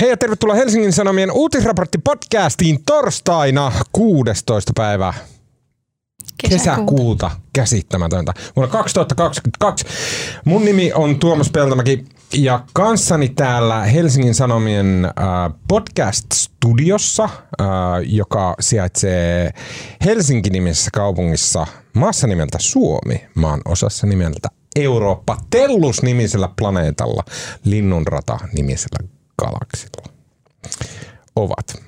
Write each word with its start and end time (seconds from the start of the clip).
Hei 0.00 0.10
ja 0.10 0.16
tervetuloa 0.16 0.54
Helsingin 0.54 0.92
Sanomien 0.92 1.30
uutisraportti-podcastiin 1.30 2.78
torstaina 2.86 3.72
16. 3.92 4.72
päivä 4.76 5.14
kesäkuuta. 6.48 7.30
Käsittämätöntä. 7.52 8.32
Vuonna 8.56 8.72
2022. 8.72 9.86
Mun 10.44 10.64
nimi 10.64 10.92
on 10.92 11.18
Tuomas 11.18 11.50
Peltomäki 11.50 12.04
ja 12.34 12.64
kanssani 12.72 13.28
täällä 13.28 13.84
Helsingin 13.84 14.34
Sanomien 14.34 15.04
äh, 15.04 15.12
podcast-studiossa, 15.68 17.24
äh, 17.24 17.66
joka 18.02 18.54
sijaitsee 18.60 19.50
Helsinki-nimisessä 20.04 20.90
kaupungissa 20.94 21.66
maassa 21.92 22.26
nimeltä 22.26 22.58
Suomi, 22.60 23.26
maan 23.34 23.60
osassa 23.64 24.06
nimeltä 24.06 24.48
Eurooppa, 24.76 25.36
Tellus-nimisellä 25.50 26.48
planeetalla, 26.56 27.24
Linnunrata-nimisellä 27.64 29.19
galaksilla 29.40 30.12
ovat 31.36 31.82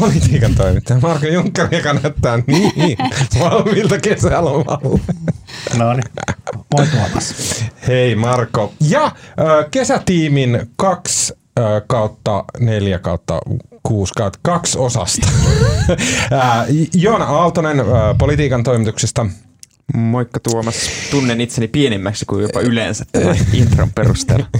politiikan 0.00 0.54
toimittaja 0.54 1.00
Marko 1.00 1.26
Junkkari, 1.26 1.82
näyttää 2.02 2.38
niin 2.46 2.98
valmiilta 3.40 3.98
kesälomalle. 3.98 5.00
No 5.76 5.92
niin, 5.92 6.04
moi 6.74 6.86
Tuomas. 6.86 7.34
Hei 7.86 8.14
Marko. 8.14 8.72
Ja 8.80 9.12
kesätiimin 9.70 10.70
kaksi 10.76 11.34
kautta 11.86 12.44
neljä 12.58 12.98
kautta 12.98 13.38
kuusi 13.82 14.12
kautta 14.16 14.38
kaksi 14.42 14.78
osasta. 14.78 15.28
Joona 16.94 17.24
Aaltonen 17.24 17.76
politiikan 18.18 18.62
toimituksesta. 18.62 19.26
Moikka 19.94 20.40
Tuomas. 20.40 20.90
Tunnen 21.10 21.40
itseni 21.40 21.68
pienimmäksi 21.68 22.24
kuin 22.24 22.42
jopa 22.42 22.60
yleensä 22.60 23.04
tämän 23.12 23.36
intron 23.52 23.90
perusteella. 23.94 24.46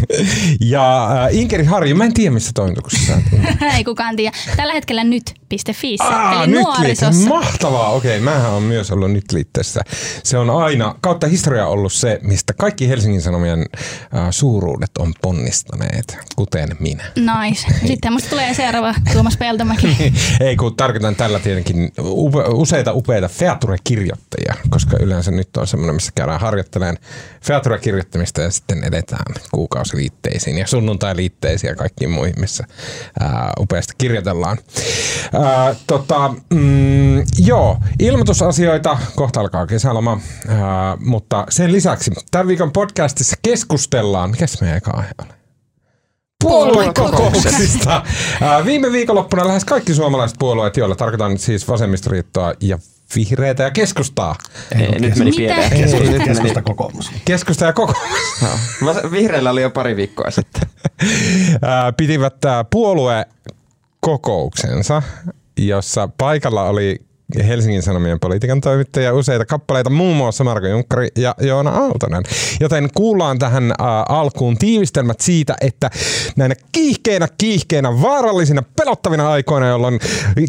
Ja 0.60 1.04
äh, 1.24 1.36
Inkeri 1.36 1.64
Harju, 1.64 1.96
mä 1.96 2.04
en 2.04 2.14
tiedä 2.14 2.30
missä 2.30 2.50
toimituksessa. 2.54 3.12
Ei 3.76 3.84
kukaan 3.84 4.16
tiedä. 4.16 4.36
Tällä 4.56 4.72
hetkellä 4.72 5.04
nyt.fi, 5.50 5.96
Aa, 6.00 6.42
eli 6.42 6.52
nyt 6.52 6.62
nuorisossa. 6.62 7.28
Mahtavaa, 7.28 7.90
okei. 7.90 8.20
Mähän 8.20 8.50
on 8.50 8.62
myös 8.62 8.90
ollut 8.90 9.12
nyt 9.12 9.32
liitteessä. 9.32 9.80
Se 10.24 10.38
on 10.38 10.50
aina 10.50 10.94
kautta 11.00 11.26
historia 11.26 11.66
ollut 11.66 11.92
se, 11.92 12.18
mistä 12.22 12.52
kaikki 12.52 12.88
Helsingin 12.88 13.22
Sanomien 13.22 13.66
äh, 14.14 14.26
suuruudet 14.30 14.90
on 14.98 15.12
ponnistaneet, 15.22 16.18
kuten 16.36 16.68
minä. 16.78 17.04
Nice. 17.16 17.66
Sitten 17.86 18.12
musta 18.12 18.30
tulee 18.30 18.54
seuraava 18.54 18.94
Tuomas 19.12 19.36
Peltomäki. 19.36 19.96
Ei 20.40 20.56
kun 20.56 20.76
tarkoitan 20.76 21.16
tällä 21.16 21.38
tietenkin 21.38 21.92
upe, 21.98 22.38
useita 22.48 22.92
upeita 22.92 23.28
feature-kirjoittajia, 23.28 24.54
koska 24.70 24.96
yleensä 25.00 25.30
nyt 25.30 25.56
on 25.56 25.66
semmoinen, 25.66 25.94
missä 25.94 26.12
käydään 26.14 26.40
harjoittelemaan 26.40 26.98
feature-kirjoittamista 27.42 28.40
ja 28.40 28.50
sitten 28.50 28.84
edetään 28.84 29.34
kuukausiliitteisiin 29.52 30.58
ja 30.58 30.66
sunnuntai-liitteisiin 30.66 31.68
ja 31.68 31.76
kaikkiin 31.76 32.10
muihin, 32.10 32.40
missä 32.40 32.64
ää, 33.20 33.52
upeasti 33.60 33.94
kirjoitellaan. 33.98 34.58
Ää, 35.44 35.74
tota, 35.86 36.34
mm, 36.50 37.18
joo, 37.38 37.76
ilmoitusasioita, 37.98 38.98
kohta 39.16 39.40
alkaa 39.40 39.66
kesäloma, 39.66 40.20
ää, 40.48 40.96
mutta 41.00 41.46
sen 41.50 41.72
lisäksi 41.72 42.10
tämän 42.30 42.48
viikon 42.48 42.72
podcastissa 42.72 43.36
keskustellaan, 43.42 44.30
mikä 44.30 44.46
se 44.46 44.58
meidän 44.60 44.76
eka 44.76 44.90
aihe 44.90 45.10
oli? 45.22 45.28
puoluekokouksista. 46.44 48.02
Ää, 48.42 48.64
Viime 48.64 48.92
viikonloppuna 48.92 49.46
lähes 49.48 49.64
kaikki 49.64 49.94
suomalaiset 49.94 50.38
puolueet, 50.38 50.76
joilla 50.76 50.96
tarkoitan 50.96 51.30
nyt 51.30 51.40
siis 51.40 51.68
vasemmistoliittoa 51.68 52.54
ja 52.60 52.78
vihreitä 53.16 53.62
ja 53.62 53.70
keskustaa. 53.70 54.36
Ei, 54.78 55.00
nyt 55.00 55.16
meni 55.16 55.32
pieleen. 55.36 55.70
Keskusta, 56.24 56.62
kokoomus. 56.62 57.10
Keskusta 57.24 57.64
ja 57.64 57.72
kokoomus. 57.72 58.08
Vas- 58.84 59.10
Vihreillä 59.10 59.50
oli 59.50 59.62
jo 59.62 59.70
pari 59.70 59.96
viikkoa 59.96 60.30
sitten. 60.30 60.62
pitivät 61.96 62.44
ää, 62.44 62.64
puoluekokouksensa, 64.06 65.02
jossa 65.56 66.08
paikalla 66.18 66.62
oli 66.68 67.00
Helsingin 67.46 67.82
Sanomien 67.82 68.20
politiikan 68.20 68.60
toimittaja 68.60 69.14
useita 69.14 69.44
kappaleita, 69.44 69.90
muun 69.90 70.16
muassa 70.16 70.44
Marko 70.44 70.66
Junkkari 70.66 71.08
ja 71.16 71.34
Joona 71.40 71.70
Aaltonen. 71.70 72.22
Joten 72.60 72.88
kuullaan 72.94 73.38
tähän 73.38 73.72
ää, 73.78 74.02
alkuun 74.08 74.58
tiivistelmät 74.58 75.20
siitä, 75.20 75.56
että 75.60 75.90
näinä 76.36 76.54
kiihkeinä, 76.72 77.28
kiihkeinä, 77.38 78.02
vaarallisina, 78.02 78.62
pelottavina 78.76 79.30
aikoina, 79.30 79.68
jolloin 79.68 80.00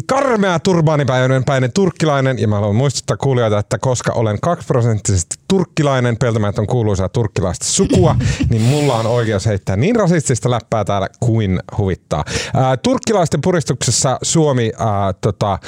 karmea 0.06 0.58
turbaanipäinen 0.58 1.44
päinen 1.44 1.72
turkkilainen, 1.72 2.38
ja 2.38 2.48
mä 2.48 2.54
haluan 2.54 2.76
muistuttaa 2.76 3.16
kuulijoita, 3.16 3.58
että 3.58 3.78
koska 3.78 4.12
olen 4.12 4.38
2 4.40 4.66
prosenttisesti 4.66 5.36
turkkilainen, 5.48 6.16
peltämättä 6.16 6.60
on 6.60 6.66
kuuluisaa 6.66 7.08
turkkilaista 7.08 7.64
sukua, 7.64 8.16
niin 8.50 8.62
mulla 8.62 8.94
on 8.94 9.06
oikeus 9.06 9.46
heittää 9.46 9.76
niin 9.76 9.96
rasistista 9.96 10.50
läppää 10.50 10.84
täällä 10.84 11.08
kuin 11.20 11.60
huvittaa. 11.78 12.24
Ää, 12.54 12.76
turkkilaisten 12.76 13.40
puristuksessa 13.40 14.18
Suomi 14.22 14.72
ää, 14.78 15.12
tota, 15.12 15.58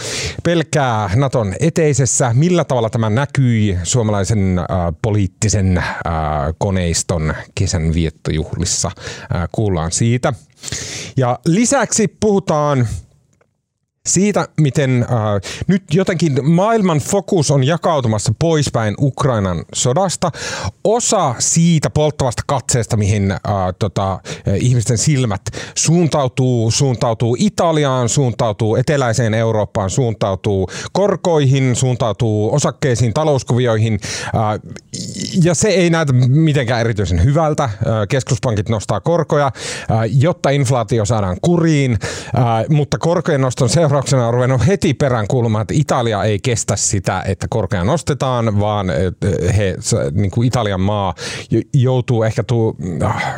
pelkää 0.44 0.99
Naton 1.14 1.54
eteisessä. 1.60 2.30
Millä 2.34 2.64
tavalla 2.64 2.90
tämä 2.90 3.10
näkyi 3.10 3.78
suomalaisen 3.82 4.58
ää, 4.58 4.92
poliittisen 5.02 5.78
ää, 5.78 6.52
koneiston 6.58 7.34
kesän 7.54 7.94
viettojuhlissa? 7.94 8.90
Ää, 9.34 9.48
kuullaan 9.52 9.92
siitä. 9.92 10.32
Ja 11.16 11.38
lisäksi 11.46 12.08
puhutaan 12.20 12.88
siitä, 14.08 14.48
miten 14.60 15.02
äh, 15.02 15.08
nyt 15.66 15.82
jotenkin 15.92 16.50
maailman 16.50 16.98
fokus 16.98 17.50
on 17.50 17.64
jakautumassa 17.64 18.32
poispäin 18.38 18.94
Ukrainan 19.00 19.64
sodasta. 19.74 20.30
Osa 20.84 21.34
siitä 21.38 21.90
polttavasta 21.90 22.42
katseesta, 22.46 22.96
mihin 22.96 23.30
äh, 23.30 23.38
tota, 23.78 24.12
äh, 24.12 24.20
ihmisten 24.60 24.98
silmät 24.98 25.40
suuntautuu, 25.74 26.70
suuntautuu 26.70 27.36
Italiaan, 27.38 28.08
suuntautuu 28.08 28.76
eteläiseen 28.76 29.34
Eurooppaan, 29.34 29.90
suuntautuu 29.90 30.68
korkoihin, 30.92 31.76
suuntautuu 31.76 32.54
osakkeisiin, 32.54 33.14
talouskuvioihin. 33.14 34.00
Äh, 34.24 34.80
ja 35.42 35.54
se 35.54 35.68
ei 35.68 35.90
näytä 35.90 36.12
mitenkään 36.12 36.80
erityisen 36.80 37.24
hyvältä. 37.24 37.64
Äh, 37.64 37.70
keskuspankit 38.08 38.68
nostaa 38.68 39.00
korkoja, 39.00 39.46
äh, 39.46 39.98
jotta 40.12 40.50
inflaatio 40.50 41.04
saadaan 41.04 41.36
kuriin, 41.42 41.92
äh, 41.92 42.64
mutta 42.68 42.98
korkojen 42.98 43.40
noston 43.40 43.68
seurauksena 43.90 44.26
on 44.26 44.34
ruvennut 44.34 44.66
heti 44.66 44.94
perään 44.94 45.26
kuulumaan, 45.26 45.62
että 45.62 45.74
Italia 45.76 46.24
ei 46.24 46.38
kestä 46.38 46.76
sitä, 46.76 47.22
että 47.26 47.46
korkea 47.50 47.84
nostetaan, 47.84 48.60
vaan 48.60 48.90
äh, 48.90 48.96
he, 49.56 49.76
niin 50.12 50.30
kuin 50.30 50.48
Italian 50.48 50.80
maa 50.80 51.14
joutuu 51.74 52.22
ehkä 52.22 52.42
tuu, 52.42 52.76
äh, 53.02 53.34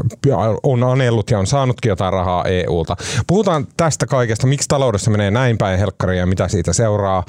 on 0.62 0.84
anellut 0.84 1.30
ja 1.30 1.38
on 1.38 1.46
saanutkin 1.46 1.88
jotain 1.88 2.12
rahaa 2.12 2.44
EUlta. 2.44 2.96
Puhutaan 3.26 3.66
tästä 3.76 4.06
kaikesta, 4.06 4.46
miksi 4.46 4.68
taloudessa 4.68 5.10
menee 5.10 5.30
näin 5.30 5.58
päin 5.58 5.78
helkkariin 5.78 6.20
ja 6.20 6.26
mitä 6.26 6.48
siitä 6.48 6.72
seuraa. 6.72 7.24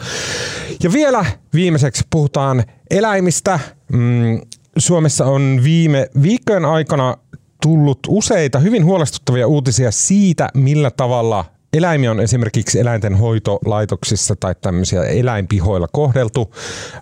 Ja 0.84 0.94
vielä 0.94 1.26
viimeiseksi 1.54 2.04
puhutaan 2.10 2.64
eläimistä. 2.92 3.60
Mm, 3.92 4.42
Suomessa 4.78 5.26
on 5.26 5.62
viime 5.64 6.10
viikkojen 6.22 6.66
aikana 6.66 7.18
tullut 7.62 8.00
useita 8.08 8.60
hyvin 8.60 8.86
huolestuttavia 8.86 9.48
uutisia 9.48 9.92
siitä, 9.92 10.50
millä 10.54 10.92
tavalla 10.92 11.53
eläimiä 11.74 12.12
on 12.12 12.20
esimerkiksi 12.20 12.80
eläinten 12.80 13.16
hoitolaitoksissa 13.16 14.36
tai 14.36 14.56
tämmöisiä 14.62 15.04
eläinpihoilla 15.04 15.88
kohdeltu 15.92 16.56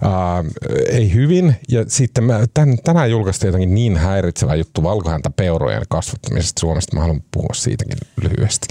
ää, 0.03 0.43
ei 0.89 1.13
hyvin. 1.13 1.55
Ja 1.69 1.85
sitten 1.87 2.23
mä, 2.23 2.39
tän, 2.53 2.77
tänään 2.83 3.11
julkaistiin 3.11 3.47
jotenkin 3.47 3.75
niin 3.75 3.97
häiritsevä 3.97 4.55
juttu 4.55 4.83
valkohäntä 4.83 5.29
peurojen 5.29 5.83
kasvattamisesta 5.89 6.59
Suomesta. 6.59 6.95
Mä 6.95 7.01
haluan 7.01 7.23
puhua 7.31 7.53
siitäkin 7.53 7.97
lyhyesti. 8.21 8.67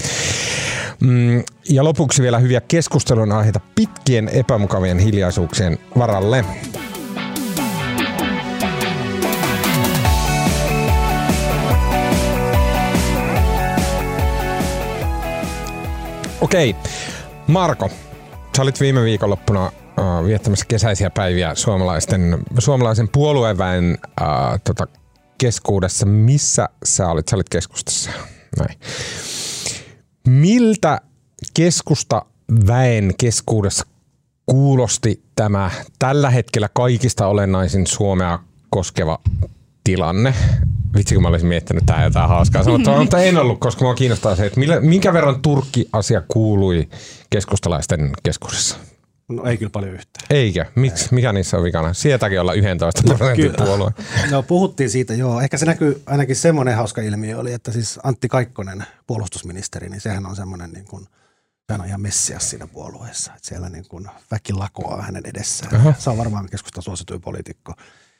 Mm, 0.99 1.43
ja 1.69 1.83
lopuksi 1.83 2.21
vielä 2.21 2.39
hyviä 2.39 2.61
keskustelun 2.61 3.31
aiheita 3.31 3.59
pitkien 3.75 4.29
epämukavien 4.29 4.99
hiljaisuuksien 4.99 5.77
varalle. 5.97 6.45
Okei, 16.41 16.75
Marko, 17.47 17.89
sä 18.57 18.61
olit 18.61 18.79
viime 18.79 19.03
viikonloppuna 19.03 19.65
äh, 19.65 20.25
viettämässä 20.25 20.65
kesäisiä 20.67 21.09
päiviä 21.09 21.55
suomalaisten, 21.55 22.37
suomalaisen 22.59 23.09
puolueväen 23.09 23.97
äh, 24.21 24.27
tota, 24.63 24.87
keskuudessa. 25.37 26.05
Missä 26.05 26.69
sä 26.83 27.07
olit? 27.07 27.27
Sä 27.27 27.35
olit 27.35 27.49
keskustassa. 27.49 28.11
Näin. 28.59 28.79
Miltä 30.27 31.01
keskusta 31.53 32.25
väen 32.67 33.13
keskuudessa 33.19 33.85
kuulosti 34.45 35.23
tämä 35.35 35.71
tällä 35.99 36.29
hetkellä 36.29 36.69
kaikista 36.73 37.27
olennaisin 37.27 37.87
Suomea 37.87 38.39
koskeva 38.69 39.19
tilanne? 39.83 40.33
Vitsi, 40.95 41.15
kun 41.15 41.21
mä 41.21 41.29
olisin 41.29 41.47
miettinyt 41.47 41.85
tähän 41.85 42.03
jotain 42.03 42.29
hauskaa 42.29 42.63
sanottavaa, 42.63 42.99
mutta 42.99 43.19
en 43.19 43.37
ollut, 43.37 43.59
koska 43.59 43.85
mua 43.85 43.95
kiinnostaa 43.95 44.35
se, 44.35 44.45
että 44.45 44.59
millä, 44.59 44.79
minkä 44.79 45.13
verran 45.13 45.41
Turkki-asia 45.41 46.21
kuului 46.27 46.89
keskustalaisten 47.29 48.09
keskuudessa. 48.23 48.77
No 49.29 49.43
ei 49.43 49.57
kyllä 49.57 49.69
paljon 49.69 49.93
yhtään. 49.93 50.25
Eikö? 50.29 50.65
Miksi? 50.75 51.07
Mikä 51.11 51.33
niissä 51.33 51.57
on 51.57 51.63
vikana? 51.63 51.93
Sieltäkin 51.93 52.41
olla 52.41 52.53
11 52.53 53.01
prosentin 53.05 53.51
kyllä. 53.51 53.65
puolue. 53.65 53.91
No 54.31 54.43
puhuttiin 54.43 54.89
siitä, 54.89 55.13
joo. 55.13 55.41
Ehkä 55.41 55.57
se 55.57 55.65
näkyy 55.65 56.01
ainakin 56.05 56.35
semmoinen 56.35 56.75
hauska 56.75 57.01
ilmiö 57.01 57.39
oli, 57.39 57.53
että 57.53 57.71
siis 57.71 57.99
Antti 58.03 58.27
Kaikkonen, 58.27 58.85
puolustusministeri, 59.07 59.89
niin 59.89 60.01
sehän 60.01 60.25
on 60.25 60.35
semmoinen 60.35 60.71
niin 60.71 60.85
kuin, 60.85 61.07
sehän 61.67 61.81
on 61.81 61.87
ihan 61.87 62.01
messias 62.01 62.49
siinä 62.49 62.67
puolueessa. 62.67 63.33
Että 63.35 63.47
siellä 63.47 63.69
niin 63.69 63.87
kuin 63.87 64.07
väki 64.31 64.53
lakoaa 64.53 65.01
hänen 65.01 65.23
edessään. 65.25 65.75
Aha. 65.75 65.93
Se 65.99 66.09
on 66.09 66.17
varmaan 66.17 66.49
keskustan 66.49 66.83
suosituin 66.83 67.21
poliitikko. 67.21 67.73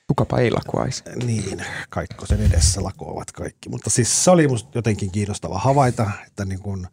Kukapa 0.08 0.40
ei 0.40 0.52
lakuaisi. 0.52 1.04
Niin, 1.26 1.66
Kaikkosen 1.90 2.42
edessä 2.42 2.84
lakoavat 2.84 3.32
kaikki. 3.32 3.70
Mutta 3.70 3.90
siis 3.90 4.24
se 4.24 4.32
oli 4.32 4.48
musta 4.48 4.78
jotenkin 4.78 5.12
kiinnostava 5.12 5.60
havaita, 5.60 6.12
että 6.28 6.46
niin 6.46 6.60
kuin 6.60 6.88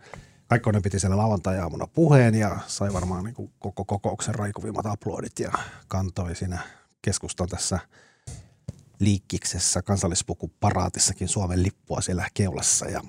Kaikkonen 0.46 0.82
piti 0.82 1.00
siellä 1.00 1.16
lauantai-aamuna 1.16 1.86
puheen 1.86 2.34
ja 2.34 2.58
sai 2.66 2.92
varmaan 2.92 3.24
niin 3.24 3.34
kuin 3.34 3.52
koko 3.58 3.84
kokouksen 3.84 4.34
raikuvimmat 4.34 4.86
aplodit 4.86 5.38
ja 5.38 5.52
kantoi 5.88 6.36
siinä 6.36 6.58
keskustan 7.02 7.48
tässä 7.48 7.78
liikkiksessä 9.00 9.82
kansallispukuparaattissakin 9.82 11.28
Suomen 11.28 11.62
lippua 11.62 12.00
siellä 12.00 12.28
keulassa 12.34 12.86
ja 12.86 13.00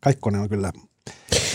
Kaikkonen 0.00 0.40
on 0.40 0.48
kyllä, 0.48 0.72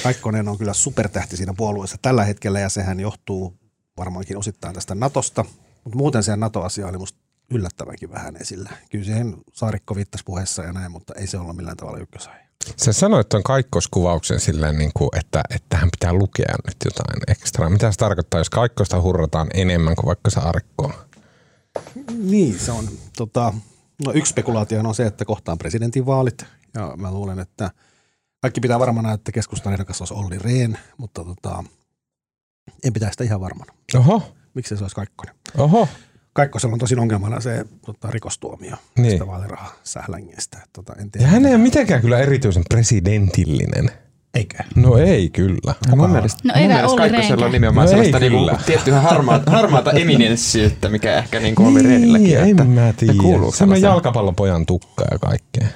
Kaikkonen 0.03 0.47
on 0.47 0.57
kyllä 0.57 0.73
supertähti 0.73 1.37
siinä 1.37 1.53
puolueessa 1.57 1.97
tällä 2.01 2.25
hetkellä 2.25 2.59
ja 2.59 2.69
sehän 2.69 2.99
johtuu 2.99 3.59
varmaankin 3.97 4.37
osittain 4.37 4.75
tästä 4.75 4.95
Natosta, 4.95 5.45
mutta 5.83 5.97
muuten 5.97 6.23
se 6.23 6.35
NATO-asia 6.35 6.87
oli 6.87 6.97
musta 6.97 7.19
yllättävänkin 7.51 8.11
vähän 8.11 8.35
esillä. 8.35 8.69
Kyllä 8.91 9.05
siihen 9.05 9.37
Saarikko 9.53 9.95
viittasi 9.95 10.23
puheessa 10.23 10.63
ja 10.63 10.73
näin, 10.73 10.91
mutta 10.91 11.13
ei 11.13 11.27
se 11.27 11.37
ollut 11.37 11.55
millään 11.55 11.77
tavalla 11.77 11.99
ykkösaihe. 11.99 12.49
Sä 12.77 12.93
sanoit 12.93 13.29
tuon 13.29 13.43
kaikkoskuvauksen 13.43 14.39
silleen, 14.39 14.77
niin 14.77 14.91
kuin, 14.93 15.09
että, 15.19 15.43
että 15.49 15.77
hän 15.77 15.89
pitää 15.91 16.13
lukea 16.13 16.55
nyt 16.67 16.77
jotain 16.85 17.21
ekstraa. 17.27 17.69
Mitä 17.69 17.91
se 17.91 17.97
tarkoittaa, 17.97 18.39
jos 18.39 18.49
kaikkosta 18.49 19.01
hurrataan 19.01 19.47
enemmän 19.53 19.95
kuin 19.95 20.05
vaikka 20.05 20.29
Saarikkoa? 20.29 20.93
Niin, 22.17 22.59
se 22.59 22.71
on. 22.71 22.89
Tota, 23.17 23.53
no 24.05 24.11
yksi 24.13 24.29
spekulaatio 24.29 24.79
on 24.79 24.95
se, 24.95 25.05
että 25.05 25.25
kohtaan 25.25 25.57
presidentinvaalit. 25.57 26.45
Ja 26.73 26.93
mä 26.97 27.11
luulen, 27.11 27.39
että 27.39 27.71
kaikki 28.41 28.61
pitää 28.61 28.79
varmana, 28.79 29.13
että 29.13 29.31
keskustan 29.31 29.73
ehdokas 29.73 30.01
olisi 30.01 30.13
Olli 30.13 30.39
Rehn, 30.39 30.77
mutta 30.97 31.23
tota, 31.23 31.63
en 32.83 32.93
pitää 32.93 33.11
sitä 33.11 33.23
ihan 33.23 33.41
varmana. 33.41 33.73
Oho, 33.95 34.35
Miksi 34.53 34.77
se 34.77 34.83
olisi 34.83 34.95
Kaikkonen? 34.95 35.35
oho. 35.57 35.87
Kaikkosella 36.33 36.73
on 36.73 36.79
tosin 36.79 36.99
ongelmana 36.99 37.39
se 37.39 37.65
tota, 37.85 38.07
rikostuomio 38.11 38.75
Niin. 38.75 39.03
niin. 39.03 39.11
sitä 39.11 39.27
vaalirahasählängestä. 39.27 40.57
Tota, 40.73 40.93
en 41.01 41.11
tiedä. 41.11 41.25
Ja 41.25 41.31
hän 41.31 41.45
ei 41.45 41.51
ole 41.55 41.61
mitenkään 41.61 42.01
kyllä 42.01 42.19
erityisen 42.19 42.63
presidentillinen. 42.69 43.91
Eikö? 44.33 44.57
No 44.75 44.97
ei 44.97 45.29
kyllä. 45.29 45.75
Mun 45.95 46.09
mielestä, 46.09 46.39
No 46.43 46.53
mun 46.53 46.61
ei 46.61 46.67
mielestä 46.67 46.97
Kaikkosella 46.97 47.45
on 47.45 47.51
nimenomaan 47.51 47.85
No 47.85 47.89
sellaista 47.89 48.19
niinku, 48.19 48.51
tiettyä 48.65 49.01
harmaata, 49.01 49.51
harmaata 49.51 49.91
eminenssiyttä, 49.91 50.89
mikä 50.89 51.17
ehkä 51.17 51.39
niinku 51.39 51.65
Olli 51.65 51.81
Rehnilläkin. 51.81 52.27
Niin, 52.27 52.49
että 52.49 52.63
en 52.63 52.69
mä 52.69 52.93
tiedä. 52.97 53.13
kuuluu 53.13 53.31
Semmoinen 53.31 53.57
sellaiseen. 53.57 53.89
jalkapallopojan 53.89 54.65
tukka 54.65 55.05
ja 55.11 55.19
kaikkea. 55.19 55.67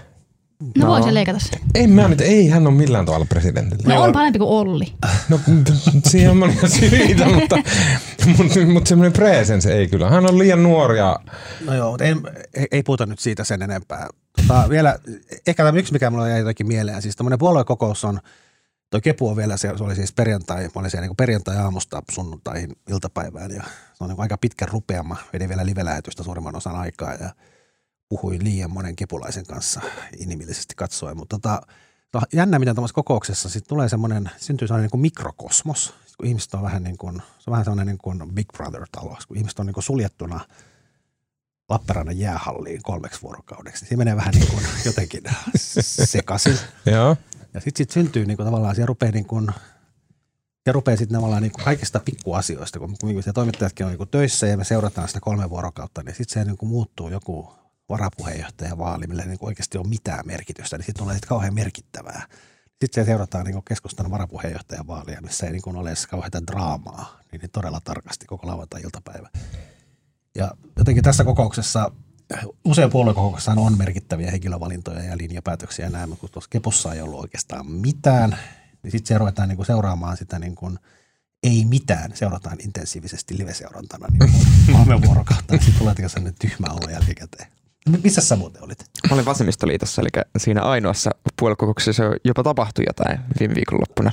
No, 0.78 0.86
No. 0.86 0.88
voi 0.88 1.04
se 1.04 1.14
leikata 1.14 1.40
sen. 1.40 1.60
Ei 1.76 1.88
mä 1.88 2.08
nyt, 2.08 2.22
ei 2.22 2.48
hän 2.48 2.68
ole 2.68 2.76
millään 2.76 3.06
tavalla 3.06 3.26
presidentillä. 3.26 3.96
No 3.96 4.02
on 4.02 4.12
parempi 4.14 4.40
kuin 4.40 4.50
Olli. 4.50 4.94
No 5.30 5.40
siihen 6.10 6.32
on 6.32 6.38
monia 6.38 6.68
syitä, 6.68 7.26
mutta, 7.26 7.56
mutta, 8.38 8.60
mutta 8.74 8.90
semmoinen 8.90 9.14
presence 9.14 9.74
ei 9.74 9.88
kyllä. 9.88 10.10
Hän 10.10 10.30
on 10.30 10.40
liian 10.40 10.64
nuori 10.64 10.98
ja 10.98 11.20
No 11.66 11.74
joo, 11.76 11.90
mutta 11.90 12.06
ei, 12.06 12.16
ei, 12.72 12.84
puhuta 12.84 13.06
nyt 13.06 13.20
siitä 13.20 13.44
sen 13.44 13.62
enempää. 13.62 14.08
Tota, 14.42 14.70
vielä, 14.70 15.00
ehkä 15.48 15.64
tämä 15.64 15.80
yksi, 15.80 15.94
mikä 15.94 16.10
mulla 16.10 16.28
jäi 16.28 16.40
jotenkin 16.40 16.68
mieleen, 16.68 17.02
siis 17.02 17.16
tämmöinen 17.16 17.40
puoluekokous 17.40 18.06
on, 18.06 18.20
toi 18.90 19.02
Kepu 19.02 19.30
on 19.30 19.36
vielä, 19.38 19.58
se, 19.58 19.72
se 19.78 19.84
oli 19.84 19.96
siis 19.96 20.14
perjantai, 20.14 20.64
mä 20.64 20.72
olin 20.76 20.92
siellä 20.92 21.08
niin 21.08 21.16
perjantai-aamusta 21.16 22.02
sunnuntaihin 22.12 22.72
iltapäivään 22.90 23.52
ja 23.52 23.64
se 23.94 24.04
on 24.04 24.10
niin 24.10 24.22
aika 24.22 24.38
pitkä 24.38 24.66
rupeama, 24.72 25.16
vedin 25.34 25.50
vielä 25.50 25.66
live-lähetystä 25.66 26.24
suurimman 26.24 26.56
osan 26.56 26.76
aikaa 26.76 27.14
ja 27.14 27.30
puhuin 28.14 28.44
liian 28.44 28.72
monen 28.72 28.96
kepulaisen 28.96 29.46
kanssa 29.46 29.82
inhimillisesti 30.18 30.74
katsoen, 30.76 31.18
mutta 31.18 31.36
tota, 31.40 31.62
no, 32.14 32.22
jännä, 32.34 32.60
miten 32.60 32.76
tuossa 32.76 32.94
kokouksessa 32.94 33.50
sit 33.50 33.68
tulee 33.68 33.90
semmoinen, 33.90 34.30
syntyy 34.38 34.68
semmoinen 34.68 34.84
niin 34.84 34.92
kuin 34.92 35.02
mikrokosmos, 35.02 35.94
kun 36.18 36.28
ihmiset 36.28 36.54
on 36.54 36.62
vähän 36.62 36.84
niin 36.84 36.98
kuin, 36.98 37.16
se 37.16 37.50
on 37.50 37.52
vähän 37.52 37.66
semmoinen 37.66 37.88
niin 37.88 37.98
kuin 37.98 38.36
Big 38.36 38.48
Brother-talo, 38.58 39.18
kun 39.28 39.38
ihmiset 39.38 39.60
on 39.60 39.66
niin 39.66 39.74
kuin 39.74 39.84
suljettuna 39.84 40.40
Lappeenrannan 41.70 42.20
jäähalliin 42.20 42.84
kolmeksi 42.84 43.22
vuorokaudeksi. 43.22 43.86
Siinä 43.86 43.98
menee 43.98 44.16
vähän 44.16 44.34
niin 44.34 44.48
kuin 44.48 44.64
jotenkin 44.86 45.24
sekaisin. 46.06 46.58
joo. 46.86 47.18
Ja 47.54 47.62
sitten 47.62 47.78
sit 47.78 47.92
syntyy 47.92 48.26
niin 48.26 48.38
kuin 48.38 48.46
tavallaan, 48.46 48.76
siellä 48.76 48.88
rupeaa 48.88 49.12
niin 49.12 49.26
kuin, 49.26 49.48
ja 50.66 50.74
rupeaa 50.74 50.98
sitten 50.98 51.16
tavallaan 51.16 51.42
niin 51.42 51.52
kuin 51.52 51.66
kaikista 51.66 52.00
pikkuasioista, 52.06 52.80
kun, 52.80 52.96
kun 53.02 53.24
se 53.24 53.34
toimittajatkin 53.34 53.86
on 53.86 53.92
niin 53.92 53.98
kuin 53.98 54.10
töissä 54.10 54.48
ja 54.48 54.58
me 54.58 54.64
seurataan 54.64 55.08
sitä 55.08 55.20
kolme 55.20 55.50
vuorokautta, 55.50 56.04
niin 56.04 56.16
sitten 56.16 56.34
se 56.34 56.46
niin 56.46 56.58
kuin 56.58 56.70
muuttuu 56.70 57.10
joku 57.10 57.63
varapuheenjohtajan 57.94 58.78
vaali, 58.78 59.08
millä 59.08 59.22
ei 59.22 59.28
niin 59.28 59.38
oikeasti 59.42 59.78
ole 59.78 59.88
mitään 59.88 60.28
merkitystä, 60.28 60.78
niin 60.78 60.86
sitten 60.86 61.04
tulee 61.04 61.20
kauhean 61.28 61.54
merkittävää. 61.54 62.28
Sitten 62.84 63.04
se 63.04 63.06
seurataan 63.06 63.46
niin 63.46 63.64
keskustan 63.68 64.12
varapuheenjohtajan 64.12 64.88
vaalia, 64.88 65.22
missä 65.22 65.46
ei 65.46 65.52
niin 65.52 65.76
ole 65.76 65.90
edes 65.90 66.08
kauheita 66.08 66.48
draamaa, 66.48 67.20
niin, 67.32 67.42
niin 67.42 67.52
todella 67.52 67.80
tarkasti 67.84 68.26
koko 68.26 68.48
lauantai-iltapäivä. 68.48 69.30
Ja 70.36 70.52
jotenkin 70.78 71.04
tässä 71.04 71.24
kokouksessa, 71.24 71.92
usein 72.66 72.90
puoluekokouksessa 72.90 73.52
on 73.52 73.78
merkittäviä 73.78 74.32
henkilövalintoja 74.32 75.04
ja 75.04 75.18
linjapäätöksiä 75.18 75.90
mutta 76.08 76.20
kun 76.20 76.30
tuossa 76.30 76.50
kepussa 76.50 76.94
ei 76.94 77.02
ollut 77.02 77.20
oikeastaan 77.20 77.72
mitään, 77.72 78.38
niin 78.84 78.92
sitten 78.92 79.08
se 79.08 79.18
ruvetaan 79.18 79.50
niinku 79.50 79.64
seuraamaan 79.64 80.18
sitä 80.18 80.40
niin 80.40 80.56
kuin, 80.56 80.80
ei 81.44 81.66
mitään, 81.66 82.12
seurataan 82.16 82.58
intensiivisesti 82.60 83.38
live-seurantana 83.38 84.08
niin 84.12 84.34
kolme 84.72 85.02
vuorokautta, 85.08 85.54
niin 85.54 85.64
sitten 85.64 85.80
tulee 85.80 85.96
sellainen 86.10 86.36
tyhmä 86.40 86.68
olo 86.70 86.90
jälkikäteen. 86.90 87.53
Missä 88.04 88.22
sä 88.22 88.36
muuten 88.36 88.64
olit? 88.64 88.86
Mä 89.10 89.14
olin 89.14 89.26
vasemmistoliitossa, 89.26 90.02
eli 90.02 90.10
siinä 90.38 90.62
ainoassa 90.62 91.12
puoluekokouksessa 91.40 92.04
jopa 92.24 92.44
tapahtui 92.44 92.86
jotain 92.88 93.20
viime 93.40 93.56
viikonloppuna. 93.56 94.12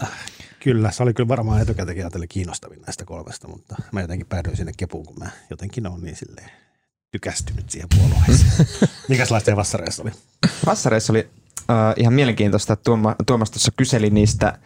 Kyllä, 0.60 0.90
se 0.90 1.02
oli 1.02 1.14
kyllä 1.14 1.28
varmaan 1.28 1.62
etukäteen 1.62 1.98
ajatellen 1.98 2.28
kiinnostavin 2.28 2.82
näistä 2.82 3.04
kolmesta, 3.04 3.48
mutta 3.48 3.76
mä 3.92 4.00
jotenkin 4.00 4.26
päädyin 4.26 4.56
sinne 4.56 4.72
kepuun, 4.76 5.06
kun 5.06 5.18
mä 5.18 5.30
jotenkin 5.50 5.86
on 5.86 6.02
niin 6.02 6.16
silleen 6.16 6.50
tykästynyt 7.12 7.70
siihen 7.70 7.88
puolueeseen. 7.98 8.68
Mikäslaista 9.08 9.56
vassareissa 9.56 10.02
oli? 10.02 10.10
Vassareissa 10.66 11.12
oli 11.12 11.30
äh, 11.70 11.76
ihan 11.96 12.14
mielenkiintoista, 12.14 12.72
että 12.72 12.84
Tuoma, 12.84 13.16
Tuomas 13.26 13.50
tuossa 13.50 13.72
kyseli 13.76 14.10
niistä 14.10 14.58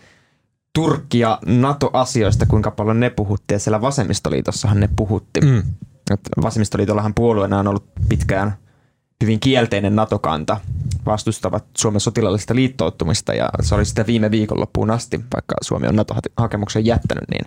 Turkki- 0.75 1.19
ja 1.19 1.39
NATO-asioista, 1.47 2.47
kuinka 2.47 2.71
paljon 2.71 3.01
ne 3.01 3.11
puhuttiin, 3.11 3.55
ja 3.57 3.61
siellä 3.61 3.81
vasemmistoliitossahan 3.81 4.81
ne 4.81 4.89
puhutti. 4.97 5.41
Mm. 5.41 5.63
Et 6.11 6.21
vasemmistoliitollahan 6.43 7.15
puolueena 7.15 7.59
on 7.59 7.69
ollut 7.69 7.91
pitkään 8.09 8.57
hyvin 9.25 9.41
kielteinen 9.41 9.97
NATO-kanta, 9.97 10.61
vastustavat 11.07 11.65
Suomen 11.79 12.01
sotilaallista 12.01 12.55
liittouttumista, 12.55 13.35
ja 13.35 13.49
se 13.63 13.75
oli 13.75 13.85
sitä 13.85 14.07
viime 14.07 14.31
viikonloppuun 14.31 14.91
asti, 14.91 15.17
vaikka 15.17 15.55
Suomi 15.63 15.87
on 15.87 15.97
NATO-hakemuksen 15.97 16.87
jättänyt, 16.87 17.25
niin 17.31 17.45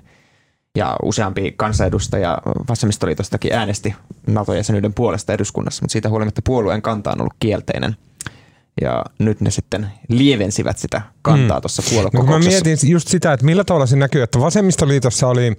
ja 0.75 0.96
useampi 1.03 1.53
kansanedustaja 1.57 2.38
vasemmistoliitostakin 2.69 3.53
äänesti 3.53 3.96
NATO-jäsenyyden 4.27 4.93
puolesta 4.93 5.34
eduskunnassa, 5.34 5.84
mutta 5.84 5.91
siitä 5.91 6.10
huolimatta 6.10 6.41
puolueen 6.46 6.81
kanta 6.81 7.12
on 7.12 7.22
ollut 7.22 7.34
kielteinen. 7.39 7.96
Ja 8.81 9.03
nyt 9.19 9.41
ne 9.41 9.51
sitten 9.51 9.88
lievensivät 10.10 10.77
sitä 10.77 11.01
kantaa 11.22 11.57
Mm. 11.57 11.62
tuossa 11.62 11.81
No, 11.81 11.86
kun 11.86 11.96
mä 11.96 12.01
puoluekokouksessa. 12.12 12.63
mietin 12.65 12.91
just 12.91 13.07
sitä, 13.07 13.34
että 13.34 13.46
millä 13.46 13.63
tavalla 13.63 13.86
se 13.86 13.96
näkyy, 13.96 14.22
että 14.24 14.39
vasemmistoliitossa 14.39 15.27
oli, 15.27 15.51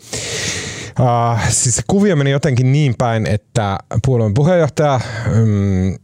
uh, 1.00 1.40
siis 1.48 1.76
se 1.76 1.82
kuvio 1.87 2.16
meni 2.16 2.30
jotenkin 2.30 2.72
niin 2.72 2.94
päin, 2.98 3.26
että 3.26 3.78
puolueen 4.06 4.34
puheenjohtaja 4.34 5.00
um, 5.42 5.98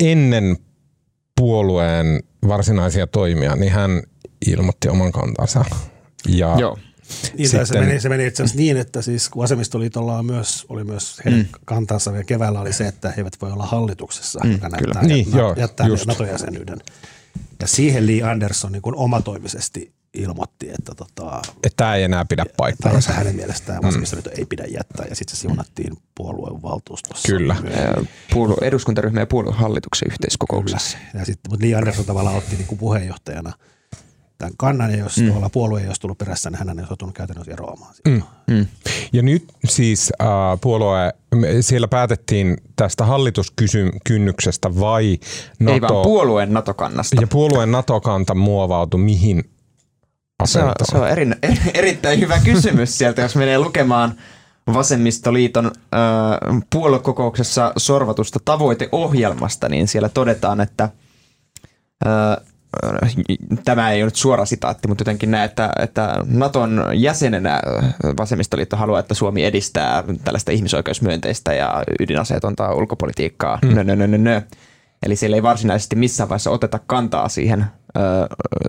ennen 0.00 0.56
puolueen 1.36 2.22
varsinaisia 2.48 3.06
toimia, 3.06 3.56
niin 3.56 3.72
hän 3.72 4.02
ilmoitti 4.46 4.88
oman 4.88 5.12
kantansa. 5.12 5.64
Ja 6.28 6.56
Joo. 6.58 6.78
Niin, 7.36 7.48
Sitten, 7.48 7.66
se, 7.66 7.80
meni, 7.80 8.00
se 8.00 8.08
meni 8.08 8.26
itse 8.26 8.42
asiassa 8.42 8.58
niin, 8.58 8.76
että 8.76 9.02
siis 9.02 9.28
kun 9.28 9.42
vasemmistoliitolla 9.42 10.18
on 10.18 10.26
myös, 10.26 10.66
oli 10.68 10.84
myös 10.84 11.20
heidän 11.24 11.40
mm. 11.40 11.46
kantansa 11.64 12.12
vielä 12.12 12.24
keväällä 12.24 12.60
oli 12.60 12.72
se, 12.72 12.86
että 12.86 13.08
he 13.08 13.14
eivät 13.16 13.36
voi 13.42 13.52
olla 13.52 13.66
hallituksessa, 13.66 14.40
Mm, 14.44 14.52
joka 14.52 14.68
kyllä. 14.70 14.94
näyttää 14.94 15.02
Niin, 15.02 15.26
joo, 15.36 15.54
jättää 15.58 15.86
just. 15.86 16.06
NATO-jäsenyyden. 16.06 16.78
Ja 17.60 17.66
siihen 17.66 18.06
Lee 18.06 18.22
Anderson 18.22 18.72
niin 18.72 18.82
kuin 18.82 18.94
omatoimisesti 18.94 19.92
ilmoitti, 20.14 20.70
että 20.70 20.94
tota, 20.94 21.42
että 21.56 21.76
tämä 21.76 21.94
ei 21.94 22.02
enää 22.02 22.24
pidä 22.24 22.44
tai 22.44 22.54
paikkaansa. 22.56 22.98
että 22.98 23.12
hänen 23.12 23.36
mielestään 23.36 23.82
vasemmistoliitto 23.82 24.30
ei 24.38 24.46
pidä 24.46 24.64
jättää, 24.64 25.06
ja 25.08 25.16
sitten 25.16 25.36
se 25.36 25.40
siunattiin 25.40 25.96
puolueen 26.14 26.62
valtuustossa. 26.62 27.28
Kyllä. 27.28 27.56
Ja 27.64 28.04
Puolue, 28.32 28.56
eduskuntaryhmä 28.62 29.20
ja 29.20 29.26
puoluehallituksen 29.26 30.08
yhteiskokouksessa. 30.12 30.98
Ja 31.14 31.24
sitten, 31.24 31.52
mutta 31.52 31.66
Lee 31.66 31.74
Anderson 31.74 32.04
tavallaan 32.04 32.36
otti 32.36 32.56
niin 32.56 32.66
kuin 32.66 32.78
puheenjohtajana 32.78 33.52
tämän 34.38 34.52
kannan, 34.56 34.90
ja 34.90 34.96
jos 34.96 35.18
mm. 35.18 35.30
tuolla 35.30 35.48
puolue 35.48 35.80
ei 35.80 35.86
olisi 35.86 36.00
tullut 36.00 36.18
perässä, 36.18 36.50
niin 36.50 36.58
hän 36.58 36.70
olisi 36.70 36.86
joutunut 36.90 37.14
käytännössä 37.14 37.52
eroamaan. 37.52 37.94
Mm. 38.08 38.22
Mm. 38.50 38.66
Ja 39.12 39.22
nyt 39.22 39.44
siis 39.64 40.12
äh, 40.22 40.28
puolue, 40.60 41.12
siellä 41.60 41.88
päätettiin 41.88 42.56
tästä 42.76 43.04
hallituskynnyksestä 43.04 44.80
vai 44.80 45.18
NATO, 45.60 45.74
Ei 45.74 45.80
vaan 45.80 46.02
puolueen 46.02 46.52
NATO-kannasta. 46.52 47.20
ja 47.20 47.26
puolueen 47.26 47.72
NATO-kanta 47.72 48.34
muovautui 48.34 49.00
mihin 49.00 49.50
Se 50.44 50.62
on, 50.62 50.72
se 50.84 50.98
on 50.98 51.08
eri, 51.08 51.22
eri, 51.42 51.58
erittäin 51.74 52.20
hyvä 52.20 52.38
kysymys 52.44 52.98
sieltä, 52.98 53.22
jos 53.22 53.36
menee 53.36 53.58
lukemaan 53.58 54.14
vasemmistoliiton 54.74 55.66
äh, 55.66 56.62
puoluekokouksessa 56.72 57.72
sorvatusta 57.76 58.38
tavoiteohjelmasta, 58.44 59.68
niin 59.68 59.88
siellä 59.88 60.08
todetaan, 60.08 60.60
että 60.60 60.88
äh, 62.06 62.36
tämä 63.64 63.90
ei 63.90 64.02
ole 64.02 64.06
nyt 64.06 64.16
suora 64.16 64.44
sitaatti, 64.44 64.88
mutta 64.88 65.02
jotenkin 65.02 65.30
näe, 65.30 65.44
että, 65.44 65.70
että 65.78 66.14
Naton 66.26 66.84
jäsenenä 66.94 67.62
vasemmistoliitto 68.16 68.76
haluaa, 68.76 69.00
että 69.00 69.14
Suomi 69.14 69.44
edistää 69.44 70.04
tällaista 70.24 70.52
ihmisoikeusmyönteistä 70.52 71.54
ja 71.54 71.84
ydinaseetonta 72.00 72.74
ulkopolitiikkaa. 72.74 73.58
Mm. 73.62 73.74
Nö, 73.74 73.84
nö, 73.84 73.96
nö, 73.96 74.06
nö, 74.06 74.18
nö. 74.18 74.42
Eli 75.02 75.16
siellä 75.16 75.34
ei 75.36 75.42
varsinaisesti 75.42 75.96
missään 75.96 76.28
vaiheessa 76.28 76.50
oteta 76.50 76.78
kantaa 76.86 77.28
siihen 77.28 77.64
ö, 77.96 78.00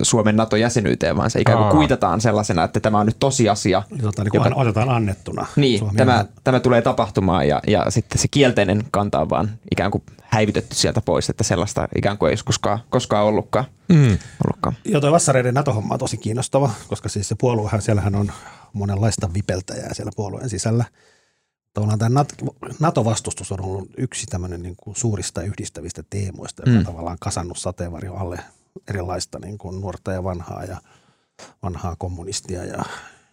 Suomen 0.02 0.36
NATO-jäsenyyteen, 0.36 1.18
vaan 1.18 1.32
se 1.32 1.42
ikään 1.42 1.58
kuin 1.58 1.66
Aa. 1.68 1.72
kuitataan 1.74 2.22
sellaisena, 2.22 2.64
että 2.64 2.80
tämä 2.80 3.00
on 3.00 3.06
nyt 3.06 3.20
tosiasia. 3.20 3.84
Niin, 3.90 4.02
tota, 4.02 4.24
niin 4.24 4.32
kuin 4.32 4.56
otetaan 4.56 4.90
annettuna. 4.90 5.46
Niin, 5.56 5.80
Suomi 5.80 5.98
tämä, 5.98 6.20
on- 6.20 6.28
tämä 6.44 6.60
tulee 6.60 6.82
tapahtumaan 6.82 7.48
ja, 7.48 7.60
ja 7.68 7.86
sitten 7.90 8.22
se 8.22 8.28
kielteinen 8.32 8.84
kanta 8.92 9.20
on 9.20 9.30
vaan 9.30 9.50
ikään 9.72 9.92
kuin 9.92 10.04
häivytetty 10.24 10.76
sieltä 10.76 11.02
pois, 11.02 11.30
että 11.30 11.44
sellaista 11.44 11.88
ikään 11.96 12.18
kuin 12.18 12.28
ei 12.28 12.32
olisi 12.32 12.46
koskaan, 12.46 12.80
koskaan 12.90 13.26
ollutkaan. 13.26 13.66
Mm. 13.90 14.18
ollutkaan. 14.46 14.76
Joo, 14.86 15.02
toi 15.02 15.12
Vassareiden 15.12 15.54
NATO-homma 15.54 15.94
on 15.94 16.00
tosi 16.00 16.18
kiinnostava, 16.18 16.70
koska 16.88 17.10
siis 17.10 17.28
se 17.28 17.36
puoluehan, 17.40 17.82
siellähän 17.82 18.16
on 18.16 18.32
monenlaista 18.74 19.30
vipeltäjää 19.34 19.94
siellä 19.94 20.12
puolueen 20.16 20.50
sisällä. 20.50 20.86
Tavallaan 21.74 22.00
tämä 22.00 22.26
NATO-vastustus 22.80 23.52
on 23.52 23.62
ollut 23.62 23.90
yksi 23.98 24.26
tämmöinen 24.26 24.62
niin 24.62 24.76
kuin 24.78 24.96
suurista 24.96 25.42
yhdistävistä 25.42 26.04
teemoista, 26.10 26.62
joka 26.62 26.72
Mm. 26.72 26.78
on 26.80 26.86
tavallaan 26.86 27.18
kasannut 27.20 27.58
sateenvarjo 27.58 28.16
alle 28.16 28.40
erilaista 28.90 29.40
niin 29.40 29.58
kuin 29.58 29.82
nuorta 29.82 30.12
ja 30.12 30.24
vanhaa 30.24 30.64
ja 30.64 30.78
vanhaa 31.64 31.96
kommunistia 31.96 32.66
ja 32.66 32.84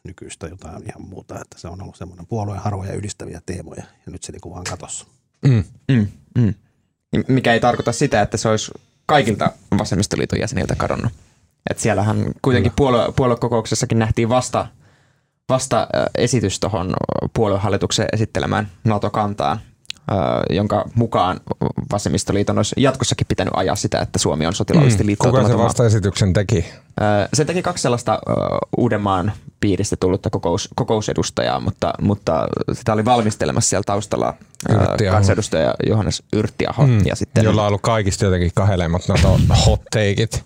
nykyistä 0.05 0.47
jotain 0.47 0.83
ihan 0.83 1.09
muuta. 1.09 1.35
Että 1.41 1.59
se 1.59 1.69
on 1.69 1.83
ollut 1.83 1.97
semmoinen 1.97 2.27
puolueen 2.27 2.61
harvoja 2.61 2.93
yhdistäviä 2.93 3.41
teemoja 3.47 3.83
ja 4.07 4.13
nyt 4.13 4.23
se 4.23 4.33
niin 4.33 4.41
kuin 4.41 4.55
vaan 4.55 4.65
katossa. 4.65 5.07
Mm. 5.47 5.65
Mm, 5.89 6.07
mm. 6.39 6.55
Mikä 7.29 7.53
ei 7.55 7.61
tarkoita 7.61 7.93
sitä, 7.93 8.23
että 8.23 8.37
se 8.37 8.49
olisi 8.49 8.73
kaikilta 9.07 9.53
vasemmistoliiton 9.79 10.41
jäseniltä 10.41 10.75
kadonnut. 10.75 11.13
Et 11.71 11.79
siellähän 11.79 12.33
kuitenkin 12.43 12.73
puolue, 12.77 13.13
puoluekokouksessakin 13.17 13.99
nähtiin 13.99 14.29
vasta, 14.29 14.67
vasta 15.49 15.87
esitys 16.19 16.61
tuohon 16.61 16.95
puoluehallituksen 17.35 18.07
esittelemään 18.13 18.69
NATO-kantaan, 18.85 19.61
jonka 20.51 20.85
mukaan 20.95 21.41
vasemmistoliiton 21.93 22.57
olisi 22.59 22.75
jatkossakin 22.79 23.27
pitänyt 23.27 23.53
ajaa 23.57 23.77
sitä, 23.77 23.99
että 24.01 24.19
Suomi 24.19 24.47
on 24.47 24.55
sotilaallisesti 24.55 25.03
Mm. 25.05 25.07
Kuka 25.07 25.09
liittoutumaton 25.11 25.51
se 25.51 25.57
maa. 25.57 25.65
vastaesityksen 25.65 26.33
teki? 26.33 26.65
Se 27.35 27.45
teki 27.45 27.63
kaksi 27.63 27.83
sellaista 27.83 28.19
Uudenmaan 28.77 29.33
piiristä 29.61 29.97
tullutta 30.01 30.31
kokous, 30.31 30.69
kokousedustajaa, 30.75 31.61
mutta, 31.61 31.93
mutta 32.03 32.47
sitä 32.73 32.93
oli 32.93 33.05
valmistelemassa 33.05 33.69
siellä 33.69 33.83
taustalla 33.87 34.35
Yrttiaho. 34.71 35.15
kansanedustaja 35.17 35.75
Johannes 35.87 36.23
Yrttiaho. 36.33 36.87
Mm. 36.87 37.07
Ja 37.07 37.17
sitten, 37.17 37.45
Jolla 37.45 37.63
on 37.63 37.69
ollut 37.69 37.81
kaikista 37.81 38.25
jotenkin 38.25 38.51
kaheleimmat 38.55 39.03
NATO 39.09 39.41
hot 39.67 39.81
takeit. 39.91 40.45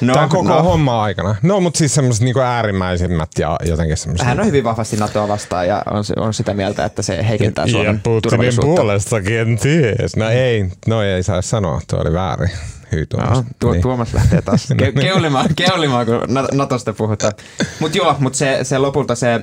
no, 0.00 0.14
Tämän 0.14 0.28
koko 0.28 0.48
no, 0.48 0.62
homma 0.62 1.02
aikana. 1.02 1.34
No, 1.42 1.60
mutta 1.60 1.78
siis 1.78 1.94
semmoiset 1.94 2.24
niinku 2.24 2.40
äärimmäisimmät 2.40 3.30
ja 3.38 3.56
jotenkin 3.64 3.96
semmoiset. 3.96 4.26
hän 4.26 4.40
on 4.40 4.46
hyvin 4.46 4.64
vahvasti 4.64 4.96
NATOa 4.96 5.28
vastaan 5.28 5.68
ja 5.68 5.82
on, 5.90 6.04
se- 6.04 6.14
on 6.16 6.34
sitä 6.34 6.54
mieltä, 6.54 6.84
että 6.84 7.02
se 7.02 7.28
heikentää 7.28 7.66
Suomen 7.66 8.00
turvallisuutta. 8.02 8.74
Puolesta 9.10 9.28
kenties. 9.30 10.16
No 10.16 10.28
ei, 10.28 10.66
no 10.86 11.02
ei 11.02 11.22
saa 11.22 11.42
sanoa, 11.42 11.80
tuo 11.90 12.00
oli 12.00 12.12
väärin. 12.12 12.50
Hyi 12.92 13.06
Tuomas. 13.06 13.38
No, 13.38 13.44
tuo, 13.58 13.72
Niin. 13.72 13.82
Tuomas 13.82 14.14
lähtee 14.14 14.42
taas 14.42 14.68
ke- 14.82 15.00
keulimaan, 15.00 15.46
keulimaan, 15.56 16.06
kun 16.06 16.20
Na- 16.28 16.48
Natosta 16.52 16.92
puhutaan. 16.92 17.32
Mutta 17.80 17.98
joo, 17.98 18.16
mutta 18.18 18.36
se, 18.38 18.58
se 18.62 18.78
lopulta 18.78 19.14
se 19.14 19.40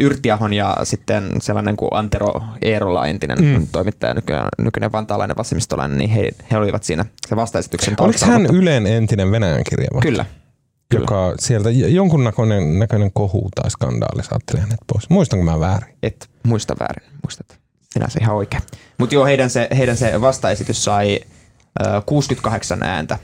Yrttiahon 0.00 0.52
ja 0.52 0.76
sitten 0.82 1.30
sellainen 1.40 1.76
kuin 1.76 1.88
Antero 1.92 2.32
Eerola, 2.62 3.06
entinen 3.06 3.38
mm. 3.44 3.66
toimittaja, 3.72 4.14
nykyinen, 4.14 4.44
nykyinen 4.58 4.92
vantaalainen 4.92 5.36
vasemmistolainen, 5.36 5.98
niin 5.98 6.10
he, 6.10 6.28
he 6.50 6.56
olivat 6.56 6.84
siinä 6.84 7.04
se 7.28 7.36
vastaesityksen 7.36 7.94
Oliko 7.98 8.18
hän 8.26 8.42
mutta- 8.42 8.56
Ylen 8.56 8.86
entinen 8.86 9.30
Venäjän 9.30 9.64
kirjava? 9.70 10.00
Kyllä. 10.00 10.24
Kyllä. 10.90 11.02
Joka 11.02 11.34
sieltä 11.38 11.70
jonkun 11.70 12.24
näköinen, 12.24 12.78
näköinen 12.78 13.10
kohu 13.12 13.48
tai 13.54 13.70
skandaali 13.70 14.22
saatteli 14.22 14.60
hänet 14.60 14.78
pois. 14.92 15.10
Muistanko 15.10 15.44
mä 15.44 15.60
väärin? 15.60 15.94
Et 16.02 16.30
muista 16.42 16.74
väärin, 16.80 17.10
muistat 17.24 17.61
sinänsä 17.92 18.18
ihan 18.22 18.36
oikein. 18.36 18.62
Mutta 18.98 19.14
joo, 19.14 19.24
heidän 19.26 19.50
se, 19.50 19.68
heidän 19.76 19.96
se 19.96 20.20
vastaesitys 20.20 20.84
sai 20.84 21.20
ö, 21.86 22.02
68 22.06 22.82
ääntä. 22.82 23.18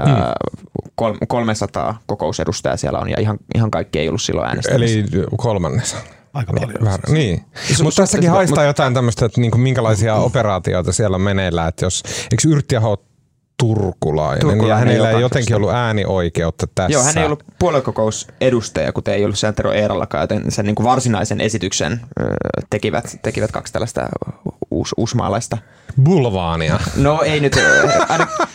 Ö, 0.00 0.04
kol- 0.94 1.16
300 1.28 1.98
kokousedustajaa 2.06 2.76
siellä 2.76 2.98
on 2.98 3.10
ja 3.10 3.20
ihan, 3.20 3.38
ihan 3.54 3.70
kaikki 3.70 3.98
ei 3.98 4.08
ollut 4.08 4.22
silloin 4.22 4.48
äänestämässä. 4.48 4.84
Eli 4.98 5.04
kolmannes. 5.36 5.96
Aika 6.34 6.52
paljon. 6.52 6.84
Vähän, 6.84 6.98
niin. 7.08 7.44
Mutta 7.82 8.02
tässäkin 8.02 8.30
haistaa 8.30 8.64
mut- 8.64 8.66
jotain 8.66 8.94
tämmöistä, 8.94 9.26
että 9.26 9.40
niinku 9.40 9.58
minkälaisia 9.58 10.14
operaatioita 10.14 10.92
siellä 10.92 11.14
on 11.14 11.20
meneillään. 11.20 11.68
Että 11.68 11.84
jos, 11.86 12.02
eikö 12.06 12.48
Yrttiaho 12.48 13.04
turkulainen, 13.58 14.40
Turkulainen, 14.40 14.68
ja 14.68 14.76
hänellä 14.76 15.10
ei 15.10 15.20
jotenkin 15.20 15.56
ollut 15.56 15.70
äänioikeutta 15.70 16.66
tässä. 16.74 16.92
Joo, 16.92 17.02
hän 17.02 17.18
ei 17.18 17.24
ollut 17.24 17.44
puoluekokousedustaja, 17.58 18.92
kuten 18.92 19.14
ei 19.14 19.24
ollut 19.24 19.38
se 19.38 19.46
Antero 19.46 19.72
Eerollakaan, 19.72 20.22
joten 20.22 20.50
sen 20.50 20.66
niin 20.66 20.74
kuin 20.74 20.84
varsinaisen 20.84 21.40
esityksen 21.40 22.00
tekivät, 22.70 23.18
tekivät 23.22 23.52
kaksi 23.52 23.72
tällaista 23.72 24.08
uus, 24.70 24.94
uusmaalaista. 24.96 25.58
Bulvaania. 26.04 26.80
No 26.96 27.22
ei 27.22 27.40
nyt, 27.40 27.56
ö, 27.56 27.88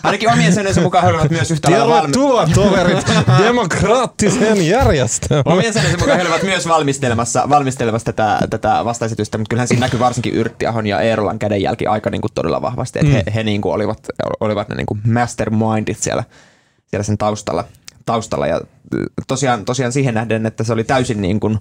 ainakin, 0.04 0.32
omien 0.32 0.54
sanonsa 0.54 0.82
mukaan 0.82 1.04
he 1.04 1.10
olivat 1.10 1.32
myös 1.32 1.52
yhtä 1.52 1.72
lailla 1.72 2.02
Tervetuloa 2.02 2.48
toverit 2.56 3.06
demokraattiseen 3.44 4.68
järjestelmään. 4.68 5.58
Omien 5.58 5.74
sanonsa 5.74 5.98
mukaan 5.98 6.18
he 6.18 6.24
olivat 6.24 6.44
myös 6.44 6.68
valmistelemassa, 6.68 7.50
valmistelemassa 7.50 8.06
tätä, 8.14 8.40
tätä 8.50 8.86
vastaesitystä, 8.86 9.38
mutta 9.38 9.50
kyllähän 9.50 9.68
siinä 9.68 9.86
näkyy 9.86 10.00
varsinkin 10.00 10.34
Yrttiahon 10.34 10.88
ja 10.88 11.02
Eerolan 11.02 11.40
kädenjälki 11.40 11.88
aika 11.88 12.10
niin 12.10 12.22
kuin 12.22 12.34
todella 12.34 12.62
vahvasti, 12.62 13.00
että 13.00 13.12
he, 13.12 13.24
he 13.36 13.44
niin 13.44 13.62
kuin 13.62 13.74
olivat, 13.74 14.08
olivat 14.40 14.70
ne 14.70 14.76
niin 14.76 14.86
kuin 14.86 15.02
mastermindit 15.08 15.98
siellä, 16.00 16.24
siellä 16.88 17.04
sen 17.04 17.18
taustalla. 17.18 17.64
taustalla. 18.06 18.48
Ja 18.48 18.62
tosiaan, 19.28 19.66
tosiaan 19.66 19.92
siihen 19.92 20.14
nähden, 20.14 20.46
että 20.46 20.64
se 20.64 20.74
oli 20.74 20.84
täysin 20.84 21.22
niin 21.22 21.40
kuin 21.40 21.58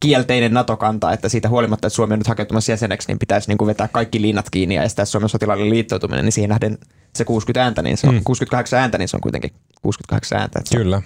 kielteinen 0.00 0.54
NATO-kanta, 0.54 1.12
että 1.12 1.28
siitä 1.28 1.48
huolimatta, 1.48 1.86
että 1.86 1.94
Suomi 1.96 2.12
on 2.12 2.18
nyt 2.18 2.26
hakeutumassa 2.26 2.72
jäseneksi, 2.72 3.08
niin 3.08 3.18
pitäisi 3.18 3.48
niin 3.48 3.58
kuin 3.58 3.66
vetää 3.66 3.88
kaikki 3.88 4.22
liinat 4.22 4.50
kiinni 4.50 4.74
ja 4.74 4.82
estää 4.82 5.04
Suomen 5.04 5.28
sotilaallinen 5.28 5.70
liittoutuminen, 5.70 6.24
niin 6.24 6.32
siihen 6.32 6.48
nähden 6.48 6.78
se 7.16 7.24
60 7.24 7.64
ääntä, 7.64 7.82
niin 7.82 7.96
se 7.96 8.08
on, 8.08 8.14
Mm. 8.14 8.20
68 8.24 8.78
ääntä, 8.78 8.98
niin 8.98 9.08
se 9.08 9.16
on 9.16 9.20
kuitenkin 9.20 9.50
68 9.82 10.38
ääntä. 10.40 10.58
Että 10.58 10.76
Kyllä. 10.76 11.02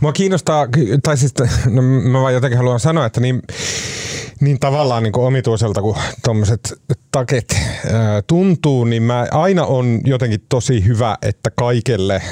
Mua 0.00 0.12
kiinnostaa, 0.12 0.66
tai 1.02 1.16
siis 1.16 1.34
no, 1.70 1.82
mä 1.82 2.20
vaan 2.20 2.34
jotenkin 2.34 2.58
haluan 2.58 2.80
sanoa, 2.80 3.06
että 3.06 3.20
niin, 3.20 3.42
niin 4.40 4.60
tavallaan 4.60 5.02
niin 5.02 5.12
kuin 5.12 5.26
omituiselta 5.26 5.82
kuin 5.82 5.96
tuommoiset 6.24 6.74
taket 7.12 7.56
ää, 7.92 8.22
tuntuu, 8.22 8.84
niin 8.84 9.02
mä 9.02 9.26
aina 9.30 9.64
on 9.64 10.00
jotenkin 10.04 10.40
tosi 10.48 10.84
hyvä, 10.84 11.18
että 11.22 11.50
kaikelle 11.50 12.22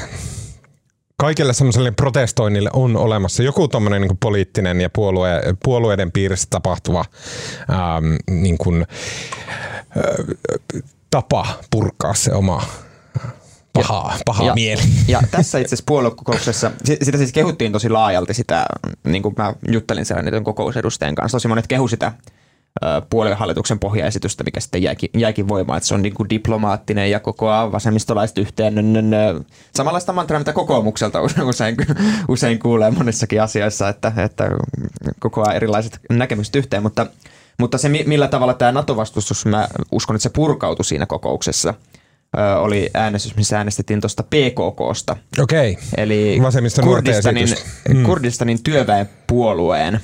kaikelle 1.23 1.53
semmoiselle 1.53 1.91
protestoinnille 1.91 2.71
on 2.73 2.97
olemassa 2.97 3.43
joku 3.43 3.69
tommonen 3.69 4.03
niin 4.03 4.19
poliittinen 4.21 4.81
ja 4.81 4.91
puolue, 4.91 5.43
puolueiden 5.65 6.13
piirissä 6.13 6.47
tapahtuva 6.51 7.05
äm, 7.71 8.41
niin 8.43 8.59
kuin, 8.59 8.87
ä, 9.97 10.03
tapa 11.11 11.47
purkaa 11.71 12.15
se 12.15 12.33
oma 12.33 12.63
paha, 13.73 14.13
paha 14.27 14.45
ja, 14.45 14.55
mieli. 14.55 14.83
Ja 15.09 15.21
tässä 15.31 15.59
itse 15.59 15.69
asiassa 15.69 15.85
puoluekokouksessa, 15.87 16.71
si- 16.85 16.99
sitä 17.03 17.19
siis 17.19 17.33
kehuttiin 17.33 17.73
tosi 17.73 17.89
laajalti 17.89 18.35
sitä, 18.35 18.67
niin 19.05 19.23
kuin 19.23 19.35
mä 19.39 19.55
juttelin 19.69 20.05
siellä 20.05 20.23
niiden 20.23 20.45
kokousedustajien 20.45 21.15
kanssa, 21.15 21.37
tosi 21.37 21.49
monet 21.49 21.67
kehu 21.67 21.89
sitä 21.89 22.13
ö, 22.85 23.03
puoluehallituksen 23.11 23.79
pohjaesitystä, 23.79 24.45
mikä 24.45 24.61
sitten 24.61 24.83
jäikin, 24.83 25.11
jäikin 25.15 25.49
voimaan, 25.49 25.77
että 25.77 25.87
se 25.87 25.95
on 25.95 26.03
niin 26.03 26.15
kuin 26.15 26.31
diplomaattinen 26.31 27.11
ja 27.11 27.21
kokoaa 27.21 27.73
vasemmistolaiset 27.73 28.39
yhteen. 28.39 28.93
Nö, 28.93 29.03
nö. 29.03 29.41
Samanlaista 29.75 30.13
mantraa, 30.13 30.41
mitä 30.41 30.53
kokoomukselta 30.53 31.21
usein, 31.49 31.77
usein 32.29 32.59
kuulee 32.59 32.91
monissakin 32.91 33.43
asioissa, 33.43 33.89
että, 33.89 34.13
että 34.17 34.51
kokoaa 35.21 35.55
erilaiset 35.55 36.01
näkemykset 36.11 36.57
yhteen, 36.57 36.83
mutta, 36.83 37.07
mutta 37.59 37.79
se 37.79 37.89
mi- 37.89 38.05
millä 38.07 38.29
tavalla 38.29 38.55
tämä 38.55 38.73
NATO-vastustus, 38.73 39.47
mä 39.47 39.69
uskon, 39.93 40.17
että 40.17 40.23
se 40.23 40.31
purkautui 40.31 40.85
siinä 40.85 41.07
kokouksessa, 41.07 41.75
oli 42.59 42.91
äänestys, 42.95 43.37
missä 43.37 43.57
äänestettiin 43.57 44.01
tuosta 44.01 44.23
PKKsta, 44.23 45.17
Okei. 45.39 45.79
eli 45.97 46.39
Vasemmiston 46.43 46.85
Kurdistanin. 46.85 47.49
Mm. 47.89 48.03
Kurdistanin 48.03 48.63
työväenpuolueen 48.63 50.01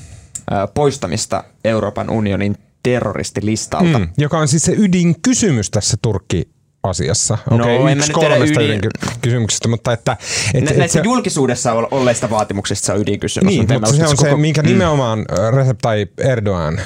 poistamista 0.74 1.44
Euroopan 1.64 2.10
unionin 2.10 2.56
terroristilistalta. 2.82 3.98
Mm, 3.98 4.08
joka 4.18 4.38
on 4.38 4.48
siis 4.48 4.62
se 4.62 4.74
ydinkysymys 4.78 5.70
tässä 5.70 5.96
Turkki 6.02 6.48
asiassa. 6.82 7.38
No, 7.50 7.56
Okei, 7.56 7.78
mä 7.78 7.92
yksi 7.92 8.12
kolmesta 8.12 8.60
ydin- 8.60 8.80
ydinkysymyksestä, 9.06 9.68
mutta 9.68 9.92
että... 9.92 10.16
Et, 10.54 10.64
Nä, 10.64 10.70
et 10.70 10.76
näissä 10.76 10.98
se- 10.98 11.04
julkisuudessa 11.04 11.72
ol- 11.72 11.86
olleista 11.90 12.30
vaatimuksista 12.30 12.86
se 12.86 12.92
on 12.92 13.00
ydinkysymys. 13.00 13.46
Niin, 13.54 13.66
mutta 13.72 13.92
se 13.92 14.06
on 14.06 14.16
se, 14.16 14.24
koko- 14.24 14.36
minkä 14.36 14.62
nimenomaan 14.62 15.18
äh, 15.38 15.52
Recep 15.54 15.78
Tayyip 15.82 16.20
Erdogan 16.20 16.78
äh, 16.78 16.84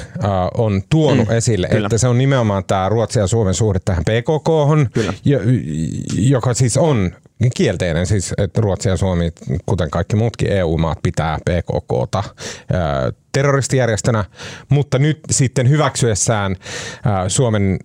on 0.57 0.81
tuonut 0.89 1.27
Mm, 1.27 1.35
esille, 1.35 1.67
kyllä. 1.67 1.87
että 1.87 1.97
se 1.97 2.07
on 2.07 2.17
nimenomaan 2.17 2.63
tämä 2.65 2.89
Ruotsin 2.89 3.19
ja 3.19 3.27
Suomen 3.27 3.53
suhde 3.53 3.79
tähän 3.85 4.03
PKK, 4.03 4.49
joka 6.17 6.53
siis 6.53 6.77
on 6.77 7.11
kielteinen, 7.55 8.05
siis 8.07 8.33
että 8.37 8.61
Ruotsi 8.61 8.89
ja 8.89 8.97
Suomi, 8.97 9.31
kuten 9.65 9.89
kaikki 9.89 10.15
muutkin 10.15 10.51
EU-maat, 10.51 10.99
pitää 11.03 11.37
PKKta 11.45 12.19
äh, 12.19 12.33
terroristijärjestönä, 13.31 14.25
mutta 14.69 14.99
nyt 14.99 15.19
sitten 15.31 15.69
hyväksyessään 15.69 16.55
Suomen 17.27 17.77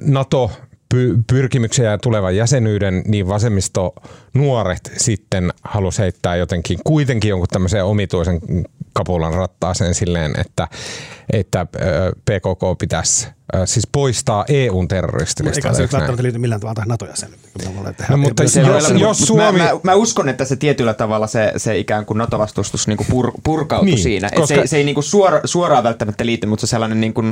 NATO 0.00 0.50
py- 0.94 1.22
pyrkimyksiä 1.26 1.90
ja 1.90 1.98
tulevan 1.98 2.36
jäsenyyden, 2.36 3.02
niin 3.06 3.28
vasemmisto 3.28 3.94
nuoret 4.34 4.92
sitten 4.96 5.52
halusi 5.62 6.02
heittää 6.02 6.36
jotenkin 6.36 6.78
kuitenkin 6.84 7.28
jonkun 7.28 7.48
tämmöisen 7.48 7.84
omituisen 7.84 8.40
kapulan 8.96 9.34
rattaaseen 9.34 9.94
silleen, 9.94 10.32
että, 10.40 10.68
että 11.32 11.66
PKK 12.24 12.78
pitäisi 12.78 13.28
siis 13.64 13.86
poistaa 13.92 14.44
EUn 14.48 14.84
Eikä 14.84 14.94
terroristilista. 14.94 15.74
se 15.74 15.82
nyt 15.82 15.92
välttämättä 15.92 16.22
liity 16.22 16.38
millään 16.38 16.60
tavalla 16.60 16.74
tähän 16.74 16.88
NATO-jäsenyyteen. 16.88 17.46
No, 18.10 18.16
mutta 18.16 18.48
Se 18.48 18.60
Jos- 18.60 18.90
jos 18.90 19.18
mut 19.20 19.26
Suomi- 19.26 19.58
Mä, 19.58 19.64
mä, 19.64 19.70
mä, 19.82 19.94
uskon, 19.94 20.28
että 20.28 20.44
se 20.44 20.56
tietyllä 20.56 20.94
tavalla 20.94 21.26
se, 21.26 21.52
se 21.56 21.78
ikään 21.78 22.06
kuin 22.06 22.18
NATO-vastustus 22.18 22.88
niinku 22.88 23.06
pur, 23.10 23.32
purkautui 23.44 23.86
Niin, 23.86 23.98
siinä. 23.98 24.28
Et 24.28 24.34
koska- 24.34 24.54
Se, 24.60 24.66
se 24.66 24.76
ei 24.76 24.84
niinku 24.84 25.02
suora, 25.02 25.40
suoraan 25.44 25.84
välttämättä 25.84 26.26
liity, 26.26 26.46
mutta 26.46 26.66
se 26.66 26.70
sellainen 26.70 27.00
niinku 27.00 27.22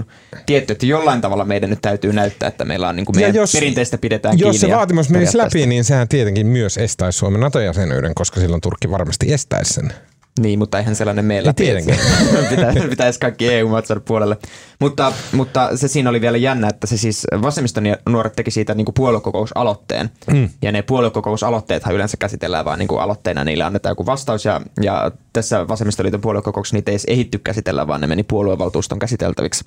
tietty, 0.47 0.73
että 0.73 0.87
jollain 0.87 1.21
tavalla 1.21 1.45
meidän 1.45 1.71
nyt 1.71 1.83
täytyy 1.83 2.13
näyttää, 2.13 2.49
että 2.49 2.65
meillä 2.65 2.89
on 2.89 2.97
niinku 2.97 3.13
meidän 3.13 3.35
jos, 3.35 3.53
perinteistä 3.53 3.99
pidetään 3.99 4.39
jos 4.39 4.41
kiinni. 4.43 4.59
se 4.59 4.67
ja 4.67 4.77
vaatimus 4.77 5.11
menisi 5.11 5.39
läpi, 5.39 5.67
niin 5.67 5.85
sehän 5.85 6.09
tietenkin 6.09 6.47
myös 6.47 6.79
estäisi 6.79 7.19
Suomen 7.19 7.41
NATO-jäsenyyden, 7.41 8.13
koska 8.15 8.41
silloin 8.41 8.61
Turkki 8.61 8.91
varmasti 8.91 9.33
estäisi 9.33 9.75
sen. 9.75 9.93
Niin, 10.41 10.59
mutta 10.59 10.79
eihän 10.79 10.97
sellainen 10.97 11.25
meillä 11.25 11.51
Ei 11.51 11.55
tietenkään. 11.55 11.99
pitäisi, 12.51 12.81
pitäisi 12.81 13.21
kaikki 13.21 13.53
EU-maat 13.53 13.87
saada 13.87 14.01
puolelle. 14.01 14.37
Mutta, 14.81 15.13
mutta 15.33 15.77
se 15.77 15.89
siinä 15.89 16.11
oli 16.11 16.21
vielä 16.21 16.37
jännä, 16.37 16.69
että 16.69 16.87
se 16.87 16.97
siis 16.97 17.27
vasemmiston 17.43 17.87
ja 17.87 17.97
nuoret 18.09 18.33
teki 18.37 18.51
siitä 18.51 18.75
niin 18.75 18.85
kuin 18.85 18.95
puoluekokousaloitteen. 18.95 20.11
Mm. 20.33 20.49
Ja 20.63 20.73
ne 20.73 20.83
puoluekokousaloitteethan 20.83 21.95
yleensä 21.95 22.17
käsitellään 22.17 22.65
vaan 22.65 22.79
niin 22.79 22.89
kuin 22.89 23.01
aloitteena, 23.01 23.45
niille 23.45 23.65
annetaan 23.65 23.91
joku 23.91 24.07
vastaus. 24.07 24.45
Ja, 24.45 24.61
ja 24.83 25.11
tässä 25.33 25.69
vasemmistoliiton 25.69 26.21
puoluekokouksessa 26.21 26.77
niitä 26.77 26.91
ei 26.91 26.93
edes 26.93 27.05
ehitty 27.09 27.39
käsitellä, 27.39 27.87
vaan 27.87 28.01
ne 28.01 28.07
meni 28.07 28.23
puoluevaltuuston 28.23 28.99
käsiteltäviksi. 28.99 29.65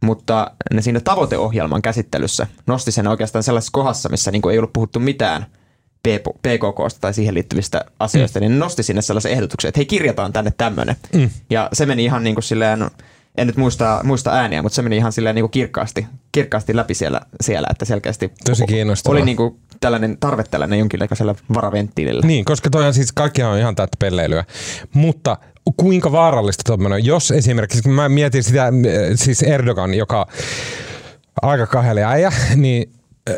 Mutta 0.00 0.50
ne 0.72 0.82
siinä 0.82 1.00
tavoiteohjelman 1.00 1.82
käsittelyssä 1.82 2.46
nosti 2.66 2.92
sen 2.92 3.06
oikeastaan 3.06 3.42
sellaisessa 3.42 3.72
kohdassa, 3.72 4.08
missä 4.08 4.30
niin 4.30 4.50
ei 4.50 4.58
ollut 4.58 4.72
puhuttu 4.72 5.00
mitään 5.00 5.46
PKKsta 6.42 7.00
tai 7.00 7.14
siihen 7.14 7.34
liittyvistä 7.34 7.84
asioista, 7.98 8.40
mm. 8.40 8.46
niin 8.46 8.58
nosti 8.58 8.82
sinne 8.82 9.02
sellaisen 9.02 9.32
ehdotuksen, 9.32 9.68
että 9.68 9.78
hei 9.78 9.86
kirjataan 9.86 10.32
tänne 10.32 10.52
tämmöinen. 10.56 10.96
Mm. 11.12 11.30
Ja 11.50 11.68
se 11.72 11.86
meni 11.86 12.04
ihan 12.04 12.24
niin 12.24 12.34
kuin 12.34 12.44
silleen, 12.44 12.90
en 13.38 13.46
nyt 13.46 13.56
muista, 13.56 14.00
muista 14.04 14.32
ääniä, 14.32 14.62
mutta 14.62 14.76
se 14.76 14.82
meni 14.82 14.96
ihan 14.96 15.12
silleen 15.12 15.34
niin 15.34 15.42
kuin 15.42 15.50
kirkkaasti, 15.50 16.06
kirkkaasti 16.32 16.76
läpi 16.76 16.94
siellä, 16.94 17.20
siellä, 17.40 17.68
että 17.70 17.84
selkeästi 17.84 18.32
Tosi 18.44 18.66
kiinnostavaa. 18.66 19.12
oli 19.12 19.24
niin 19.24 19.36
kuin 19.36 19.60
tällainen 19.80 20.16
tarve 20.20 20.44
tällainen 20.44 20.78
jonkinlaisella 20.78 21.34
varaventtiilillä. 21.54 22.26
Niin, 22.26 22.44
koska 22.44 22.70
toihan 22.70 22.94
siis 22.94 23.12
kaikkihan 23.12 23.52
on 23.52 23.58
ihan 23.58 23.74
täyttä 23.74 23.96
pelleilyä. 23.98 24.44
Mutta 24.94 25.36
kuinka 25.76 26.12
vaarallista 26.12 26.62
tuommoinen, 26.66 27.04
jos 27.04 27.30
esimerkiksi, 27.30 27.82
kun 27.82 27.92
mä 27.92 28.08
mietin 28.08 28.42
sitä, 28.42 28.66
äh, 28.66 28.72
siis 29.14 29.42
Erdogan, 29.42 29.94
joka 29.94 30.26
aika 31.42 31.66
kaheli 31.66 32.02
äijä, 32.02 32.32
niin 32.56 32.92
äh, 33.30 33.34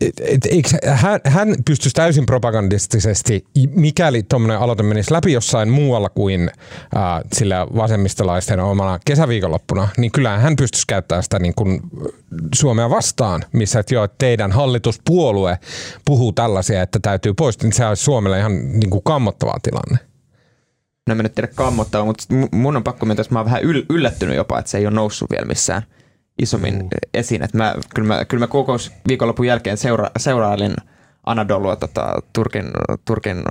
et, 0.00 0.20
et, 0.20 0.46
eikö 0.46 0.68
hän, 0.86 1.20
hän 1.24 1.54
pystyisi 1.66 1.94
täysin 1.94 2.26
propagandistisesti, 2.26 3.44
mikäli 3.70 4.22
tuommoinen 4.22 4.58
aloite 4.58 4.82
menisi 4.82 5.12
läpi 5.12 5.32
jossain 5.32 5.68
muualla 5.68 6.08
kuin 6.08 6.50
äh, 6.96 7.02
sillä 7.32 7.66
vasemmistolaisten 7.76 8.60
omana 8.60 8.98
kesäviikonloppuna, 9.04 9.88
niin 9.96 10.12
kyllähän 10.12 10.40
hän 10.40 10.56
pystyisi 10.56 10.84
käyttämään 10.86 11.22
sitä 11.22 11.38
niin 11.38 11.54
kuin 11.54 11.80
Suomea 12.54 12.90
vastaan, 12.90 13.44
missä 13.52 13.80
että 13.80 13.94
joo, 13.94 14.04
että 14.04 14.16
teidän 14.18 14.52
hallituspuolue 14.52 15.58
puhuu 16.04 16.32
tällaisia, 16.32 16.82
että 16.82 16.98
täytyy 17.02 17.34
pois, 17.34 17.62
niin 17.62 17.72
se 17.72 17.86
olisi 17.86 18.04
Suomelle 18.04 18.38
ihan 18.38 18.52
niin 18.80 18.90
kuin 18.90 19.02
kammottava 19.04 19.54
tilanne. 19.62 19.98
No 21.06 21.12
en 21.12 21.18
nyt 21.18 21.34
tiedä 21.34 21.48
kammottava, 21.54 22.04
mutta 22.04 22.24
mu- 22.32 22.48
mun 22.56 22.76
on 22.76 22.84
pakko 22.84 23.06
myöntää, 23.06 23.22
että 23.22 23.34
mä 23.34 23.38
oon 23.38 23.46
vähän 23.46 23.62
yl- 23.62 23.86
yllättynyt 23.90 24.36
jopa, 24.36 24.58
että 24.58 24.70
se 24.70 24.78
ei 24.78 24.86
ole 24.86 24.94
noussut 24.94 25.30
vielä 25.30 25.46
missään 25.46 25.82
isommin 26.38 26.74
mm. 26.74 26.88
esiin. 27.14 27.42
Että 27.42 27.58
mä, 27.58 27.74
kyllä, 27.94 28.08
mä, 28.08 28.24
kyllä 28.24 28.42
mä 28.42 28.46
kokous 28.46 28.92
viikonlopun 29.08 29.46
jälkeen 29.46 29.76
seura- 29.76 30.10
seurailin 30.18 30.74
Anadolua 31.26 31.76
tota, 31.76 32.22
Turkin, 32.32 32.64
Turkin 33.04 33.42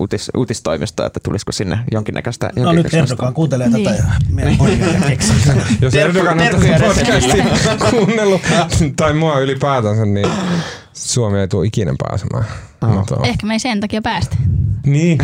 uutis, 0.00 0.30
uutistoimistoa, 0.36 1.06
että 1.06 1.20
tulisiko 1.22 1.52
sinne 1.52 1.78
jonkinnäköistä 1.92 2.50
No 2.56 2.72
nyt 2.72 2.94
Erdogan 2.94 3.34
kuuntelee 3.34 3.70
tätä 3.70 4.04
Niin. 4.28 4.58
poikia 4.58 4.86
keksii. 5.08 5.36
Jos 5.80 5.94
Erdogan 5.94 6.40
on 6.40 6.46
tätä 6.60 6.86
podcastia 6.86 7.44
kuunnellut, 7.90 8.40
tai 8.96 9.12
mua 9.14 9.38
ylipäätänsä, 9.38 10.04
niin 10.04 10.28
Suomi 10.92 11.38
ei 11.38 11.48
tule 11.48 11.66
ikinä 11.66 11.94
pääsemään. 12.08 12.44
NATOon. 12.82 13.24
Ehkä 13.26 13.46
me 13.46 13.52
ei 13.52 13.58
sen 13.58 13.80
takia 13.80 14.02
päästä. 14.02 14.36
Niin, 14.86 15.18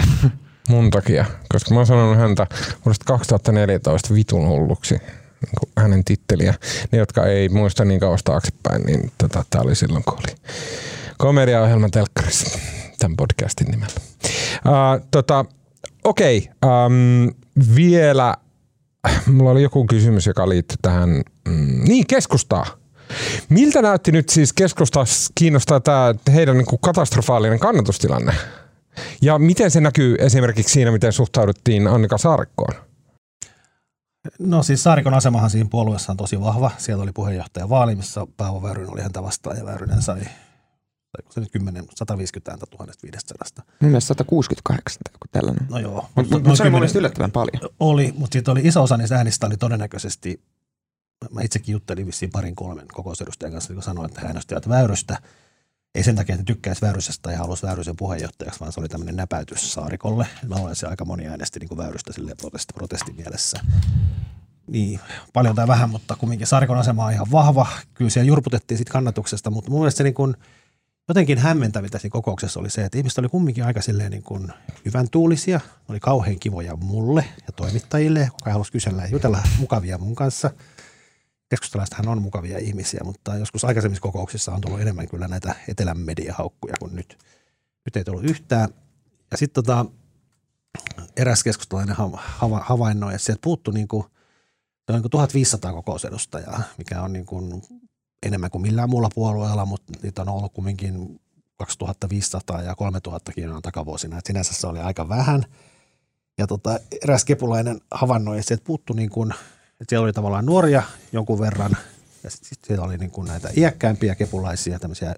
mun 0.69 0.91
takia. 0.91 1.25
Koska 1.49 1.71
mä 1.71 1.81
oon 1.81 1.87
sanonut 1.87 2.19
häntä 2.19 2.47
vuodesta 2.85 3.05
2014 3.05 4.15
vitun 4.15 4.49
hulluksi. 4.49 4.99
Niin 5.43 5.73
hänen 5.77 6.05
titteliä. 6.05 6.55
Ne, 6.93 6.99
jotka 6.99 7.27
ei 7.27 7.49
muista 7.49 7.85
niin 7.85 8.01
kauas 8.01 8.23
taaksepäin, 8.23 8.83
niin 8.83 9.13
tota, 9.19 9.45
tää 9.51 9.61
oli 9.61 9.75
silloin, 9.75 10.05
kun 10.05 10.15
oli 10.15 10.35
komediaohjelma 11.19 11.89
telkkarissa 11.89 12.59
tämän 12.99 13.17
podcastin 13.17 13.67
nimellä. 13.67 13.95
Uh, 14.67 15.07
tota, 15.11 15.45
Okei, 16.05 16.49
um, 16.65 17.35
vielä 17.77 18.35
mulla 19.27 19.51
oli 19.51 19.63
joku 19.63 19.87
kysymys, 19.87 20.27
joka 20.27 20.49
liittyy 20.49 20.77
tähän, 20.83 21.11
mm, 21.49 21.85
niin 21.85 22.07
keskustaa. 22.07 22.67
Miltä 23.49 23.83
näytti 23.83 24.13
nyt 24.13 24.29
siis 24.29 24.53
keskustaa 24.53 25.05
kiinnostaa 25.35 25.81
tämä 25.81 26.15
heidän 26.35 26.59
niin 26.59 26.67
kuin 26.67 26.81
katastrofaalinen 26.81 27.59
kannatustilanne? 27.59 28.35
Ja 29.23 29.39
miten 29.39 29.71
se 29.71 29.81
näkyy 29.81 30.17
esimerkiksi 30.19 30.73
siinä, 30.73 30.91
miten 30.91 31.13
suhtauduttiin 31.13 31.87
Annika 31.87 32.19
Saarikkoon? 32.19 32.75
No 34.39 34.63
siis 34.63 34.83
Saarikon 34.83 35.15
asemahan 35.15 35.51
siinä 35.51 35.69
puolueessa 35.71 36.13
on 36.13 36.17
tosi 36.17 36.41
vahva. 36.41 36.71
Siellä 36.79 37.03
oli 37.03 37.13
puheenjohtaja 37.13 37.69
vaali, 37.69 37.95
missä 37.95 38.27
Paavo 38.37 38.63
Väyrynen 38.63 38.93
oli 38.93 39.03
häntä 39.03 39.23
vastaan 39.23 39.57
ja 39.57 39.65
Väyrynen 39.65 40.03
sai 40.03 40.21
saiko 41.17 41.33
se 41.33 41.41
nyt 41.41 41.53
10, 41.53 41.85
150 41.95 42.51
ääntä 42.51 42.67
1500. 42.67 43.65
Mun 43.81 43.91
mielestä 43.91 44.09
168 44.09 45.01
tai 45.05 45.15
joku 45.15 45.27
tällainen. 45.33 45.67
No 45.71 45.79
joo. 45.79 46.09
Mutta 46.15 46.23
mut, 46.23 46.31
noin 46.31 46.47
mut 46.47 46.57
se 46.57 46.63
oli 46.63 46.71
mun 46.71 46.79
10 46.79 46.81
mielestä 46.81 46.99
yllättävän 46.99 47.33
paljon. 47.33 47.71
Oli, 47.81 48.15
mutta 48.17 48.33
siitä 48.35 48.51
oli 48.53 48.61
iso 48.65 48.83
osa 48.83 48.97
niistä 48.97 49.17
äänistä 49.17 49.47
oli 49.47 49.57
todennäköisesti, 49.57 50.43
mä 51.31 51.43
itsekin 51.43 51.73
juttelin 51.73 52.07
vissiin 52.07 52.31
parin 52.31 52.57
kolmen 52.57 52.87
kokousedustajan 52.93 53.53
kanssa, 53.53 53.75
kun 53.75 53.83
sanoin, 53.83 54.11
että 54.11 54.21
he 54.21 54.27
äänestivät 54.27 54.69
Väyrystä. 54.69 55.19
Ei 55.95 56.03
sen 56.03 56.17
takia, 56.17 56.35
että 56.35 56.45
tykkäisi 56.45 56.81
Väyrysestä 56.81 57.33
ja 57.33 57.39
halusi 57.39 57.67
Väyrysen 57.67 57.97
puheenjohtajaksi, 57.97 58.61
vaan 58.61 58.73
se 58.73 58.81
oli 58.81 58.89
tämmöinen 58.89 59.17
näpäytys 59.17 59.73
Saarikolle. 59.73 60.27
No 60.49 60.75
se 60.75 60.87
aika 60.87 61.05
moni 61.05 61.29
äänesti 61.29 61.61
niin 61.61 61.69
kuin 61.69 61.79
Väyrystä 61.79 62.13
sille 62.13 62.35
protesti, 62.35 62.73
protestimielessä. 62.73 63.61
Niin, 64.67 65.01
paljon 65.33 65.55
tai 65.55 65.67
vähän, 65.67 65.91
mutta 65.91 66.17
kumminkin 66.17 66.47
Saarikon 66.47 66.79
asema 66.79 67.05
on 67.05 67.13
ihan 67.13 67.31
vahva. 67.31 67.67
Kyllä 67.95 68.11
siellä 68.11 68.29
jurputettiin 68.29 68.79
siitä 68.79 68.93
kannatuksesta, 68.93 69.51
mutta 69.51 69.71
mun 69.71 69.81
mielestä 69.81 69.99
se 69.99 70.05
niin 70.05 70.15
kuin, 70.15 70.37
jotenkin 71.09 71.39
hämmentävintä 71.39 71.99
siinä 71.99 72.13
kokouksessa 72.13 72.61
oli 72.61 72.71
se, 72.71 72.85
että 72.85 72.99
ihmiset 72.99 73.19
oli 73.19 73.29
kumminkin 73.29 73.65
aika 73.65 73.83
silleen 73.83 74.11
niin 74.11 74.23
kuin 74.23 74.53
hyvän 74.85 75.11
tuulisia. 75.11 75.59
Ne 75.59 75.85
oli 75.89 76.01
kauhean 76.01 76.39
kivoja 76.39 76.77
mulle 76.77 77.25
ja 77.47 77.53
toimittajille, 77.57 78.29
kuka 78.33 78.53
halusi 78.53 78.73
kysellä 78.73 79.03
ja 79.03 79.09
jutella 79.09 79.43
mukavia 79.59 79.99
mun 79.99 80.15
kanssa. 80.15 80.51
Keskustalaisethan 81.53 82.09
on 82.09 82.23
mukavia 82.23 82.59
ihmisiä, 82.59 83.01
mutta 83.05 83.37
joskus 83.37 83.65
aikaisemmissa 83.65 84.03
kokouksissa 84.03 84.53
on 84.53 84.61
tullut 84.61 84.81
enemmän 84.81 85.09
kyllä 85.09 85.29
näitä 85.29 85.55
etelän 85.69 85.99
mediahaukkuja 85.99 86.75
kuin 86.81 86.97
nyt. 86.97 87.19
Nyt 87.85 87.97
ei 87.97 88.05
tullut 88.05 88.25
yhtään. 88.25 88.69
Ja 89.31 89.37
sitten 89.37 89.65
tota, 89.65 89.87
eräs 91.17 91.45
keskustalainen 91.45 91.97
hava- 91.97 92.21
hava- 92.39 92.65
havainnoi, 92.65 93.15
että 93.15 93.25
sieltä 93.25 93.41
puuttui 93.43 93.75
niin 93.75 93.89
kuin, 93.89 94.05
niin 94.91 95.03
kuin 95.03 95.11
1500 95.11 95.73
kokousedustajaa, 95.73 96.63
mikä 96.79 97.03
on 97.03 97.13
niin 97.13 97.27
kuin 97.27 97.63
enemmän 98.27 98.51
kuin 98.51 98.63
millään 98.63 98.91
muulla 98.91 99.11
puolueella, 99.15 99.67
mutta 99.67 99.93
niitä 100.03 100.23
on 100.23 100.29
ollut 100.29 100.53
kumminkin 100.53 101.21
2500 101.59 102.63
ja 102.63 102.75
3000 102.75 103.33
on 103.55 103.63
takavuosina. 103.63 104.19
Et 104.19 104.27
sinänsä 104.27 104.55
se 104.55 104.67
oli 104.67 104.81
aika 104.81 105.09
vähän. 105.09 105.45
Ja 106.39 106.47
tota, 106.47 106.81
eräs 107.05 107.25
kepulainen 107.25 107.81
havainnoi, 107.91 108.39
että 108.39 108.49
sieltä 108.49 108.65
puuttui 108.65 108.97
niin 108.97 109.11
kuin, 109.11 109.35
että 109.83 109.93
siellä 109.93 110.05
oli 110.05 110.13
tavallaan 110.13 110.47
nuoria 110.47 110.83
jonkun 111.13 111.39
verran, 111.39 111.77
ja 112.25 112.31
sitten 112.31 112.49
sit 112.49 112.65
siellä 112.65 112.85
oli 112.85 112.99
niin 112.99 113.11
kuin 113.11 113.29
näitä 113.29 113.49
iäkkäämpiä 113.57 114.15
kepulaisia, 114.15 114.79
tämmöisiä 114.79 115.15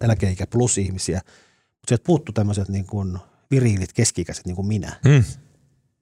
eläkeikä 0.00 0.46
plus 0.46 0.78
ihmisiä, 0.78 1.20
mutta 1.56 1.88
sieltä 1.88 2.04
puuttui 2.06 2.32
tämmöiset 2.32 2.68
niin 2.68 2.86
kuin 2.86 3.18
viriilit 3.50 3.92
keski-ikäiset 3.92 4.46
niin 4.46 4.56
kuin 4.56 4.66
minä. 4.66 5.00
Mm. 5.04 5.24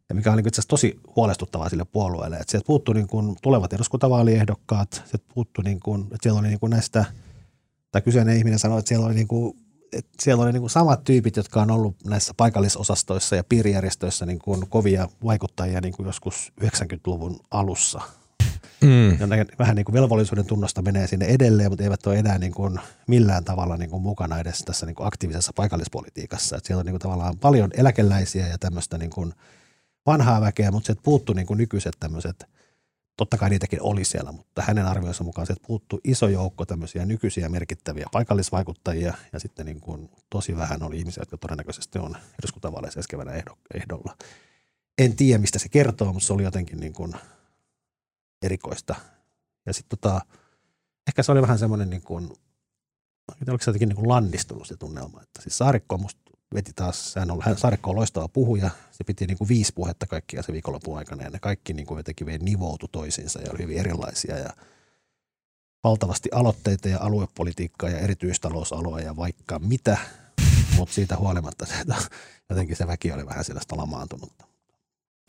Ja 0.09 0.15
mikä 0.15 0.33
oli 0.33 0.41
itse 0.41 0.61
asiassa 0.61 0.69
tosi 0.69 1.01
huolestuttavaa 1.17 1.69
sille 1.69 1.85
puolueelle, 1.85 2.37
että 2.37 2.51
sieltä 2.51 2.67
puuttui 2.67 2.95
niin 2.95 3.07
kuin 3.07 3.37
tulevat 3.43 3.73
eduskuntavaaliehdokkaat, 3.73 4.93
sieltä 4.93 5.25
puuttui 5.35 5.65
niin 5.65 5.81
kuin, 5.81 6.03
että 6.03 6.19
siellä 6.23 6.41
oli 6.41 6.49
niin 6.49 6.61
kuin 6.61 6.71
näistä 6.71 7.05
tämä 7.91 8.03
kyseinen 8.03 8.37
ihminen 8.37 8.59
sanoi, 8.59 8.79
että 8.79 8.89
siellä 8.89 9.07
oli, 9.07 9.15
niin 9.15 9.29
kuin, 9.29 9.64
että 9.99 10.11
siellä 10.21 10.45
oli 10.45 10.53
niin 10.53 10.63
kuin 10.63 10.71
samat 10.71 11.05
tyypit, 11.05 11.37
jotka 11.37 11.63
on 11.63 11.71
ollut 11.71 11.97
näissä 12.07 12.35
paikallisosastoissa 12.37 13.37
ja 13.37 13.45
piirijärjestöissä 13.45 14.27
niin 14.27 14.39
kuin 14.39 14.69
kovia 14.69 15.09
vaikuttajia 15.25 15.81
niin 15.81 15.95
kuin 15.95 16.07
joskus 16.07 16.53
90-luvun 16.65 17.41
alussa. 17.51 18.01
Mm. 18.81 19.11
Ja 19.11 19.29
vähän 19.59 19.77
niin 19.77 19.85
kuin 19.85 19.95
velvollisuuden 19.95 20.47
tunnosta 20.47 20.83
menee 20.83 21.07
sinne 21.07 21.27
edelleen, 21.27 21.71
mutta 21.71 21.85
eivät 21.85 22.07
ole 22.07 22.19
enää 22.19 22.39
niin 22.39 22.53
kuin 22.53 22.81
millään 23.07 23.45
tavalla 23.45 23.77
niin 23.77 23.91
kuin 23.91 24.03
mukana 24.03 24.39
edes 24.39 24.59
tässä 24.59 24.87
niin 24.87 24.97
kuin 24.97 25.07
aktiivisessa 25.07 25.53
paikallispolitiikassa. 25.57 26.57
Että 26.57 26.67
siellä 26.67 26.81
on 26.81 26.87
niin 26.87 26.93
kuin 26.93 27.01
tavallaan 27.01 27.39
paljon 27.39 27.71
eläkeläisiä 27.77 28.49
ja 28.49 28.59
tämmöistä 28.59 28.99
niin 28.99 29.11
kuin 29.11 29.35
vanhaa 30.07 30.41
väkeä, 30.41 30.71
mutta 30.71 30.87
sieltä 30.87 31.03
puuttuu 31.05 31.35
niin 31.35 31.47
kuin 31.47 31.59
nykyiset 31.59 31.97
tämmöiset, 32.01 32.45
totta 33.17 33.39
kai 33.39 33.51
niitäkin 33.51 33.83
oli 33.83 34.05
siellä, 34.05 34.33
mutta 34.33 34.63
hänen 34.63 34.87
arvionsa 34.87 35.25
mukaan 35.25 35.47
sieltä 35.47 35.65
puuttuu 35.67 36.01
iso 36.05 36.29
joukko 36.29 36.67
tämmöisiä 36.67 37.07
nykyisiä 37.07 37.49
merkittäviä 37.49 38.07
paikallisvaikuttajia 38.13 39.15
ja 39.33 39.41
sitten 39.41 39.67
niin 39.67 39.81
kuin 39.81 40.11
tosi 40.31 40.57
vähän 40.57 40.83
oli 40.83 40.99
ihmisiä, 40.99 41.21
jotka 41.21 41.37
todennäköisesti 41.37 41.99
on 41.99 42.17
eduskuntavaaleissa 42.43 43.01
ensi 43.01 43.09
keväänä 43.09 43.33
ehdo- 43.33 43.59
ehdolla. 43.75 44.17
En 44.99 45.17
tiedä, 45.17 45.39
mistä 45.39 45.59
se 45.59 45.69
kertoo, 45.69 46.13
mutta 46.13 46.27
se 46.27 46.33
oli 46.33 46.43
jotenkin 46.43 46.81
niin 46.81 46.93
kuin 46.93 47.15
erikoista. 48.43 48.95
Ja 49.67 49.73
sitten 49.73 49.99
tota, 49.99 50.21
ehkä 51.09 51.23
se 51.23 51.33
oli 51.33 51.43
vähän 51.43 51.59
semmoinen 51.59 51.91
niin 51.91 52.03
kuin, 52.03 52.31
oliko 53.49 53.65
se 53.65 53.71
jotenkin 53.71 53.89
niin 53.89 53.97
kuin 53.97 54.09
landistunut 54.09 54.67
se 54.67 54.77
tunnelma. 54.77 55.23
Että 55.23 55.43
siis 55.43 55.59
Saarikko 55.59 55.99
musta 55.99 56.24
veti 56.55 56.73
taas, 56.77 57.15
hän 57.17 57.31
on, 57.31 57.43
hän, 57.43 57.59
Saarikko 57.59 57.91
on 57.91 57.97
loistava 57.97 58.29
puhuja, 58.29 58.71
se 58.91 59.05
piti 59.05 59.27
niin 59.27 59.39
kuin 59.39 59.49
viisi 59.49 59.73
puhetta 59.75 60.07
kaikkia 60.07 60.43
se 60.43 60.53
viikonlopun 60.53 60.99
aikana 60.99 61.23
ja 61.23 61.31
ne 61.31 61.39
kaikki 61.39 61.73
niin 61.73 61.87
kuin 61.87 61.99
jotenkin 61.99 62.27
vei 62.27 62.39
nivoutu 62.39 62.89
toisiinsa 62.89 63.41
ja 63.41 63.51
oli 63.51 63.59
hyvin 63.59 63.79
erilaisia 63.79 64.39
ja 64.39 64.51
valtavasti 65.85 66.29
aloitteita 66.33 66.89
ja 66.89 66.99
aluepolitiikkaa 67.01 67.91
ja 67.91 67.99
erityistalousaloja 67.99 69.05
ja 69.05 69.17
vaikka 69.17 69.59
mitä, 69.59 69.99
mutta 70.77 70.95
siitä 70.95 71.17
huolimatta 71.17 71.67
se, 71.67 71.75
jotenkin 72.51 72.77
se 72.77 72.87
väki 72.87 73.13
oli 73.13 73.27
vähän 73.27 73.45
sellaista 73.45 73.77
lamaantunutta. 73.77 74.45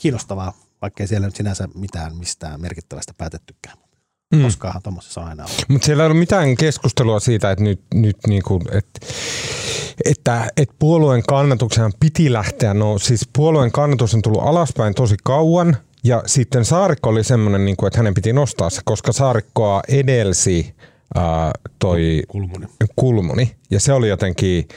Kiinnostavaa, 0.01 0.53
vaikkei 0.81 1.07
siellä 1.07 1.27
nyt 1.27 1.35
sinänsä 1.35 1.69
mitään 1.75 2.17
mistään 2.17 2.61
merkittävästä 2.61 3.13
päätettykään. 3.17 3.77
Mm. 4.33 4.41
Koskaanhan 4.41 4.83
tuommoisessa 4.83 5.21
on 5.21 5.27
aina 5.27 5.43
ollut. 5.43 5.65
Mutta 5.67 5.85
siellä 5.85 6.03
ei 6.03 6.05
ollut 6.05 6.19
mitään 6.19 6.55
keskustelua 6.55 7.19
siitä, 7.19 7.51
että 7.51 7.63
nyt, 7.63 7.81
nyt 7.93 8.17
niinku, 8.27 8.61
et, 8.71 8.88
että, 10.05 10.47
että 10.57 10.75
puolueen 10.79 11.23
kannatuksen 11.27 11.91
piti 11.99 12.33
lähteä. 12.33 12.73
No 12.73 12.99
siis 12.99 13.29
puolueen 13.33 13.71
kannatus 13.71 14.13
on 14.13 14.21
tullut 14.21 14.43
alaspäin 14.43 14.93
tosi 14.93 15.15
kauan 15.23 15.77
ja 16.03 16.23
sitten 16.25 16.65
Saarikko 16.65 17.09
oli 17.09 17.23
semmoinen, 17.23 17.65
niin 17.65 17.77
kuin, 17.77 17.88
että 17.88 17.99
hänen 17.99 18.13
piti 18.13 18.33
nostaa 18.33 18.69
se, 18.69 18.81
koska 18.85 19.11
Saarikkoa 19.11 19.81
edelsi 19.88 20.75
ää, 21.15 21.51
toi 21.79 22.21
Kulmuni. 22.27 22.65
Kulmuni 22.95 23.55
ja 23.71 23.79
se 23.79 23.93
oli 23.93 24.09
jotenkin, 24.09 24.67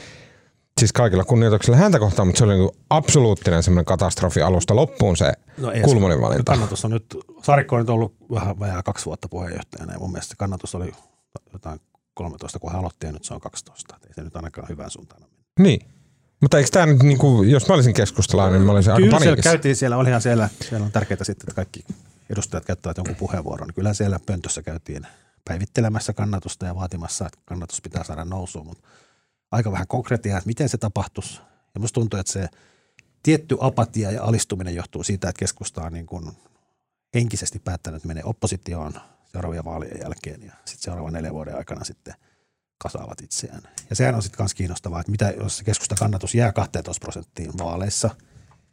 siis 0.79 0.93
kaikilla 0.93 1.23
kunnioituksella 1.23 1.77
häntä 1.77 1.99
kohtaan, 1.99 2.27
mutta 2.27 2.39
se 2.39 2.43
oli 2.45 2.55
niin 2.57 2.69
absoluuttinen 2.89 3.63
semmoinen 3.63 3.85
katastrofi 3.85 4.41
alusta 4.41 4.75
loppuun 4.75 5.17
se 5.17 5.33
No 5.57 5.71
ei, 5.71 5.81
Kulmunin 5.81 6.21
valinta. 6.21 6.51
Kannatus 6.51 6.85
on 6.85 6.91
nyt, 6.91 7.05
Saarikko 7.43 7.75
on 7.75 7.81
nyt 7.81 7.89
ollut 7.89 8.15
vähän 8.31 8.59
vajaa 8.59 8.83
kaksi 8.83 9.05
vuotta 9.05 9.29
puheenjohtajana 9.29 9.93
ja 9.93 9.99
mun 9.99 10.11
mielestä 10.11 10.35
kannatus 10.37 10.75
oli 10.75 10.91
jotain 11.53 11.79
13, 12.13 12.59
kun 12.59 12.71
hän 12.71 12.79
aloitti 12.79 13.05
ja 13.05 13.11
nyt 13.11 13.23
se 13.23 13.33
on 13.33 13.39
12. 13.41 13.95
Et 13.95 14.05
Ei 14.05 14.13
se 14.13 14.23
nyt 14.23 14.35
ainakaan 14.35 14.69
hyvään 14.69 14.89
suuntaan. 14.91 15.21
Niin. 15.59 15.81
Mutta 16.41 16.57
eikö 16.57 16.69
tämä 16.71 16.85
nyt, 16.85 17.03
niin 17.03 17.17
kuin, 17.17 17.49
jos 17.51 17.67
mä 17.67 17.75
olisin 17.75 17.93
keskustalainen, 17.93 18.59
niin 18.59 18.65
mä 18.65 18.71
olisin 18.71 18.93
aika 18.93 18.99
Kyllä 18.99 19.11
siellä 19.11 19.25
paniikissa. 19.25 19.49
käytiin 19.49 19.75
siellä, 19.75 19.97
olihan 19.97 20.21
siellä, 20.21 20.49
siellä 20.69 20.85
on 20.85 20.91
tärkeää 20.91 21.23
sitten, 21.23 21.43
että 21.49 21.55
kaikki 21.55 21.85
edustajat 22.29 22.65
käyttävät 22.65 22.97
jonkun 22.97 23.15
puheenvuoron. 23.15 23.67
Niin 23.67 23.75
Kyllä 23.75 23.93
siellä 23.93 24.19
pöntössä 24.25 24.61
käytiin 24.61 25.07
päivittelemässä 25.45 26.13
kannatusta 26.13 26.65
ja 26.65 26.75
vaatimassa, 26.75 27.25
että 27.25 27.39
kannatus 27.45 27.81
pitää 27.81 28.03
saada 28.03 28.25
nousuun, 28.25 28.65
mutta 28.65 28.87
aika 29.51 29.71
vähän 29.71 29.87
konkretiaa, 29.87 30.37
että 30.37 30.47
miten 30.47 30.69
se 30.69 30.77
tapahtuisi. 30.77 31.41
Ja 31.73 31.79
musta 31.79 31.93
tuntuu, 31.93 32.19
että 32.19 32.31
se 32.31 32.49
tietty 33.23 33.57
apatia 33.59 34.11
ja 34.11 34.23
alistuminen 34.23 34.75
johtuu 34.75 35.03
siitä, 35.03 35.29
että 35.29 35.39
keskusta 35.39 35.81
on 35.81 35.93
niin 35.93 36.05
kuin 36.05 36.31
henkisesti 37.13 37.59
päättänyt, 37.59 38.05
menee 38.05 38.23
oppositioon 38.23 38.93
seuraavien 39.31 39.65
vaalien 39.65 39.99
jälkeen 40.01 40.41
ja 40.43 40.53
sitten 40.65 40.83
seuraavan 40.83 41.13
neljän 41.13 41.33
vuoden 41.33 41.57
aikana 41.57 41.83
sitten 41.83 42.13
kasaavat 42.77 43.21
itseään. 43.21 43.61
Ja 43.89 43.95
sehän 43.95 44.15
on 44.15 44.21
sitten 44.21 44.41
myös 44.41 44.53
kiinnostavaa, 44.53 44.99
että 44.99 45.11
mitä 45.11 45.29
jos 45.29 45.57
se 45.57 45.63
keskusta 45.63 45.95
kannatus 45.95 46.35
jää 46.35 46.51
12 46.51 47.03
prosenttiin 47.03 47.51
vaaleissa, 47.57 48.09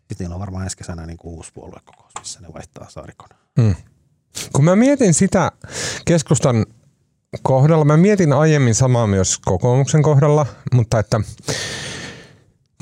sitten 0.09 0.25
niillä 0.25 0.35
on 0.35 0.41
varmaan 0.41 0.65
ensi 0.65 0.77
kesänä 0.77 1.07
niin 1.07 1.19
kuin 1.19 1.35
uusi 1.35 1.53
puoluekokous, 1.53 2.12
missä 2.19 2.41
ne 2.41 2.53
vaihtaa 2.53 2.91
saarikon. 2.91 3.29
Mm. 3.59 3.75
Kun 4.53 4.65
mä 4.65 4.77
mietin 4.77 5.15
sitä 5.15 5.53
keskustan 6.05 6.67
kohdalla, 7.43 7.85
mä 7.85 7.97
mietin 7.97 8.33
aiemmin 8.33 8.75
samaa 8.75 9.07
myös 9.07 9.39
kokoomuksen 9.39 10.03
kohdalla, 10.03 10.47
mutta 10.75 10.99
että 10.99 11.21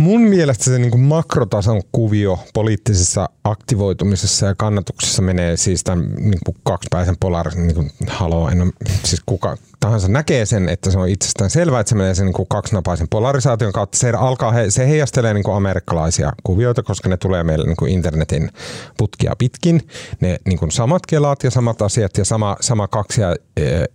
mun 0.00 0.20
mielestä 0.20 0.64
se 0.64 0.78
niin 0.78 0.90
kuin 0.90 1.00
makrotason 1.00 1.82
kuvio 1.92 2.38
poliittisessa 2.54 3.28
aktivoitumisessa 3.44 4.46
ja 4.46 4.54
kannatuksessa 4.54 5.22
menee 5.22 5.56
siis 5.56 5.84
tämän 5.84 6.14
niin 6.14 6.40
kuin 6.44 6.56
kaksipäisen 6.62 7.16
polaarisen, 7.20 7.66
niin 7.66 7.74
kuin, 7.74 7.90
haloo, 8.08 8.48
en 8.48 8.62
ole, 8.62 8.72
siis 9.04 9.22
kuka 9.26 9.56
tahansa 9.84 10.08
näkee 10.08 10.46
sen, 10.46 10.68
että 10.68 10.90
se 10.90 10.98
on 10.98 11.08
itsestään 11.08 11.50
selvää, 11.50 11.80
että 11.80 11.88
se 11.88 11.94
menee 11.94 12.14
sen 12.14 12.26
niin 12.26 12.46
kaksinapaisen 12.48 13.08
polarisaation 13.10 13.72
kautta. 13.72 13.98
Se, 13.98 14.10
alkaa, 14.10 14.52
se 14.68 14.88
heijastelee 14.88 15.34
niin 15.34 15.44
kuin 15.44 15.56
amerikkalaisia 15.56 16.32
kuvioita, 16.44 16.82
koska 16.82 17.08
ne 17.08 17.16
tulee 17.16 17.44
meille 17.44 17.66
niin 17.66 17.76
kuin 17.76 17.92
internetin 17.92 18.50
putkia 18.98 19.32
pitkin. 19.38 19.88
Ne 20.20 20.38
niin 20.46 20.58
kuin 20.58 20.70
samat 20.70 21.06
kelat 21.06 21.44
ja 21.44 21.50
samat 21.50 21.82
asiat 21.82 22.18
ja 22.18 22.24
sama, 22.24 22.56
sama 22.60 22.88
kaksia 22.88 23.34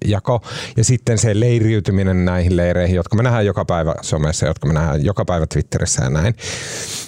jako. 0.05 0.41
Ja 0.77 0.83
sitten 0.83 1.17
se 1.17 1.39
leiriytyminen 1.39 2.25
näihin 2.25 2.57
leireihin, 2.57 2.95
jotka 2.95 3.15
me 3.15 3.23
nähdään 3.23 3.45
joka 3.45 3.65
päivä 3.65 3.95
somessa, 4.01 4.45
jotka 4.45 4.67
me 4.67 4.73
nähdään 4.73 5.05
joka 5.05 5.25
päivä 5.25 5.47
Twitterissä 5.47 6.03
ja 6.03 6.09
näin. 6.09 6.35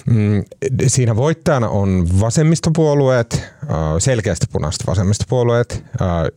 Mm, 0.06 0.44
Siinä 0.86 1.16
voittajana 1.16 1.68
on 1.68 2.08
vasemmistopuolueet, 2.20 3.34
äh, 3.34 3.61
selkeästi 3.98 4.46
punaiset 4.52 4.82
vasemmistopuolueet. 4.86 5.84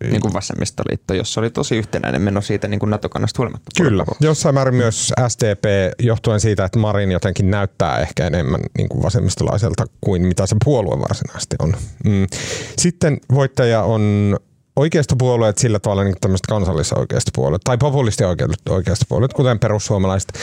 Niin 0.09 0.21
kuin 0.21 0.33
vasemmistoliitto, 0.33 1.13
jossa 1.13 1.41
oli 1.41 1.49
tosi 1.49 1.77
yhtenäinen 1.77 2.21
meno 2.21 2.41
siitä 2.41 2.67
niin 2.67 2.79
kuin 2.79 2.89
NATO-kannasta 2.89 3.37
huolimatta. 3.37 3.71
Kyllä, 3.77 4.05
jossain 4.19 4.55
määrin 4.55 4.75
myös 4.75 5.13
SDP 5.27 5.65
johtuen 5.99 6.39
siitä, 6.39 6.65
että 6.65 6.79
Marin 6.79 7.11
jotenkin 7.11 7.51
näyttää 7.51 7.99
ehkä 7.99 8.27
enemmän 8.27 8.59
niin 8.77 8.89
kuin 8.89 9.03
vasemmistolaiselta 9.03 9.85
kuin 10.01 10.21
mitä 10.21 10.45
se 10.45 10.55
puolue 10.65 10.99
varsinaisesti 10.99 11.55
on. 11.59 11.73
Mm. 12.05 12.27
Sitten 12.77 13.17
voittaja 13.33 13.83
on 13.83 14.35
oikeistopuolueet 14.75 15.57
sillä 15.57 15.79
tavalla 15.79 16.03
niin 16.03 16.15
tämmöiset 16.21 16.45
kansallisoikeistopuolueet 16.49 17.61
tai 17.63 17.77
populisti-oikeistopuolueet, 17.77 19.33
kuten 19.33 19.59
perussuomalaiset. 19.59 20.33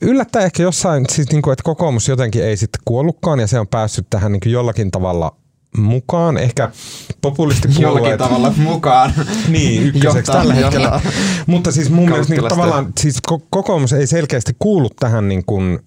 Yllättää 0.00 0.42
ehkä 0.42 0.62
jossain, 0.62 1.04
siis 1.12 1.32
niin 1.32 1.42
kuin, 1.42 1.52
että 1.52 1.62
kokoomus 1.62 2.08
jotenkin 2.08 2.44
ei 2.44 2.56
sitten 2.56 2.82
kuollutkaan 2.84 3.40
ja 3.40 3.46
se 3.46 3.58
on 3.58 3.68
päässyt 3.68 4.06
tähän 4.10 4.32
niin 4.32 4.40
kuin 4.40 4.52
jollakin 4.52 4.90
tavalla 4.90 5.36
mukaan. 5.76 6.38
Ehkä 6.38 6.62
Jollakin 6.62 7.20
populistipuolueet... 7.22 8.18
tavalla 8.18 8.52
mukaan. 8.56 9.12
Niin, 9.48 9.82
ykköseksi 9.82 10.32
tällä 10.32 10.54
hetkellä. 10.54 11.00
Mutta 11.46 11.72
siis 11.72 11.90
mun 11.90 12.08
mielestä 12.08 12.34
niin, 12.34 12.48
tavallaan 12.48 12.92
siis 13.00 13.16
ko- 13.32 13.46
kokoomus 13.50 13.92
ei 13.92 14.06
selkeästi 14.06 14.56
kuulu 14.58 14.88
tähän, 15.00 15.28
niin 15.28 15.44
kuin, 15.46 15.78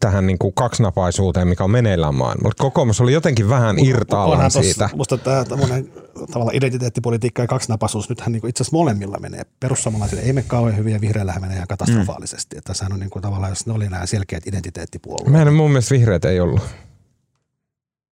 tähän 0.00 0.26
niin 0.26 0.38
kuin 0.38 0.54
kaksinapaisuuteen, 0.54 1.48
mikä 1.48 1.64
on 1.64 1.70
meneillään 1.70 2.14
maailmalla. 2.14 2.54
Kokoomus 2.58 3.00
oli 3.00 3.12
jotenkin 3.12 3.48
vähän 3.48 3.78
irtaallaan 3.78 4.50
siitä. 4.50 4.90
Musta 4.94 5.18
tämä 5.18 5.44
tämmöinen 5.44 5.88
tavallaan 6.26 6.56
identiteettipolitiikka 6.56 7.42
ja 7.42 7.48
kaksinapaisuus, 7.48 8.08
nythän 8.08 8.32
niin 8.32 8.48
itse 8.48 8.62
asiassa 8.62 8.76
molemmilla 8.76 9.18
menee. 9.20 9.42
Perussuomalaisille 9.60 10.22
ei 10.22 10.32
mene 10.32 10.46
kauhean 10.48 10.76
hyvin 10.76 10.92
ja 10.92 11.00
vihreällähän 11.00 11.42
menee 11.42 11.56
ihan 11.56 11.68
katastrofaalisesti. 11.68 12.56
Mm. 12.56 12.58
Että 12.58 12.68
tässähän 12.68 12.92
on 12.92 13.00
niin 13.00 13.10
kuin, 13.10 13.22
tavallaan, 13.22 13.52
jos 13.52 13.66
ne 13.66 13.72
oli 13.72 13.88
nämä 13.88 14.06
selkeät 14.06 14.46
identiteettipuolueet. 14.46 15.32
Mä 15.32 15.42
en, 15.42 15.54
mun 15.54 15.70
mielestä 15.70 15.94
vihreät 15.94 16.24
ei 16.24 16.40
ollut. 16.40 16.60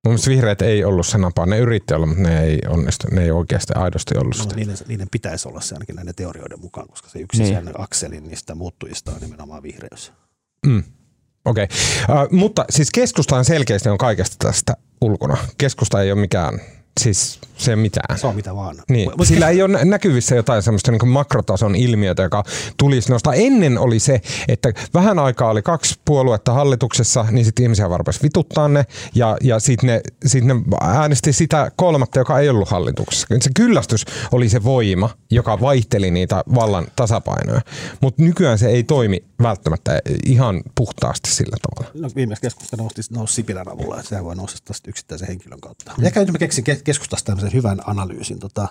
Mun 0.06 0.12
mielestä 0.12 0.30
vihreät 0.30 0.62
ei 0.62 0.84
ollut 0.84 1.06
se 1.06 1.18
napa. 1.18 1.46
Ne 1.46 1.58
yritti 1.58 1.94
olla, 1.94 2.06
mutta 2.06 2.22
ne 2.22 2.44
ei 2.44 2.58
onnistu. 2.68 3.06
Ne 3.10 3.22
ei 3.22 3.30
oikeasti 3.30 3.72
aidosti 3.76 4.18
ollut 4.18 4.36
No, 4.36 4.42
sitä. 4.42 4.56
niiden, 4.56 4.76
niiden 4.88 5.08
pitäisi 5.10 5.48
olla 5.48 5.60
se 5.60 5.74
ainakin 5.74 5.96
näiden 5.96 6.14
teorioiden 6.14 6.60
mukaan, 6.60 6.88
koska 6.88 7.08
se 7.08 7.18
yksi 7.18 7.42
Niin. 7.42 7.64
niin. 7.64 7.80
akselin 7.80 8.28
niistä 8.28 8.54
muuttujista 8.54 9.10
on 9.12 9.20
nimenomaan 9.20 9.62
vihreys. 9.62 10.12
Mm. 10.66 10.82
Okei, 11.44 11.64
okay. 12.08 12.24
uh, 12.24 12.32
mutta 12.32 12.64
siis 12.70 12.90
keskusta 12.90 13.36
on 13.36 13.44
selkeästi 13.44 13.88
on 13.88 13.98
kaikesta 13.98 14.36
tästä 14.38 14.76
ulkona. 15.00 15.36
Keskusta 15.58 16.02
ei 16.02 16.12
ole 16.12 16.20
mikään, 16.20 16.60
siis 17.00 17.40
se 17.56 17.76
mitään. 17.76 18.18
Se 18.18 18.26
on 18.26 18.36
mitä 18.36 18.56
vaan. 18.56 18.76
Niin, 18.90 19.10
Mut- 19.10 19.26
sillä 19.26 19.48
ei 19.48 19.62
ole 19.62 19.84
näkyvissä 19.84 20.34
jotain 20.34 20.62
semmoista 20.62 20.92
niin 20.92 21.08
makrotason 21.08 21.76
ilmiötä, 21.76 22.22
joka 22.22 22.44
tulisi 22.78 23.12
nostaa. 23.12 23.34
Ennen 23.34 23.78
oli 23.78 23.98
se, 23.98 24.20
että 24.48 24.72
vähän 24.94 25.18
aikaa 25.18 25.50
oli 25.50 25.62
kaksi 25.62 25.94
puoluetta 26.04 26.52
hallituksessa, 26.52 27.26
niin 27.30 27.44
sitten 27.44 27.62
ihmisiä 27.62 27.90
varmasti 27.90 28.22
vituttaa 28.22 28.68
ne, 28.68 28.86
ja, 29.14 29.36
ja 29.42 29.60
sitten 29.60 29.86
ne, 29.86 30.00
sit 30.26 30.44
ne 30.44 30.54
äänesti 30.80 31.32
sitä 31.32 31.70
kolmatta, 31.76 32.18
joka 32.18 32.38
ei 32.38 32.48
ollut 32.48 32.68
hallituksessa. 32.68 33.26
Se 33.40 33.50
kyllästys 33.56 34.04
oli 34.32 34.48
se 34.48 34.64
voima, 34.64 35.10
joka 35.30 35.60
vaihteli 35.60 36.10
niitä 36.10 36.44
vallan 36.54 36.86
tasapainoja. 36.96 37.60
Mutta 38.00 38.22
nykyään 38.22 38.58
se 38.58 38.68
ei 38.68 38.84
toimi 38.84 39.24
välttämättä 39.42 40.00
ihan 40.26 40.62
puhtaasti 40.74 41.30
sillä 41.30 41.56
tavalla. 41.62 42.00
No, 42.00 42.08
viimeksi 42.16 42.42
keskusta 42.42 42.76
nousi, 42.76 43.02
nousi 43.10 43.34
Sipilän 43.34 43.72
avulla, 43.72 43.96
että 43.96 44.08
sehän 44.08 44.24
voi 44.24 44.36
nousta 44.36 44.74
yksittäisen 44.88 45.28
henkilön 45.28 45.60
kautta. 45.60 45.92
Mm. 45.98 46.04
Ehkä 46.04 46.20
nyt 46.20 46.32
mä 46.32 46.38
keksin 46.38 46.64
ke- 46.70 46.82
keskustasta 46.84 47.26
tämmöisen 47.26 47.52
hyvän 47.52 47.80
analyysin. 47.86 48.38
Tota, 48.38 48.68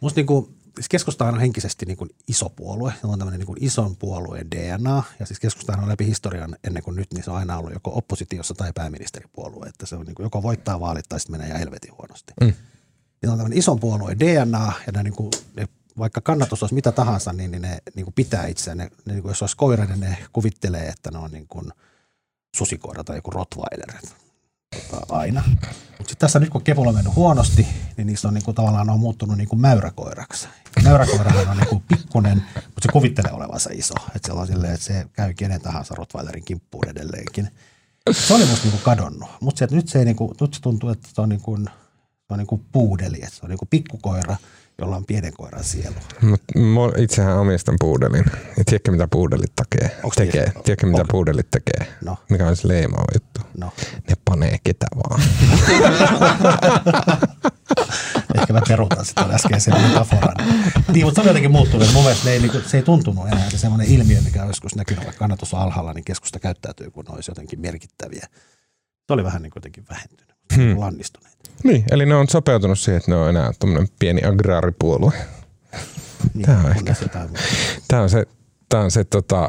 musta 0.00 0.18
niinku, 0.18 0.54
siis 0.74 0.88
keskustahan 0.88 1.34
on 1.34 1.40
henkisesti 1.40 1.86
niin 1.86 1.96
kuin 1.96 2.10
iso 2.28 2.48
puolue. 2.48 2.92
Se 3.00 3.06
on 3.06 3.18
tämmöinen 3.18 3.38
niin 3.38 3.46
kuin 3.46 3.64
ison 3.64 3.96
puolueen 3.96 4.50
DNA. 4.50 5.02
Ja 5.20 5.26
siis 5.26 5.40
keskustahan 5.40 5.82
on 5.82 5.88
läpi 5.88 6.06
historian 6.06 6.56
ennen 6.64 6.82
kuin 6.82 6.96
nyt, 6.96 7.12
niin 7.12 7.24
se 7.24 7.30
on 7.30 7.36
aina 7.36 7.58
ollut 7.58 7.72
joko 7.72 7.92
oppositiossa 7.94 8.54
tai 8.54 8.72
pääministeripuolue. 8.74 9.66
Että 9.66 9.86
se 9.86 9.96
on 9.96 10.06
niin 10.06 10.14
kuin 10.14 10.24
joko 10.24 10.42
voittaa 10.42 10.80
vaalit 10.80 11.08
tai 11.08 11.20
sitten 11.20 11.34
menee 11.34 11.46
ihan 11.46 11.58
helvetin 11.58 11.92
huonosti. 11.98 12.32
Mm. 12.40 12.52
Ja 13.22 13.32
on 13.32 13.38
tämmöinen 13.38 13.58
ison 13.58 13.80
puolueen 13.80 14.20
DNA 14.20 14.72
ja 14.86 14.92
ne, 14.92 15.02
niin 15.02 15.14
kuin, 15.14 15.30
ne 15.56 15.68
vaikka 15.98 16.20
kannatus 16.20 16.62
olisi 16.62 16.74
mitä 16.74 16.92
tahansa, 16.92 17.32
niin, 17.32 17.50
niin 17.50 17.62
ne 17.62 17.78
niin 17.94 18.04
kuin 18.04 18.14
pitää 18.14 18.46
itseään. 18.46 18.78
Ne, 18.78 18.90
ne, 19.04 19.12
niin 19.12 19.22
kuin 19.22 19.30
jos 19.30 19.42
olisi 19.42 19.56
koira, 19.56 19.84
niin 19.84 20.00
ne 20.00 20.18
kuvittelee, 20.32 20.86
että 20.86 21.10
ne 21.10 21.18
on 21.18 21.30
niin 21.30 21.46
kuin 21.48 21.72
susikoira 22.56 23.04
tai 23.04 23.16
joku 23.16 23.30
rottweiler 23.30 23.92
Tota, 24.90 25.06
aina. 25.08 25.42
Mutta 25.98 26.14
tässä 26.18 26.38
nyt 26.38 26.50
kun 26.50 26.62
kepulla 26.62 26.88
on 26.88 26.94
mennyt 26.94 27.14
huonosti, 27.14 27.66
niin 27.96 28.06
niissä 28.06 28.28
on 28.28 28.34
niinku, 28.34 28.52
tavallaan 28.52 28.90
on 28.90 29.00
muuttunut 29.00 29.36
niinku 29.36 29.56
mäyräkoiraksi. 29.56 30.48
Mäyräkoirahan 30.84 31.48
on 31.48 31.56
niinku 31.56 31.82
pikkunen, 31.88 32.42
mutta 32.54 32.82
se 32.82 32.92
kuvittelee 32.92 33.32
olevansa 33.32 33.70
iso. 33.72 33.94
Että 34.16 34.26
se 34.26 34.32
on 34.32 34.46
silleen, 34.46 34.74
että 34.74 34.86
se 34.86 35.06
käy 35.12 35.34
kenen 35.34 35.60
tahansa 35.60 35.94
Rottweilerin 35.94 36.44
kimppuun 36.44 36.88
edelleenkin. 36.88 37.48
Se 38.12 38.34
oli 38.34 38.44
musta 38.44 38.64
niinku 38.64 38.84
kadonnut. 38.84 39.30
Mutta 39.40 39.66
nyt, 39.70 39.88
se 39.88 39.98
ei 39.98 40.04
niinku, 40.04 40.34
nyt 40.40 40.54
se 40.54 40.60
tuntuu, 40.60 40.90
että 40.90 41.08
se 41.14 41.20
on, 41.20 41.28
niinku, 41.28 41.58
se 41.58 42.30
on 42.30 42.38
niinku 42.38 42.60
puudeli. 42.72 43.16
Että 43.16 43.36
se 43.36 43.40
on 43.42 43.50
niinku 43.50 43.66
pikkukoira, 43.66 44.36
jolla 44.82 44.96
on 44.96 45.04
pienen 45.06 45.32
koiran 45.32 45.64
sielu. 45.64 45.94
Mut 46.20 46.42
mä 46.54 47.02
itsehän 47.02 47.38
omistan 47.38 47.76
puudelin. 47.80 48.24
Ja 48.58 48.64
tiedätkö 48.64 48.90
mitä 48.90 49.08
puudelit 49.10 49.52
tekee? 49.56 49.96
Onks 50.02 50.16
tekee? 50.16 50.32
tiedä? 50.32 50.52
Tiedätkö 50.64 50.86
mitä 50.86 51.00
Onko? 51.00 51.10
puudelit 51.10 51.50
tekee? 51.50 51.92
No. 52.04 52.16
Mikä 52.30 52.46
on 52.46 52.56
se 52.56 52.68
leimaava 52.68 53.04
juttu? 53.14 53.40
No, 53.56 53.72
Ne 54.08 54.14
panee 54.24 54.56
ketä 54.64 54.86
vaan. 54.96 55.20
ehkä 58.34 58.52
mä 58.52 58.60
peruutan 58.68 59.04
sitten 59.04 59.30
äskeisen 59.30 59.82
metaforan. 59.82 60.34
Niin, 60.92 61.04
mutta 61.06 61.14
se 61.14 61.20
on 61.20 61.26
jotenkin 61.26 61.50
muuttunut. 61.50 61.88
Mun 61.92 62.02
mielestä 62.02 62.24
ne 62.24 62.30
ei, 62.32 62.38
niinku, 62.38 62.60
se 62.66 62.76
ei 62.76 62.82
tuntunut 62.82 63.26
enää. 63.26 63.50
Se 63.50 63.58
semmoinen 63.58 63.88
ilmiö, 63.88 64.20
mikä 64.20 64.42
on 64.42 64.48
joskus 64.48 64.74
näkynyt, 64.74 65.04
vaikka 65.04 65.18
kannatus 65.18 65.54
on 65.54 65.60
alhaalla, 65.60 65.92
niin 65.92 66.04
keskusta 66.04 66.38
käyttäytyy, 66.38 66.90
kun 66.90 67.04
ne 67.08 67.14
olisi 67.14 67.30
jotenkin 67.30 67.60
merkittäviä. 67.60 68.26
Se 69.06 69.12
oli 69.12 69.24
vähän 69.24 69.42
niin 69.42 69.50
kuin 69.50 69.60
jotenkin 69.60 69.84
vähentynyt, 69.90 70.31
hmm. 70.56 70.78
lannistuneet. 70.78 71.36
Niin, 71.64 71.84
eli 71.90 72.06
ne 72.06 72.14
on 72.14 72.28
sopeutunut 72.28 72.78
siihen, 72.78 72.98
että 72.98 73.10
ne 73.10 73.16
on 73.16 73.28
enää 73.28 73.50
tämmöinen 73.58 73.88
pieni 73.98 74.24
agraaripuolue. 74.24 75.12
Niin, 76.34 76.46
Tää 76.46 76.58
on 76.58 76.74
kunnes 76.74 77.02
ehkä. 77.02 77.26
Tämä 77.88 78.02
on 78.02 78.10
se, 78.10 78.26
tää 78.68 78.80
on 78.80 78.90
se 78.90 79.04
tota, 79.04 79.48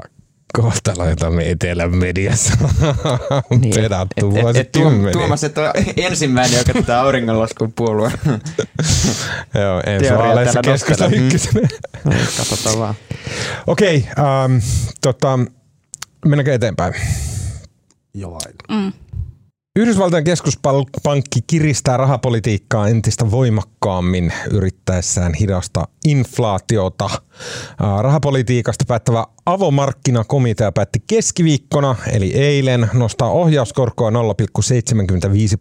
kohtalo, 0.54 1.10
jota 1.10 1.30
me 1.30 1.50
etelän 1.50 1.96
mediassa 1.96 2.54
on 3.52 3.62
niin, 3.62 3.76
pedattu 3.76 4.30
et, 4.30 4.36
et, 4.36 4.38
et, 4.38 4.44
vuosikymmeniä. 4.44 5.12
Tuomas, 5.12 5.44
et 5.44 5.58
ole 5.58 5.72
ensimmäinen, 5.98 6.58
joka 6.58 6.74
tätä 6.74 7.02
auringonlaskun 7.02 7.74
puolue. 7.74 8.12
Joo, 9.62 9.82
ensi 9.86 10.14
vaaleissa 10.14 10.62
keskusta 10.62 11.04
nostelee. 11.04 11.20
Mm. 11.20 11.26
ykkösenä. 11.26 11.68
Katsotaan 12.38 12.80
vaan. 12.80 12.96
Okei, 13.68 14.08
ähm, 14.20 14.58
tota, 15.02 15.40
mennäänkö 16.26 16.54
eteenpäin? 16.54 16.94
Jo 18.14 18.32
vain. 18.32 18.56
Mm. 18.82 18.94
Yhdysvaltain 19.80 20.24
keskuspankki 20.24 21.40
kiristää 21.48 21.98
rahapolitiikkaa 21.98 22.88
entistä 22.88 23.32
voimakkaammin 23.32 24.34
yrittäessään 24.52 25.34
hidastaa 25.34 25.88
inflaatiota. 26.06 27.10
Rahapolitiikasta 28.02 28.86
päättävä 28.88 29.26
avomarkkinakomitea 29.46 30.72
päätti 30.72 31.04
keskiviikkona, 31.08 31.96
eli 32.12 32.34
eilen, 32.34 32.90
nostaa 32.94 33.32
ohjauskorkoa 33.32 34.10
0,75 34.10 34.16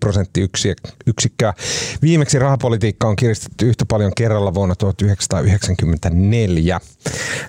prosenttiyksikköä. 0.01 1.55
Viimeksi 2.03 2.39
rahapolitiikka 2.39 3.09
on 3.09 3.17
kiristetty 3.17 3.69
yhtä 3.69 3.87
paljon 3.87 4.13
kerralla 4.17 4.55
vuonna 4.55 4.75
1994. 4.75 6.81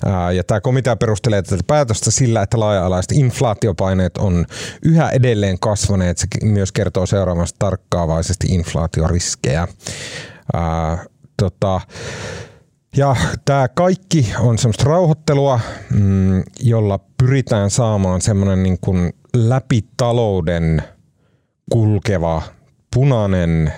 Ää, 0.06 0.32
Ja 0.32 0.44
tämä 0.44 0.62
komitea 0.62 0.96
perustelee 0.96 1.42
tätä 1.42 1.64
päätöstä 1.68 2.12
sillä, 2.12 2.42
että 2.42 2.60
laaja-alaiset 2.60 3.12
inflaatiopaineet 3.12 4.18
on 4.18 4.46
yhä 4.86 5.10
edelleen 5.10 5.60
kasvaneet. 5.60 6.18
Se 6.18 6.28
myös 6.44 6.72
kertoo 6.72 7.06
seuraamasta 7.06 7.56
tarkkaavaisesti 7.60 8.48
inflaatioriskejä. 8.48 9.68
Tota, 11.38 11.82
ja 12.98 13.16
tämä 13.46 13.68
kaikki 13.68 14.34
on 14.40 14.58
semmoista 14.58 14.84
rauhoittelua, 14.84 15.60
mm, 15.90 16.44
jolla 16.60 17.00
pyritään 17.18 17.70
saamaan 17.70 18.22
semmoinen 18.22 18.64
niin 18.64 18.78
kuin 18.82 19.14
läpi 19.36 19.86
talouden 19.98 20.82
kulkeva 21.72 22.42
punainen 22.96 23.74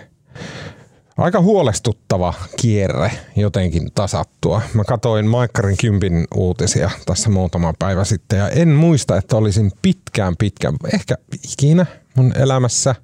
aika 1.18 1.42
huolestuttava 1.42 2.34
kierre 2.62 3.12
jotenkin 3.36 3.90
tasattua. 3.96 4.62
Mä 4.74 4.84
katsoin 4.84 5.28
Maikkarin 5.28 5.78
kympin 5.78 6.28
uutisia 6.36 6.92
tässä 7.06 7.30
muutama 7.30 7.74
päivä 7.80 8.04
sitten 8.04 8.40
ja 8.40 8.50
en 8.50 8.70
muista, 8.70 9.18
että 9.18 9.38
olisin 9.38 9.72
pitkään 9.82 10.36
pitkään, 10.40 10.76
ehkä 10.94 11.16
ikinä 11.54 11.86
mun 12.16 12.34
elämässä, 12.38 12.96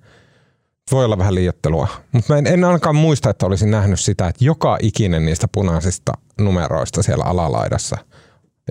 voi 0.92 1.06
olla 1.06 1.18
vähän 1.18 1.36
liiottelua, 1.36 1.88
mutta 2.12 2.34
mä 2.34 2.40
en, 2.40 2.48
en 2.48 2.64
ainakaan 2.64 2.96
muista, 2.96 3.30
että 3.30 3.46
olisin 3.46 3.72
nähnyt 3.72 4.00
sitä, 4.00 4.28
että 4.28 4.46
joka 4.46 4.78
ikinen 4.82 5.26
niistä 5.26 5.48
punaisista 5.52 6.14
numeroista 6.40 7.04
siellä 7.04 7.24
alalaidassa, 7.24 7.98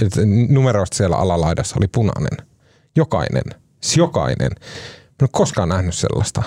että 0.02 0.20
numeroista 0.48 0.96
siellä 0.96 1.16
alalaidassa 1.16 1.76
oli 1.78 1.88
punainen. 1.88 2.46
Jokainen. 2.96 3.42
Siis 3.80 3.96
jokainen. 3.96 4.50
Mä 4.60 4.66
en 5.06 5.22
ole 5.22 5.28
koskaan 5.32 5.68
nähnyt 5.68 5.94
sellaista. 5.94 6.42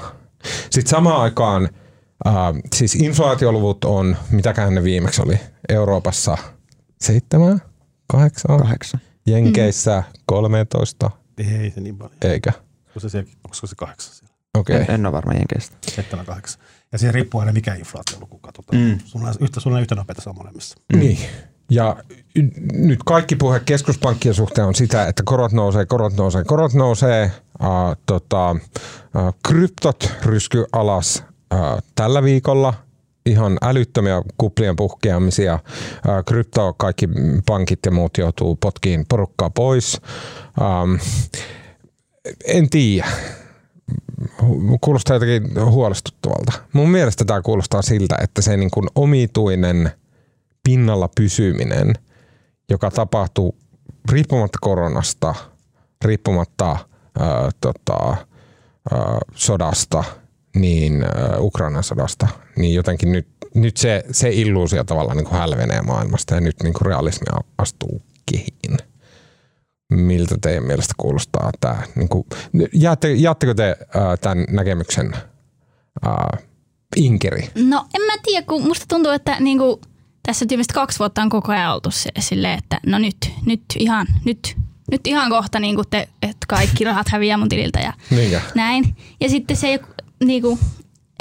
Sitten 0.70 0.90
samaan 0.90 1.22
aikaan 1.22 1.70
äh, 2.28 2.34
siis 2.76 2.96
inflaatioluvut 2.96 3.84
on, 3.86 4.18
mitäkään 4.32 4.76
ne 4.76 4.84
viimeksi 4.84 5.22
oli, 5.26 5.40
Euroopassa 5.70 6.38
seitsemän, 7.02 7.62
kahdeksan, 8.08 8.58
Kahdeksan. 8.60 9.00
Jenkeissä 9.28 10.04
13, 10.26 11.12
Ei 11.38 11.72
se 11.72 11.82
niin 11.82 11.98
paljon. 11.98 12.18
eikä. 12.22 12.52
Onko 12.88 13.00
se, 13.00 13.10
siellä, 13.10 13.30
onko 13.44 13.68
se 13.68 13.76
kahdeksan 13.76 14.23
Okei. 14.58 14.76
En, 14.76 14.86
en 14.90 15.06
ole 15.06 15.14
varma 15.14 15.34
jenkeistä. 15.34 15.78
Seitsemän, 15.82 16.26
kahdeksan. 16.26 16.62
Ja 16.92 16.98
siihen 16.98 17.14
riippuu 17.14 17.40
aina 17.40 17.52
mikä 17.54 17.74
inflaatioluku 17.74 18.38
katsotaan. 18.40 18.82
Mm. 18.82 18.88
Mm. 18.88 19.00
Sulla, 19.06 19.28
on 19.28 19.34
yhtä, 19.40 19.60
sulla 19.60 19.76
on 19.76 19.82
yhtä 19.82 19.96
nopeita 19.96 20.22
saa 20.22 20.34
molemmissa. 20.34 20.78
Niin. 20.94 21.18
Ja 21.70 21.96
y- 22.36 22.50
nyt 22.74 23.00
kaikki 23.06 23.36
puhe 23.36 23.60
keskuspankkien 23.60 24.36
suhteen 24.36 24.68
on 24.68 24.76
sitä, 24.76 25.08
että 25.08 25.24
korot 25.26 25.52
nousee, 25.52 25.86
korot 25.86 26.14
nousee, 26.14 26.44
korot 26.44 26.74
nousee. 26.74 27.32
Uh, 27.62 27.68
tota, 28.06 28.52
uh, 28.52 29.34
kryptot 29.48 30.14
rysky 30.24 30.66
alas 30.72 31.24
uh, 31.54 31.82
tällä 31.96 32.24
viikolla. 32.24 32.74
Ihan 33.26 33.58
älyttömiä 33.62 34.22
kuplien 34.38 34.76
puhkeamisia. 34.76 35.54
Uh, 35.64 36.26
krypto, 36.26 36.74
kaikki 36.74 37.10
pankit 37.46 37.80
ja 37.86 37.92
muut 37.92 38.18
joutuu 38.18 38.56
potkiin 38.56 39.06
porukkaa 39.10 39.50
pois. 39.50 40.02
Um, 40.62 41.00
en 42.46 42.70
tiedä 42.70 43.08
kuulostaa 44.82 45.16
jotenkin 45.16 45.66
huolestuttavalta. 45.66 46.52
Mun 46.74 46.90
mielestä 46.90 47.26
tämä 47.26 47.42
kuulostaa 47.42 47.82
siltä, 47.82 48.16
että 48.22 48.42
se 48.42 48.58
niin 48.58 48.72
kuin 48.72 48.88
omituinen 48.96 49.92
pinnalla 50.64 51.10
pysyminen, 51.16 51.94
joka 52.70 52.92
tapahtuu 52.92 53.56
riippumatta 54.12 54.58
koronasta, 54.62 55.36
riippumatta 56.06 56.78
ää, 57.20 57.50
tota, 57.62 58.18
ää, 58.92 59.18
sodasta, 59.36 60.04
niin 60.56 61.04
ää, 61.04 61.38
Ukrainan 61.40 61.84
sodasta, 61.84 62.28
niin 62.56 62.74
jotenkin 62.74 63.12
nyt, 63.12 63.28
nyt 63.56 63.78
se, 63.78 64.04
se 64.12 64.30
illuusio 64.30 64.84
tavallaan 64.84 65.18
niin 65.18 65.28
kuin 65.28 65.40
hälvenee 65.40 65.82
maailmasta 65.82 66.36
ja 66.36 66.42
nyt 66.42 66.56
niin 66.64 66.74
kuin 66.74 66.86
realismi 66.86 67.26
astuu 67.58 68.02
kehiin 68.32 68.78
miltä 69.94 70.36
teidän 70.42 70.64
mielestä 70.64 70.94
kuulostaa 70.98 71.52
tämä? 71.62 71.84
Niin 71.96 72.10
kuin, 72.10 72.26
jaatte, 72.74 73.14
jaatteko 73.14 73.54
te 73.54 73.76
ää, 73.96 74.18
tämän 74.18 74.46
näkemyksen 74.50 75.14
ää, 76.06 76.38
Inkeri? 76.96 77.50
No 77.56 77.86
en 77.94 78.02
mä 78.02 78.14
tiedä, 78.24 78.46
kun 78.46 78.64
musta 78.68 78.86
tuntuu, 78.90 79.12
että 79.12 79.38
niinku, 79.40 79.82
tässä 80.24 80.46
tyypistä 80.46 80.74
kaksi 80.74 81.00
vuotta 81.00 81.22
on 81.22 81.30
koko 81.30 81.52
ajan 81.52 81.74
oltu 81.74 81.92
se, 81.92 82.10
silleen, 82.20 82.58
että 82.58 82.80
no 82.86 82.98
nyt, 83.00 83.32
nyt 83.46 83.62
ihan, 83.78 84.08
nyt, 84.26 84.56
nyt 84.92 85.08
ihan 85.08 85.30
kohta 85.30 85.60
niinku 85.60 85.84
te, 85.90 86.10
että 86.22 86.46
kaikki 86.48 86.84
rahat 86.84 87.10
häviää 87.10 87.38
mun 87.38 87.50
tililtä 87.50 87.80
ja 87.80 87.94
Niinkö? 88.12 88.42
näin. 88.56 88.96
Ja 89.22 89.30
sitten 89.30 89.58
se 89.58 89.80
niinku, 90.24 90.60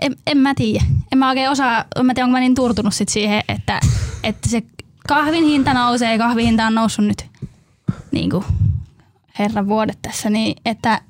en, 0.02 0.16
en 0.26 0.38
mä 0.38 0.54
tiedä. 0.54 0.85
En 1.12 1.18
mä 1.18 1.28
oikein 1.28 1.50
osaa, 1.50 1.85
en 1.96 2.06
mä 2.06 2.14
tiedä, 2.14 2.24
onko 2.24 2.32
mä 2.32 2.40
niin 2.40 2.54
turtunut 2.54 2.94
sit 2.94 3.08
siihen, 3.08 3.42
että, 3.48 3.80
että 4.22 4.48
se 4.48 4.62
kahvin 5.08 5.44
hinta 5.44 5.74
nousee, 5.74 6.18
kahvin 6.18 6.46
hinta 6.46 6.66
on 6.66 6.74
noussut 6.74 7.04
nyt 7.04 7.26
niinku 8.12 8.44
herran 9.38 9.68
vuodet 9.68 9.99
tässä, 10.03 10.31
niin 10.31 10.57
että 10.66 11.01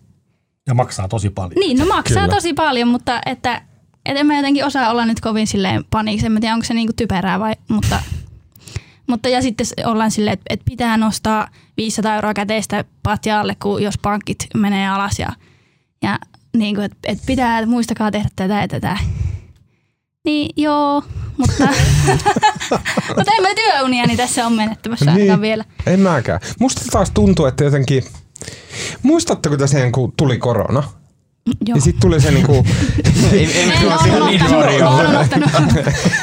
Ja 0.67 0.75
maksaa 0.75 1.09
tosi 1.09 1.31
paljon. 1.31 1.61
niin, 1.61 1.79
no 1.79 1.87
maksaa 1.87 2.23
Kyllä. 2.23 2.35
Tosi 2.35 2.53
paljon, 2.55 2.89
mutta 2.89 3.21
että, 3.27 3.63
että 4.07 4.21
en 4.21 4.27
mä 4.27 4.37
jotenkin 4.37 4.65
osaa 4.65 4.91
olla 4.91 5.07
nyt 5.07 5.21
kovin 5.21 5.47
silleen 5.47 5.85
paniiksi. 5.91 6.27
En 6.27 6.33
mä 6.33 6.41
tiedä, 6.41 6.55
onko 6.55 6.65
se 6.65 6.75
niinku 6.75 6.93
typerää 6.97 7.41
vai, 7.41 7.55
mutta, 7.69 8.03
mutta 9.07 9.29
ja 9.29 9.43
sitten 9.43 9.67
ollaan 9.85 10.11
silleen, 10.11 10.35
että, 10.35 10.45
että 10.51 10.65
pitää 10.71 10.97
nostaa 10.97 11.49
500 11.77 12.15
euroa 12.15 12.35
käteistä 12.35 12.85
patjaalle, 13.03 13.57
kun 13.63 13.83
jos 13.83 13.99
pankit 13.99 14.47
menee 14.55 14.89
alas 14.89 15.19
ja, 15.19 15.29
ja 16.03 16.19
niin 16.57 16.75
kuin, 16.75 16.85
että, 16.85 16.99
että 17.05 17.25
pitää, 17.27 17.67
muistakaa 17.67 18.11
tehdä 18.11 18.29
tätä 18.37 18.55
ja 18.55 18.69
tätä. 18.69 18.99
Niin 20.25 20.51
joo, 20.57 21.03
mutta, 21.37 21.65
mutta 23.17 23.33
en 23.37 23.43
mä 23.43 23.49
työuniani 23.55 24.17
tässä 24.17 24.47
on 24.47 24.53
menettämässä 24.53 25.11
ainakaan 25.13 25.41
vielä. 25.41 25.65
En 25.87 26.01
mäkään. 26.01 26.41
Musta 26.61 26.81
taas 26.91 27.11
tuntuu, 27.11 27.47
että 27.47 27.65
jotenkin... 27.65 28.05
Muistatteko 29.03 29.57
te 29.57 29.67
sen, 29.67 29.93
kun 29.93 30.13
tuli 30.17 30.39
korona? 30.39 30.83
Joo. 31.67 31.77
Ja 31.77 31.81
sitten 31.83 32.01
tuli 32.01 32.21
se 32.21 32.31
niinku... 32.31 32.53
En 33.33 33.49
niin 34.27 34.55
olen 34.55 35.09
unohtanut. 35.09 35.51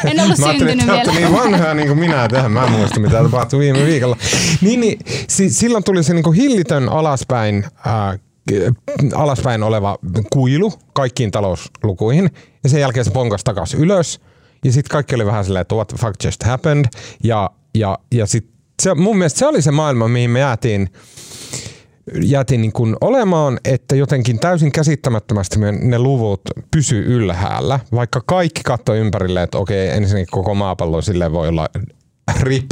En 0.06 0.20
ollut 0.20 0.38
Mä 0.40 0.46
ajattelin, 0.48 0.58
syntynyt 0.58 0.72
että 0.80 0.86
te 0.86 0.92
olette 0.92 1.12
vielä. 1.12 1.30
niin 1.30 1.32
vanhaa 1.34 1.74
niin 1.74 1.88
kuin 1.88 2.00
minä 2.00 2.28
tähän. 2.28 2.52
Mä 2.52 2.64
en 2.66 2.72
muista, 2.72 3.00
mitä 3.00 3.24
tapahtui 3.24 3.60
viime 3.60 3.86
viikolla. 3.86 4.18
Niin, 4.62 4.80
niin 4.82 5.00
si- 5.28 5.50
silloin 5.50 5.84
tuli 5.84 6.04
se 6.04 6.14
niinku 6.14 6.32
hillitön 6.32 6.90
alaspäin, 6.90 7.66
äh, 7.88 8.20
alaspäin 9.16 9.64
oleva 9.64 9.98
kuilu 10.34 10.74
kaikkiin 10.94 11.32
talouslukuihin. 11.32 12.30
Ja 12.64 12.70
sen 12.70 12.82
jälkeen 12.82 13.06
se 13.06 13.12
ponkas 13.12 13.44
takas 13.44 13.74
ylös. 13.74 14.22
Ja 14.66 14.72
sitten 14.72 14.92
kaikki 14.92 15.16
oli 15.16 15.26
vähän 15.26 15.46
silleen, 15.46 15.62
että 15.62 15.76
what 15.76 15.88
the 15.88 15.98
fuck 15.98 16.24
just 16.24 16.44
happened. 16.44 16.86
Ja, 17.24 17.50
ja, 17.76 17.98
ja 18.12 18.26
sit 18.26 18.50
se, 18.82 18.96
mun 18.96 19.18
mielestä 19.18 19.40
se 19.40 19.48
oli 19.48 19.62
se 19.62 19.72
maailma, 19.72 20.08
mihin 20.08 20.30
me 20.30 20.40
jäätiin 20.40 20.90
jäätiin 22.24 22.62
niin 22.62 22.72
kuin 22.72 22.96
olemaan, 23.02 23.60
että 23.66 23.96
jotenkin 23.96 24.40
täysin 24.40 24.72
käsittämättömästi 24.72 25.60
ne 25.82 26.00
luvut 26.00 26.42
pysy 26.72 27.00
ylhäällä, 27.00 27.80
vaikka 27.94 28.22
kaikki 28.26 28.62
katsoi 28.66 29.00
ympärille, 29.00 29.44
että 29.44 29.58
okei, 29.58 29.90
ensinnäkin 29.90 30.32
koko 30.32 30.56
maapallo 30.56 31.02
silleen 31.02 31.32
voi 31.32 31.48
olla 31.48 31.68
rip 32.40 32.66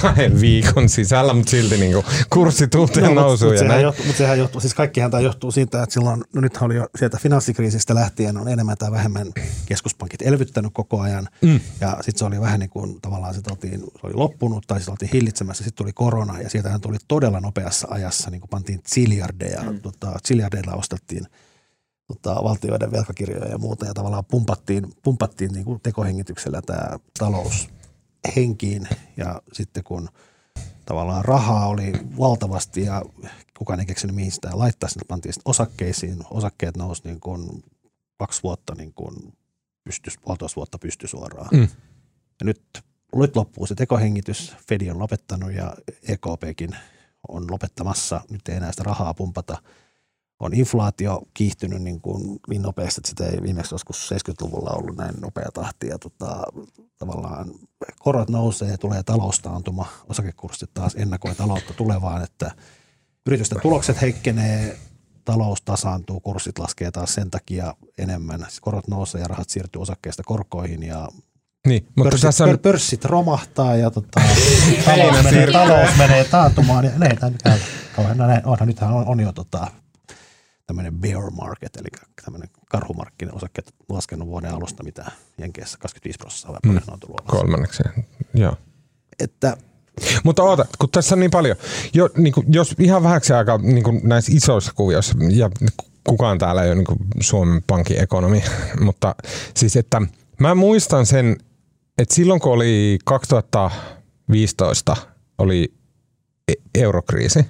kahden 0.00 0.40
viikon 0.40 0.88
sisällä, 0.88 1.34
mutta 1.34 1.50
silti 1.50 1.76
niin 1.76 1.92
kuin 1.92 2.04
kurssit 2.30 2.74
uuteen 2.74 3.14
nousuun. 3.14 3.52
Mutta 3.52 3.64
ja 3.64 3.68
sehän, 3.68 3.82
johtuu, 3.82 4.06
mut 4.06 4.16
sehän 4.16 4.38
johtuu, 4.38 4.60
siis 4.60 4.74
kaikkihan 4.74 5.10
tämä 5.10 5.20
johtuu 5.20 5.50
siitä, 5.50 5.82
että 5.82 5.94
silloin, 5.94 6.24
no 6.34 6.40
nythän 6.40 6.64
oli 6.66 6.76
jo 6.76 6.86
sieltä 6.98 7.18
finanssikriisistä 7.18 7.94
lähtien 7.94 8.36
on 8.36 8.48
enemmän 8.48 8.76
tai 8.78 8.90
vähemmän 8.90 9.26
keskuspankit 9.66 10.22
elvyttänyt 10.22 10.70
koko 10.74 11.00
ajan. 11.00 11.28
Mm. 11.42 11.60
Ja 11.80 11.96
sitten 12.00 12.18
se 12.18 12.24
oli 12.24 12.40
vähän 12.40 12.60
niin 12.60 12.70
kuin 12.70 13.00
tavallaan 13.02 13.34
sit 13.34 13.50
oltiin, 13.50 13.80
se 13.80 14.06
oli 14.06 14.14
loppunut 14.14 14.64
tai 14.66 14.78
sitten 14.78 14.92
oltiin 14.92 15.10
hillitsemässä. 15.12 15.64
Sitten 15.64 15.84
tuli 15.84 15.92
korona 15.92 16.40
ja 16.40 16.50
sieltähän 16.50 16.80
tuli 16.80 16.96
todella 17.08 17.40
nopeassa 17.40 17.88
ajassa, 17.90 18.30
niin 18.30 18.40
kuin 18.40 18.50
pantiin 18.50 18.80
ziljardeja, 18.94 19.62
mm. 19.62 19.80
tota, 19.80 20.18
ziljardeilla 20.28 20.74
ostettiin 20.74 21.26
tota, 22.06 22.34
valtioiden 22.44 22.92
velkakirjoja 22.92 23.48
ja 23.48 23.58
muuta 23.58 23.86
ja 23.86 23.94
tavallaan 23.94 24.24
pumpattiin, 24.24 24.92
pumpattiin 25.02 25.52
niin 25.52 25.64
kuin 25.64 25.80
tekohengityksellä 25.82 26.62
tämä 26.62 26.98
talous 27.18 27.68
henkiin 28.36 28.88
ja 29.16 29.42
sitten 29.52 29.84
kun 29.84 30.08
tavallaan 30.84 31.24
rahaa 31.24 31.66
oli 31.66 31.92
valtavasti 32.18 32.82
ja 32.82 33.02
kukaan 33.58 33.80
ei 33.80 33.86
keksinyt 33.86 34.16
mihin 34.16 34.32
sitä 34.32 34.50
laittaa, 34.52 34.88
sinne 34.88 35.04
pantiin 35.08 35.32
sitten 35.32 35.50
osakkeisiin. 35.50 36.18
Osakkeet 36.30 36.76
nousi 36.76 37.02
niin 37.04 37.20
kuin 37.20 37.64
kaksi 38.18 38.42
vuotta 38.42 38.74
niin 38.74 38.92
kuin 38.94 39.32
pystys, 39.84 40.18
puolitoista 40.18 40.56
vuotta 40.56 40.78
pysty 40.78 41.06
suoraan. 41.06 41.48
Mm. 41.52 41.68
Ja 42.40 42.44
nyt, 42.44 42.62
nyt 43.16 43.36
loppuu 43.36 43.66
se 43.66 43.74
tekohengitys, 43.74 44.54
Fedi 44.68 44.90
on 44.90 44.98
lopettanut 44.98 45.52
ja 45.52 45.76
EKPkin 46.08 46.76
on 47.28 47.50
lopettamassa, 47.50 48.20
nyt 48.30 48.48
ei 48.48 48.56
enää 48.56 48.70
sitä 48.70 48.82
rahaa 48.82 49.14
pumpata. 49.14 49.62
On 50.42 50.54
inflaatio 50.54 51.22
kiihtynyt 51.34 51.82
niin, 51.82 52.00
kuin 52.00 52.40
niin 52.48 52.62
nopeasti, 52.62 52.98
että 52.98 53.08
sitä 53.08 53.26
ei 53.26 53.42
viimeksi 53.42 53.74
joskus 53.74 54.10
70-luvulla 54.12 54.70
ollut 54.70 54.96
näin 54.96 55.14
nopea 55.20 55.48
tahti. 55.54 55.86
Ja 55.86 55.98
tota, 55.98 56.42
tavallaan 56.98 57.50
korot 57.98 58.30
nousee, 58.30 58.76
tulee 58.76 59.02
taloustaantuma, 59.02 59.86
osakekurssit 60.08 60.70
taas 60.74 60.94
ennakoi 60.94 61.34
taloutta 61.34 61.74
tulevaan, 61.74 62.22
että 62.22 62.50
yritysten 63.26 63.60
tulokset 63.60 64.00
heikkenee, 64.00 64.78
talous 65.24 65.62
tasaantuu, 65.62 66.20
kurssit 66.20 66.58
laskee 66.58 66.90
taas 66.90 67.14
sen 67.14 67.30
takia 67.30 67.74
enemmän. 67.98 68.40
Siis 68.40 68.60
korot 68.60 68.88
nousee 68.88 69.20
ja 69.20 69.28
rahat 69.28 69.50
siirtyy 69.50 69.82
osakkeista 69.82 70.22
korkoihin 70.26 70.82
ja 70.82 71.08
Niin, 71.66 71.86
mutta 71.96 72.10
pörssit, 72.10 72.28
tässä 72.28 72.44
on, 72.44 72.50
pör, 72.50 72.58
pörssit 72.58 73.04
romahtaa 73.04 73.76
ja 73.76 73.90
tota, 73.90 74.20
talous, 74.84 75.24
menee, 75.24 75.52
talous 75.52 75.90
menee 75.98 76.24
taantumaan. 76.24 76.84
Ja 76.84 76.90
ei 76.90 77.16
tämä 77.16 77.30
mikään 77.30 77.58
kauhean, 77.96 78.18
no, 78.18 78.26
näin, 78.26 78.46
onhan 78.46 78.68
nythän 78.68 78.92
on, 78.92 79.06
on 79.06 79.20
jo 79.20 79.32
tota, 79.32 79.66
tämmöinen 80.66 80.94
bear 80.94 81.30
market, 81.30 81.76
eli 81.76 81.88
tämmöinen 82.24 82.48
karhumarkkinen 82.70 83.34
osakkeet 83.34 83.74
laskenut 83.88 84.28
vuoden 84.28 84.54
alusta, 84.54 84.82
mitä 84.82 85.04
Jenkeissä 85.38 85.78
25 85.78 86.18
prosenttia 86.18 86.72
ne 86.72 86.80
on 86.92 87.00
tullut 87.00 87.20
alas. 87.20 87.40
kolmanneksi, 87.40 87.82
joo. 88.34 88.56
Että 89.18 89.56
Mutta 90.24 90.42
oota, 90.42 90.64
kun 90.78 90.90
tässä 90.90 91.14
on 91.14 91.20
niin 91.20 91.30
paljon. 91.30 91.56
Jo, 91.94 92.10
niin 92.16 92.32
kuin, 92.32 92.46
jos 92.52 92.74
ihan 92.78 93.02
vähäksi 93.02 93.32
aikaa 93.32 93.58
niin 93.58 93.84
kuin 93.84 94.00
näissä 94.04 94.32
isoissa 94.34 94.72
kuvioissa, 94.74 95.14
ja 95.30 95.50
kukaan 96.08 96.38
täällä 96.38 96.62
ei 96.62 96.68
ole 96.68 96.74
niin 96.74 96.84
kuin 96.84 96.98
Suomen 97.20 97.62
Pankin 97.66 98.00
ekonomi, 98.02 98.44
mutta 98.84 99.14
siis 99.56 99.76
että 99.76 100.02
mä 100.40 100.54
muistan 100.54 101.06
sen, 101.06 101.36
että 101.98 102.14
silloin 102.14 102.40
kun 102.40 102.52
oli 102.52 102.98
2015 103.04 104.96
oli 105.38 105.74
e- 106.48 106.52
eurokriisi, 106.74 107.46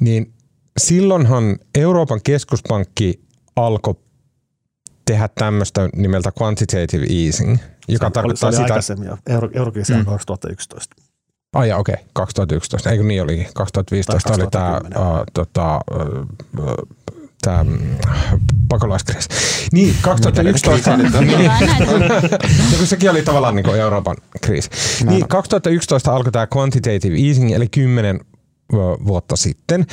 niin 0.00 0.34
silloinhan 0.78 1.58
Euroopan 1.74 2.20
keskuspankki 2.24 3.20
alkoi 3.56 3.94
tehdä 5.04 5.28
tämmöistä 5.34 5.88
nimeltä 5.96 6.32
quantitative 6.42 7.06
easing, 7.24 7.58
joka 7.88 7.88
se 7.88 7.88
oli, 7.88 7.98
se 7.98 8.10
tarkoittaa 8.10 8.48
oli 8.48 8.56
sitä, 8.56 8.64
aikaisemmin 8.64 9.08
jo. 9.08 9.18
Euro, 9.26 9.72
mm. 9.96 10.04
2011. 10.04 10.96
Ai 11.54 11.72
okei, 11.72 11.92
okay. 11.92 12.04
2011. 12.12 12.90
Eikö 12.90 13.04
niin 13.04 13.22
olikin? 13.22 13.46
2015 13.54 14.28
Tai 14.28 14.36
oli 14.42 14.50
tämä 14.50 14.70
2010. 14.70 15.20
uh, 15.20 15.26
tota, 15.34 15.80
uh, 16.58 16.88
tää, 17.42 17.64
mm, 17.64 17.78
pakolaiskriisi. 18.68 19.28
Niin, 19.72 19.96
2011. 20.02 20.96
niin, 20.96 21.12
Kyllä, 21.12 21.48
näin 21.48 21.88
on. 21.88 22.02
ja 22.72 22.78
kun 22.78 22.86
sekin 22.86 23.10
oli 23.10 23.22
tavallaan 23.22 23.56
niin 23.56 23.64
kuin 23.64 23.80
Euroopan 23.80 24.16
kriisi. 24.40 24.70
Niin, 25.04 25.28
2011 25.28 26.14
alkoi 26.14 26.32
tämä 26.32 26.46
quantitative 26.56 27.16
easing, 27.26 27.52
eli 27.52 27.68
10 27.68 28.20
ö, 28.20 28.35
vuotta 29.06 29.36
sitten. 29.36 29.86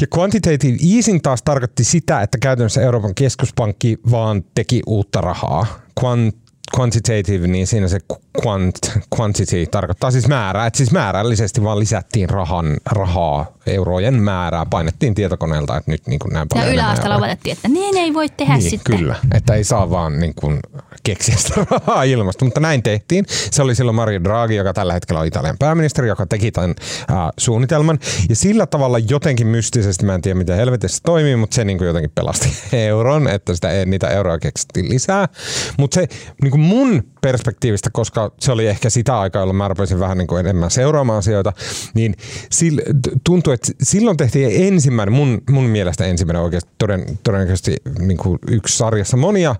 Ja 0.00 0.06
quantitative 0.16 0.76
easing 0.94 1.20
taas 1.22 1.42
tarkoitti 1.42 1.84
sitä, 1.84 2.22
että 2.22 2.38
käytännössä 2.38 2.80
Euroopan 2.82 3.14
keskuspankki 3.14 3.98
vaan 4.10 4.44
teki 4.54 4.82
uutta 4.86 5.20
rahaa. 5.20 5.66
Quant, 6.04 6.36
quantitative, 6.78 7.46
niin 7.46 7.66
siinä 7.66 7.88
se 7.88 7.98
quant, 8.46 8.74
quantity 9.18 9.66
tarkoittaa 9.66 10.10
siis 10.10 10.28
määrää, 10.28 10.66
että 10.66 10.76
siis 10.76 10.90
määrällisesti 10.92 11.62
vaan 11.62 11.78
lisättiin 11.78 12.30
rahan, 12.30 12.76
rahaa, 12.92 13.46
eurojen 13.66 14.14
määrää, 14.22 14.66
painettiin 14.66 15.14
tietokoneelta, 15.14 15.76
että 15.76 15.90
nyt 15.90 16.06
niin 16.06 16.18
kuin 16.18 16.32
näin 16.32 16.42
Ja 16.42 16.46
paljon 16.48 16.66
enemmän 16.66 16.84
yläasteella 16.84 17.14
euroja. 17.14 17.32
opetettiin, 17.32 17.52
että 17.56 17.68
niin 17.68 17.96
ei 17.96 18.14
voi 18.14 18.28
tehdä 18.28 18.56
Niin, 18.56 18.70
sitten. 18.70 18.96
kyllä, 18.98 19.14
että 19.34 19.54
ei 19.54 19.64
saa 19.64 19.90
vaan 19.90 20.20
niin 20.20 20.34
kuin 20.34 20.60
keksiä 21.02 21.36
sitä 21.36 21.66
rahaa 21.70 22.02
ilmasta, 22.02 22.44
mutta 22.44 22.60
näin 22.60 22.82
tehtiin. 22.82 23.24
Se 23.28 23.62
oli 23.62 23.74
silloin 23.74 23.94
Mario 23.94 24.24
Draghi, 24.24 24.56
joka 24.56 24.74
tällä 24.74 24.92
hetkellä 24.92 25.20
on 25.20 25.26
Italian 25.26 25.56
pääministeri, 25.58 26.08
joka 26.08 26.26
teki 26.26 26.50
tämän 26.52 26.74
äh, 27.10 27.16
suunnitelman. 27.38 27.98
Ja 28.28 28.36
sillä 28.36 28.66
tavalla 28.66 28.98
jotenkin 28.98 29.46
mystisesti, 29.46 30.04
mä 30.04 30.14
en 30.14 30.22
tiedä 30.22 30.38
miten 30.38 30.56
helvetissä 30.56 30.98
toimii, 31.04 31.36
mutta 31.36 31.54
se 31.54 31.64
niin 31.64 31.78
kuin 31.78 31.86
jotenkin 31.88 32.12
pelasti 32.14 32.48
euron, 32.72 33.28
että 33.28 33.54
sitä 33.54 33.70
ei, 33.70 33.86
niitä 33.86 34.08
euroja 34.08 34.38
keksittiin 34.38 34.88
lisää. 34.88 35.28
Mutta 35.78 35.94
se 35.94 36.08
niin 36.42 36.50
kuin 36.56 36.66
mun 36.66 37.02
perspektiivistä, 37.20 37.90
koska 37.92 38.32
se 38.40 38.52
oli 38.52 38.66
ehkä 38.66 38.90
sitä 38.90 39.20
aikaa, 39.20 39.42
jolloin 39.42 39.56
mä 39.56 39.68
rupesin 39.68 39.98
vähän 39.98 40.18
niin 40.18 40.28
kuin 40.28 40.40
enemmän 40.40 40.70
seuraamaan 40.70 41.18
asioita, 41.18 41.52
niin 41.94 42.14
sil, 42.56 42.76
tuntui, 43.24 43.54
että 43.54 43.72
silloin 43.82 44.16
tehtiin 44.16 44.66
ensimmäinen, 44.66 45.12
mun, 45.12 45.42
mun 45.50 45.64
mielestä 45.64 46.04
ensimmäinen 46.04 46.42
oikeasti 46.42 46.70
toden, 46.78 47.18
todennäköisesti 47.22 47.76
niin 47.98 48.18
kuin 48.18 48.38
yksi 48.50 48.76
sarjassa 48.76 49.16
monia 49.16 49.56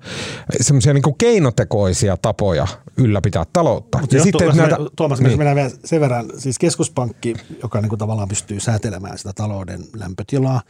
semmoisia 0.60 0.94
niin 0.94 1.02
kuin 1.02 1.18
keinotekoisia 1.18 2.16
tapoja 2.16 2.66
ylläpitää 2.96 3.44
taloutta. 3.52 3.98
Mutta 3.98 4.16
ja 4.16 4.22
sitten, 4.22 4.46
jos 4.46 4.56
näitä- 4.56 4.76
Tuomas, 4.96 5.20
niin, 5.20 5.38
mennään 5.38 5.56
vielä 5.56 5.70
sen 5.84 6.00
verran, 6.00 6.26
siis 6.38 6.58
keskuspankki, 6.58 7.34
joka 7.62 7.80
niin 7.80 7.88
kuin 7.88 7.98
tavallaan 7.98 8.28
pystyy 8.28 8.60
säätelemään 8.60 9.18
sitä 9.18 9.32
talouden 9.32 9.80
lämpötilaa, 9.96 10.60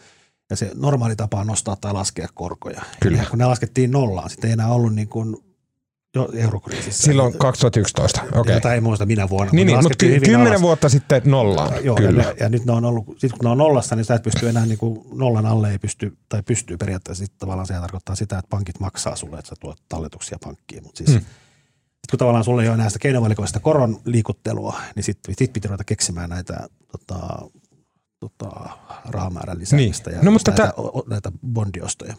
ja 0.51 0.57
se 0.57 0.71
normaali 0.75 1.17
tapa 1.17 1.41
on 1.41 1.47
nostaa 1.47 1.77
tai 1.77 1.93
laskea 1.93 2.29
korkoja. 2.35 2.83
Kyllä. 3.01 3.19
Ja 3.19 3.25
kun 3.31 3.39
ne 3.39 3.45
laskettiin 3.45 3.91
nollaan, 3.91 4.31
sitten 4.31 4.49
ei 4.49 4.53
enää 4.53 4.69
ollut 4.69 4.95
niin 4.95 5.09
kuin 5.09 5.37
jo 6.17 6.29
eurokriisissä. 6.35 7.03
silloin 7.03 7.39
2011, 7.39 8.23
okei. 8.35 8.57
Okay. 8.57 8.75
Ei 8.75 8.81
muista 8.81 9.07
minä 9.07 9.29
vuonna. 9.29 9.53
Niin, 9.53 9.67
niin 9.67 9.83
mutta 9.83 9.97
ky- 9.99 10.21
kymmenen 10.21 10.47
alas. 10.53 10.61
vuotta 10.63 10.89
sitten 10.89 11.23
nollaan, 11.25 11.85
Joo, 11.85 11.97
kyllä. 11.97 12.23
Ja, 12.23 12.35
ja, 12.41 12.49
nyt 12.49 12.65
ne 12.65 12.73
on 12.73 12.85
ollut, 12.85 13.05
sit 13.19 13.33
kun 13.33 13.41
ne 13.43 13.49
on 13.51 13.59
nollassa, 13.59 13.97
niin 13.97 14.05
sitä 14.05 14.15
et 14.15 14.23
pysty 14.23 14.49
enää 14.49 14.67
niin 14.67 14.79
kuin 14.79 15.01
nollan 15.15 15.47
alle 15.47 15.71
ei 15.71 15.79
pysty, 15.79 16.17
tai 16.29 16.43
pystyy 16.43 16.77
periaatteessa. 16.77 17.25
Sitten 17.25 17.39
tavallaan 17.39 17.67
se 17.67 17.75
tarkoittaa 17.75 18.15
sitä, 18.15 18.39
että 18.39 18.49
pankit 18.51 18.81
maksaa 18.81 19.17
sulle, 19.17 19.39
että 19.39 19.49
sä 19.49 19.55
tuot 19.61 19.79
talletuksia 19.89 20.39
pankkiin. 20.45 20.83
Mutta 20.83 20.99
siis, 20.99 21.11
Hmm. 21.11 21.19
mm. 21.19 21.25
sit 21.95 22.11
kun 22.11 22.19
tavallaan 22.19 22.45
sulle 22.45 22.63
ei 22.63 22.69
ole 22.69 22.75
enää 22.75 22.89
sitä 22.89 22.99
keinovalikoista 22.99 23.61
koron 23.61 24.01
liikuttelua, 24.05 24.81
niin 24.97 25.05
sitten 25.05 25.35
sit 25.39 25.53
piti 25.53 25.69
ruveta 25.69 25.85
keksimään 25.85 26.31
näitä 26.31 26.69
tota, 26.93 27.39
tota, 28.21 28.51
rahamäärän 29.09 29.59
lisäämistä 29.59 30.11
Niin. 30.11 30.19
ja 30.19 30.25
No, 30.25 30.31
mutta 30.31 30.51
näitä, 30.51 30.73
o- 30.77 31.05
näitä 31.11 31.33
bondiostoja. 31.53 32.15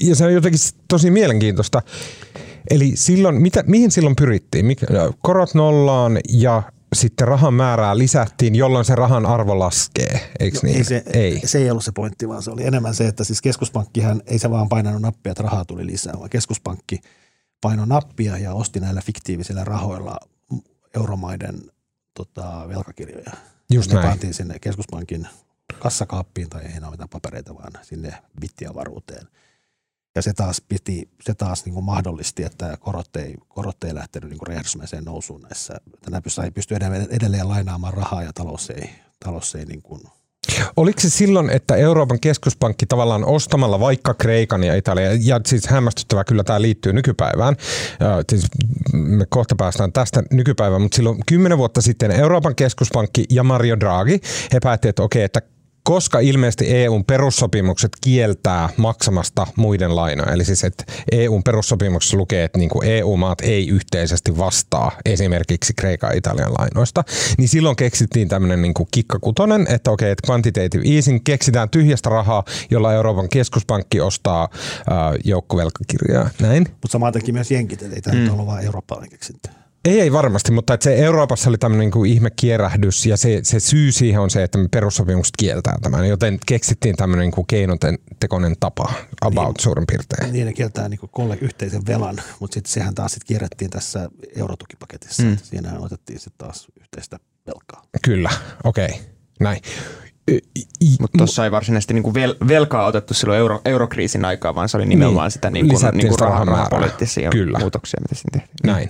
ja 0.00 0.14
se 0.16 0.24
on 0.24 0.32
jotenkin 0.34 0.60
tosi 0.88 1.10
mielenkiintoista. 1.10 1.82
Eli 2.70 2.92
silloin, 2.94 3.42
mitä, 3.42 3.64
mihin 3.66 3.90
silloin 3.90 4.16
pyrittiin? 4.16 4.66
Korot 5.22 5.54
nollaan 5.54 6.18
ja 6.28 6.62
sitten 6.92 7.28
rahan 7.28 7.54
määrää 7.54 7.98
lisättiin, 7.98 8.54
jolloin 8.54 8.84
se 8.84 8.94
rahan 8.94 9.26
arvo 9.26 9.58
laskee, 9.58 10.30
eikö 10.40 10.58
niin? 10.62 10.76
Ei 10.76 10.84
se, 10.84 11.02
ei. 11.12 11.40
se 11.44 11.58
ei 11.58 11.70
ollut 11.70 11.84
se 11.84 11.92
pointti, 11.92 12.28
vaan 12.28 12.42
se 12.42 12.50
oli 12.50 12.64
enemmän 12.64 12.94
se, 12.94 13.08
että 13.08 13.24
siis 13.24 13.42
keskuspankkihan 13.42 14.22
ei 14.26 14.38
se 14.38 14.50
vaan 14.50 14.68
painanut 14.68 15.02
nappia, 15.02 15.30
että 15.32 15.42
rahaa 15.42 15.64
tuli 15.64 15.86
lisää, 15.86 16.14
vaan 16.18 16.30
keskuspankki 16.30 17.00
paino 17.60 17.84
nappia 17.84 18.38
ja 18.38 18.54
osti 18.54 18.80
näillä 18.80 19.00
fiktiivisillä 19.00 19.64
rahoilla 19.64 20.16
euromaiden 20.96 21.62
tota, 22.14 22.64
velkakirjoja. 22.68 23.32
Just 23.70 23.90
ne 23.90 23.94
näin. 23.94 24.08
pantiin 24.08 24.34
sinne 24.34 24.58
keskuspankin 24.58 25.28
kassakaappiin 25.78 26.50
tai 26.50 26.62
ei 26.62 26.78
ole 26.82 26.90
mitään 26.90 27.08
papereita, 27.08 27.54
vaan 27.54 27.72
sinne 27.82 28.14
bittiavaruuteen. 28.40 29.26
Ja 30.16 30.22
se 30.22 30.32
taas, 30.32 30.62
piti, 30.68 31.08
se 31.22 31.34
taas 31.34 31.64
niin 31.64 31.74
kuin 31.74 31.84
mahdollisti, 31.84 32.42
että 32.42 32.76
korot 32.80 33.16
ei, 33.16 33.34
korot 33.48 33.84
ei 33.84 33.94
lähtenyt 33.94 34.30
niin 34.30 34.46
räjähdysmäiseen 34.46 35.04
nousuun 35.04 35.42
näissä. 35.42 35.74
Pysty, 36.22 36.42
ei 36.42 36.50
pysty 36.50 36.74
edelleen, 36.74 37.06
edelleen 37.10 37.48
lainaamaan 37.48 37.94
rahaa 37.94 38.22
ja 38.22 38.32
talous 38.32 38.70
ei, 38.70 38.90
talous 39.24 39.54
ei 39.54 39.64
niin 39.64 39.82
kuin 39.82 40.00
Oliko 40.76 41.00
se 41.00 41.10
silloin, 41.10 41.50
että 41.50 41.76
Euroopan 41.76 42.20
keskuspankki 42.20 42.86
tavallaan 42.86 43.24
ostamalla 43.24 43.80
vaikka 43.80 44.14
Kreikan 44.14 44.64
ja 44.64 44.74
Italian, 44.74 45.26
ja 45.26 45.40
siis 45.46 45.66
hämmästyttävää 45.66 46.24
kyllä 46.24 46.44
tämä 46.44 46.62
liittyy 46.62 46.92
nykypäivään, 46.92 47.56
siis 48.30 48.46
me 48.92 49.26
kohta 49.28 49.54
päästään 49.56 49.92
tästä 49.92 50.22
nykypäivään, 50.30 50.82
mutta 50.82 50.96
silloin 50.96 51.22
kymmenen 51.26 51.58
vuotta 51.58 51.82
sitten 51.82 52.10
Euroopan 52.10 52.54
keskuspankki 52.54 53.24
ja 53.30 53.42
Mario 53.42 53.80
Draghi, 53.80 54.20
he 54.52 54.60
päättivät, 54.62 54.90
että 54.90 55.02
okei, 55.02 55.22
että 55.22 55.42
koska 55.86 56.20
ilmeisesti 56.20 56.76
EUn 56.76 57.04
perussopimukset 57.04 57.92
kieltää 58.00 58.68
maksamasta 58.76 59.46
muiden 59.56 59.96
lainoja. 59.96 60.32
Eli 60.32 60.44
siis, 60.44 60.64
että 60.64 60.84
EUn 61.12 61.42
perussopimuksessa 61.42 62.16
lukee, 62.16 62.44
että 62.44 62.58
niin 62.58 62.68
kuin 62.68 62.88
EU-maat 62.88 63.40
ei 63.40 63.68
yhteisesti 63.68 64.38
vastaa 64.38 64.92
esimerkiksi 65.04 65.74
Kreikan 65.74 66.10
ja 66.10 66.16
Italian 66.16 66.54
lainoista. 66.58 67.04
Niin 67.38 67.48
silloin 67.48 67.76
keksittiin 67.76 68.28
tämmöinen 68.28 68.62
niin 68.62 68.74
kuin 68.74 68.88
kikkakutonen, 68.90 69.66
että 69.70 69.90
okei, 69.90 70.10
että 70.10 70.32
quantitative 70.32 70.94
easing 70.94 71.20
keksitään 71.24 71.70
tyhjästä 71.70 72.10
rahaa, 72.10 72.44
jolla 72.70 72.92
Euroopan 72.92 73.28
keskuspankki 73.28 74.00
ostaa 74.00 74.48
ää, 74.90 75.14
joukkovelkakirjaa. 75.24 76.30
Näin? 76.40 76.66
Mutta 76.70 76.88
samaan 76.88 77.12
teki 77.12 77.32
myös 77.32 77.50
jenkit, 77.50 77.82
eli 77.82 78.00
tämä 78.00 78.18
mm. 78.18 78.32
ollut 78.32 78.46
vain 78.46 78.64
eurooppalainen 78.64 79.10
keksintö. 79.10 79.65
Ei, 79.86 80.00
ei 80.00 80.12
varmasti, 80.12 80.52
mutta 80.52 80.74
että 80.74 80.84
se 80.84 80.96
Euroopassa 80.96 81.50
oli 81.50 81.58
tämmöinen 81.58 81.80
niin 81.80 81.90
kuin 81.90 82.10
ihme 82.10 82.30
kierrähdys 82.36 83.06
ja 83.06 83.16
se, 83.16 83.40
se 83.42 83.60
syy 83.60 83.92
siihen 83.92 84.20
on 84.20 84.30
se, 84.30 84.42
että 84.42 84.58
me 84.58 84.68
perussopimukset 84.70 85.34
kieltää 85.38 85.78
tämän, 85.82 86.08
joten 86.08 86.38
keksittiin 86.46 86.96
tämmöinen 86.96 87.24
niin 87.24 87.32
kuin 87.32 87.46
keinotekoinen 87.46 88.56
tapa 88.60 88.92
about 89.20 89.46
niin, 89.46 89.62
suurin 89.62 89.84
piirtein. 89.86 90.32
Niin 90.32 90.46
ne 90.46 90.52
kieltää 90.52 90.88
niin 90.88 91.00
kolle 91.10 91.38
yhteisen 91.40 91.86
velan, 91.86 92.16
mutta 92.40 92.54
sitten 92.54 92.72
sehän 92.72 92.94
taas 92.94 93.12
sit 93.12 93.24
kierrettiin 93.24 93.70
tässä 93.70 94.10
eurotukipaketissa. 94.36 95.22
Mm. 95.22 95.36
Siinähän 95.42 95.84
otettiin 95.84 96.18
sitten 96.18 96.38
taas 96.38 96.66
yhteistä 96.80 97.18
velkaa. 97.46 97.82
Kyllä, 98.02 98.30
okei, 98.64 98.86
okay. 98.86 98.98
näin. 99.40 99.60
Mutta 101.00 101.18
tuossa 101.18 101.44
ei 101.44 101.50
varsinaisesti 101.50 101.94
niinku 101.94 102.12
vel- 102.12 102.48
velkaa 102.48 102.86
otettu 102.86 103.14
silloin 103.14 103.38
euro- 103.38 103.60
eurokriisin 103.64 104.24
aikaa, 104.24 104.54
vaan 104.54 104.68
se 104.68 104.76
oli 104.76 104.86
nimenomaan 104.86 105.24
niin. 105.24 105.32
sitä 105.32 105.50
niinku, 105.50 105.78
niinku 105.92 106.14
sitä 106.14 106.24
raha- 106.24 106.30
rahamäärää. 106.30 106.56
rahapoliittisia 106.56 107.30
Kyllä. 107.30 107.58
muutoksia, 107.58 108.00
mitä 108.00 108.14
siinä 108.14 108.30
tehtiin. 108.32 108.58
Näin. 108.64 108.88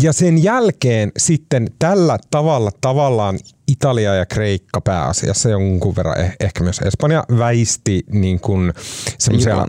Ja 0.00 0.12
sen 0.12 0.42
jälkeen 0.42 1.12
sitten 1.18 1.66
tällä 1.78 2.18
tavalla 2.30 2.70
tavallaan 2.80 3.38
Italia 3.68 4.14
ja 4.14 4.26
Kreikka 4.26 4.80
pääasiassa 4.80 5.48
jonkun 5.48 5.96
verran 5.96 6.16
eh- 6.16 6.36
ehkä 6.40 6.64
myös 6.64 6.78
Espanja 6.78 7.24
väisti 7.38 8.04
niin 8.12 8.40
kuin 8.40 8.72
semmoisia 9.18 9.66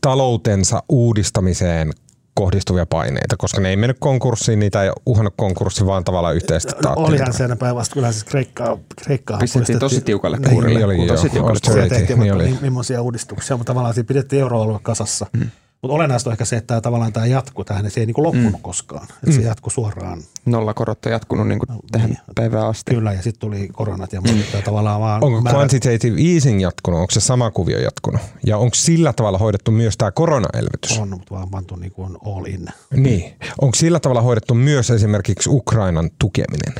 taloutensa 0.00 0.82
uudistamiseen 0.88 1.90
kohdistuvia 2.34 2.86
paineita, 2.86 3.36
koska 3.36 3.60
ne 3.60 3.68
ei 3.68 3.76
mennyt 3.76 3.96
konkurssiin, 4.00 4.58
niitä 4.58 4.82
ei 4.82 4.90
uhannut 5.06 5.34
konkurssi, 5.36 5.86
vaan 5.86 6.04
tavallaan 6.04 6.34
yhteisesti 6.36 6.72
No, 6.72 6.80
taattiin. 6.82 7.06
olihan 7.08 7.32
se 7.32 7.56
päinvastoin, 7.58 7.94
kyllä 7.94 8.12
siis 8.12 8.24
Kreikkaa, 8.24 8.78
Kreikkaa 9.04 9.38
Pistettiin 9.38 9.78
tosi 9.78 10.00
tiukalle 10.00 10.36
Niin, 10.36 10.50
kuurille. 10.50 10.74
niin 10.78 10.86
oli, 10.86 10.96
joo. 10.96 11.06
tosi 11.16 11.28
tiukalle 11.28 11.50
Austerity, 11.50 11.88
kuurille. 12.06 12.14
Siellä 12.18 12.38
tehtiin 12.44 12.60
niin 12.60 12.62
millaisia 12.62 13.02
uudistuksia, 13.02 13.56
mutta 13.56 13.70
tavallaan 13.70 13.94
siinä 13.94 14.06
pidettiin 14.06 14.40
euroalue 14.42 14.78
kasassa. 14.82 15.26
Mm. 15.32 15.50
Mutta 15.82 15.94
olennaista 15.94 16.30
on 16.30 16.32
ehkä 16.32 16.44
se, 16.44 16.56
että 16.56 16.66
tämä, 16.66 16.80
tavallaan 16.80 17.12
tämä 17.12 17.26
jatkuu 17.26 17.64
tähän, 17.64 17.90
se 17.90 18.00
ei 18.00 18.06
niin 18.06 18.14
kuin 18.14 18.22
loppunut 18.22 18.52
mm. 18.52 18.62
koskaan. 18.62 19.02
Että 19.04 19.26
mm. 19.26 19.32
se 19.32 19.40
jatkuu 19.40 19.70
suoraan. 19.70 20.22
Nollakorot 20.46 21.06
on 21.06 21.12
jatkunut 21.12 21.48
niinku 21.48 21.66
tähän 21.92 22.10
niin. 22.10 22.20
päivään 22.34 22.66
asti. 22.66 22.94
Kyllä, 22.94 23.12
ja 23.12 23.22
sitten 23.22 23.40
tuli 23.40 23.68
koronat 23.72 24.12
ja 24.12 24.20
muut. 24.20 24.36
Mm. 24.54 24.62
tavallaan 24.64 25.00
vaan 25.00 25.24
Onko 25.24 25.40
määrät- 25.40 25.56
quantitative 25.56 26.20
easing 26.32 26.62
jatkunut? 26.62 27.00
Onko 27.00 27.10
se 27.10 27.20
sama 27.20 27.50
kuvio 27.50 27.78
jatkunut? 27.78 28.20
Ja 28.46 28.58
onko 28.58 28.74
sillä 28.74 29.12
tavalla 29.12 29.38
hoidettu 29.38 29.70
myös 29.70 29.96
tämä 29.96 30.10
koronaelvytys? 30.10 30.98
on, 30.98 31.08
mutta 31.10 31.34
vaan 31.34 31.50
pantu 31.50 31.76
niin 31.76 31.92
kuin 31.92 32.16
all 32.26 32.44
in. 32.44 32.66
Niin. 32.94 33.34
Onko 33.60 33.74
sillä 33.74 34.00
tavalla 34.00 34.22
hoidettu 34.22 34.54
myös 34.54 34.90
esimerkiksi 34.90 35.50
Ukrainan 35.50 36.10
tukeminen? 36.18 36.74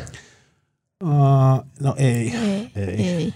Uh, 1.05 1.11
no 1.81 1.95
ei. 1.97 2.35
Ei, 2.77 2.85
ei. 2.85 3.09
ei. 3.09 3.35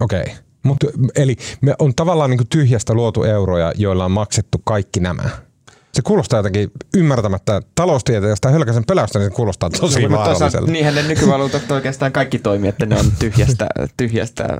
Okei. 0.00 0.22
Okay. 0.22 0.34
Mut, 0.64 0.76
eli 1.16 1.36
me 1.60 1.74
on 1.78 1.94
tavallaan 1.94 2.30
niin 2.30 2.40
tyhjästä 2.50 2.94
luotu 2.94 3.22
euroja, 3.24 3.72
joilla 3.76 4.04
on 4.04 4.10
maksettu 4.12 4.60
kaikki 4.64 5.00
nämä. 5.00 5.22
Se 5.94 6.02
kuulostaa 6.02 6.38
jotenkin 6.38 6.70
ymmärtämättä 6.96 7.62
taloustieteestä 7.74 8.50
hölkäsen 8.50 8.84
pelästä, 8.86 9.18
niin 9.18 9.30
se 9.30 9.36
kuulostaa 9.36 9.70
tosi 9.70 9.82
Mutta 9.82 9.98
toisaalta 10.00 10.30
vaaralliselta. 10.30 10.70
niinhän 10.72 10.94
ne 10.94 11.02
nykyvaluutat 11.02 11.70
oikeastaan 11.70 12.12
kaikki 12.12 12.38
toimii, 12.38 12.68
että 12.68 12.86
ne 12.86 12.98
on 12.98 13.06
tyhjästä, 13.18 13.66
tyhjästä 13.96 14.58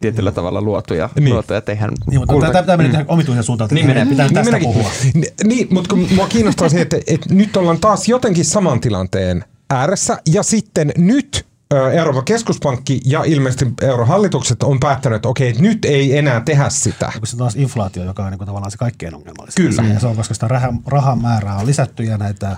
tietyllä 0.00 0.32
tavalla 0.32 0.60
luotuja. 0.62 1.08
Niin. 1.20 1.32
luotuja 1.34 1.62
Niin, 1.68 2.20
mutta 2.20 2.32
kulta- 2.34 2.46
tämä, 2.52 2.62
tämä 2.62 2.76
meni 2.76 2.90
tähän 2.90 3.06
omituisen 3.08 3.44
suuntaan. 3.44 3.70
Niin 3.72 3.86
menee. 3.86 4.06
Pitää 4.06 4.26
Niin 4.26 4.34
tästä 4.34 4.50
minäkin- 4.50 4.68
puhua. 4.72 4.90
Ni- 5.14 5.32
Niin, 5.44 5.68
mutta 5.70 5.88
kun 5.94 6.08
mua 6.14 6.28
kiinnostaa 6.28 6.68
se, 6.68 6.80
että, 6.80 6.96
että 7.06 7.34
nyt 7.34 7.56
ollaan 7.56 7.80
taas 7.80 8.08
jotenkin 8.08 8.44
saman 8.44 8.80
tilanteen 8.80 9.44
ääressä 9.70 10.18
ja 10.32 10.42
sitten 10.42 10.92
nyt 10.96 11.46
Euroopan 11.70 12.24
keskuspankki 12.24 13.00
ja 13.04 13.24
ilmeisesti 13.24 13.66
eurohallitukset 13.82 14.62
on 14.62 14.80
päättänyt, 14.80 15.16
että 15.16 15.28
okei, 15.28 15.48
että 15.48 15.62
nyt 15.62 15.84
ei 15.84 16.18
enää 16.18 16.40
tehdä 16.40 16.70
sitä. 16.70 17.12
Se 17.24 17.36
on 17.36 17.38
taas 17.38 17.56
inflaatio, 17.56 18.04
joka 18.04 18.24
on 18.24 18.30
niin 18.30 18.38
kuin 18.38 18.46
tavallaan 18.46 18.70
se 18.70 18.78
kaikkein 18.78 19.14
ongelmallisin. 19.14 19.64
Kyllä. 19.64 19.88
Ja 19.88 20.00
se 20.00 20.06
on, 20.06 20.16
koska 20.16 20.34
sitä 20.34 20.48
rahan, 20.48 20.80
rahan 20.86 21.22
määrää 21.22 21.56
on 21.56 21.66
lisätty 21.66 22.02
ja 22.02 22.18
näitä 22.18 22.56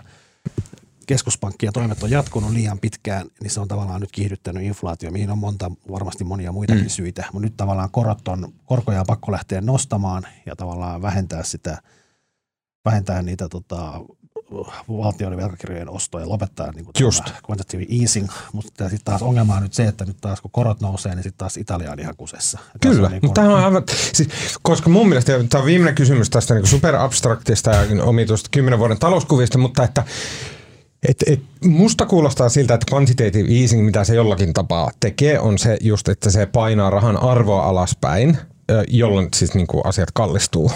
keskuspankkien 1.07 1.73
toimet 1.73 2.03
on 2.03 2.11
jatkunut 2.11 2.51
liian 2.51 2.79
pitkään, 2.79 3.27
niin 3.43 3.51
se 3.51 3.61
on 3.61 3.69
tavallaan 3.69 4.01
nyt 4.01 4.13
kiihdyttänyt 4.13 4.63
inflaatio, 4.63 5.11
mihin 5.11 5.31
on 5.31 5.39
monta, 5.39 5.71
varmasti 5.91 6.25
monia 6.25 6.53
muitakin 6.53 6.83
mm. 6.83 6.89
syitä. 6.89 7.25
Mutta 7.33 7.47
nyt 7.47 7.57
tavallaan 7.57 7.91
korot 7.91 8.29
on, 8.29 8.53
korkoja 8.65 9.01
on 9.01 9.07
pakko 9.07 9.33
lähteä 9.33 9.61
nostamaan 9.61 10.27
ja 10.47 10.57
tavallaan 10.57 11.03
vähentää 11.03 11.43
sitä, 11.43 11.79
vähentää 12.85 13.23
niitä 13.23 13.49
tota, 13.49 14.01
valtioiden 14.89 15.39
velkakirjojen 15.39 15.91
ostoja, 15.91 16.29
lopettaa 16.29 16.73
niin 16.73 16.85
kuin 16.85 16.95
Just. 17.01 17.25
quantitative 17.51 17.87
easing, 18.01 18.29
mutta 18.53 18.85
sitten 18.85 19.05
taas 19.05 19.23
ongelma 19.23 19.55
on 19.55 19.63
nyt 19.63 19.75
se, 19.75 19.85
että 19.85 20.05
nyt 20.05 20.17
taas 20.21 20.41
kun 20.41 20.51
korot 20.51 20.81
nousee, 20.81 21.15
niin 21.15 21.23
sitten 21.23 21.39
taas 21.39 21.57
Italia 21.57 21.93
on 21.93 22.01
ihan 22.01 22.17
kusessa. 22.17 22.59
Ja 22.63 22.79
Kyllä, 22.81 23.07
on 23.07 23.13
niin 23.13 23.21
mutta 23.23 23.41
tämä 23.41 23.57
on 23.57 23.65
aivan, 23.65 23.83
siis, 24.13 24.29
koska 24.63 24.91
mun 24.91 25.09
mielestä, 25.09 25.33
tämä 25.49 25.63
on 25.63 25.67
viimeinen 25.67 25.95
kysymys 25.95 26.31
tästä 26.31 26.55
niin 26.55 26.67
superabstraktista 26.67 27.71
ja 27.71 28.05
omituista 28.05 28.49
kymmenen 28.53 28.79
vuoden 28.79 28.99
talouskuvista, 28.99 29.59
mutta 29.59 29.85
että 29.85 30.05
et, 31.09 31.17
et, 31.27 31.41
musta 31.65 32.07
kuulostaa 32.07 32.49
siltä, 32.49 32.75
että 32.75 32.95
quantitative 32.95 33.49
easing, 33.61 33.85
mitä 33.85 34.05
se 34.05 34.15
jollakin 34.15 34.53
tapaa 34.53 34.91
tekee, 35.01 35.41
on 35.41 35.59
se 35.59 35.77
just, 35.81 36.09
että 36.09 36.31
se 36.31 36.47
painaa 36.47 36.91
rahan 36.91 37.17
arvoa 37.17 37.65
alaspäin, 37.65 38.39
jolloin 38.89 39.29
siis 39.35 39.55
niin 39.55 39.67
kuin 39.67 39.87
asiat 39.87 40.09
kallistuu. 40.15 40.71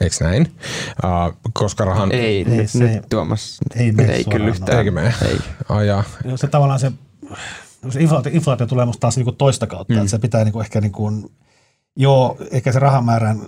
Eikö 0.00 0.16
näin? 0.20 0.56
Uh, 1.04 1.36
koska 1.52 1.84
rahan... 1.84 2.12
Ei, 2.12 2.20
Ei, 2.20 2.44
nyt, 2.44 2.70
se- 2.70 2.78
nyt 2.78 3.08
Tuomas, 3.10 3.58
ei 3.76 3.92
mene 3.92 4.12
ei 4.12 4.22
suoraan 4.22 4.40
kyllä 4.40 4.50
yhtään. 4.54 4.78
Eikö 4.78 4.90
mene? 4.90 5.14
Ei. 5.22 5.38
Ai 5.68 5.86
jaa. 5.86 6.04
No 6.24 6.36
se 6.36 6.46
tavallaan 6.46 6.80
se, 6.80 6.92
se 7.90 8.00
inflaatio, 8.00 8.32
inflaatio 8.34 8.66
tulee 8.66 8.86
musta 8.86 9.00
taas 9.00 9.16
niinku 9.16 9.32
toista 9.32 9.66
kautta, 9.66 9.94
mm. 9.94 9.98
että 9.98 10.10
se 10.10 10.18
pitää 10.18 10.44
niinku 10.44 10.60
ehkä 10.60 10.80
niinku, 10.80 11.32
joo, 11.96 12.36
ehkä 12.50 12.72
se 12.72 12.78
rahamäärän 12.78 13.40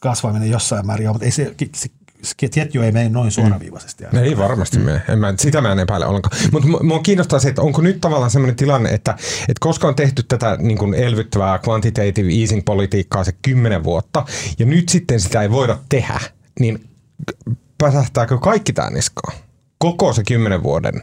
kasvaminen 0.00 0.50
jossain 0.50 0.86
määrin, 0.86 1.04
joo, 1.04 1.12
mutta 1.12 1.24
ei 1.24 1.30
se, 1.30 1.54
se, 1.58 1.68
se 1.74 1.88
ketju 2.36 2.82
ei 2.82 2.92
mene 2.92 3.08
noin 3.08 3.30
suoraviivaisesti. 3.30 4.04
aina. 4.04 4.20
Ei 4.20 4.38
varmasti 4.38 4.78
mene. 4.78 5.02
En 5.08 5.18
mä, 5.18 5.34
sitä 5.38 5.60
mä 5.60 5.72
en 5.72 5.78
epäile 5.78 6.06
ollenkaan. 6.06 6.36
Mutta 6.52 6.68
mua 6.82 6.98
kiinnostaa 6.98 7.38
se, 7.38 7.48
että 7.48 7.62
onko 7.62 7.82
nyt 7.82 8.00
tavallaan 8.00 8.30
sellainen 8.30 8.56
tilanne, 8.56 8.90
että, 8.90 9.10
että 9.40 9.60
koska 9.60 9.88
on 9.88 9.94
tehty 9.94 10.22
tätä 10.22 10.56
niin 10.60 10.78
kuin 10.78 10.94
elvyttävää 10.94 11.60
quantitative 11.68 12.32
easing 12.40 12.64
politiikkaa 12.64 13.24
se 13.24 13.32
kymmenen 13.42 13.84
vuotta, 13.84 14.24
ja 14.58 14.66
nyt 14.66 14.88
sitten 14.88 15.20
sitä 15.20 15.42
ei 15.42 15.50
voida 15.50 15.78
tehdä, 15.88 16.20
niin 16.60 16.88
päsähtääkö 17.78 18.38
kaikki 18.38 18.72
tämä 18.72 18.90
niskaan? 18.90 19.36
Koko 19.78 20.12
se 20.12 20.22
kymmenen 20.24 20.62
vuoden 20.62 21.02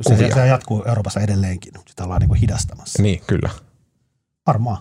se, 0.00 0.16
se, 0.16 0.30
se 0.34 0.46
jatkuu 0.46 0.84
Euroopassa 0.84 1.20
edelleenkin, 1.20 1.72
sitä 1.88 2.04
ollaan 2.04 2.20
niinku 2.20 2.34
hidastamassa. 2.34 3.02
Niin, 3.02 3.20
kyllä. 3.26 3.50
Varmaan. 4.46 4.78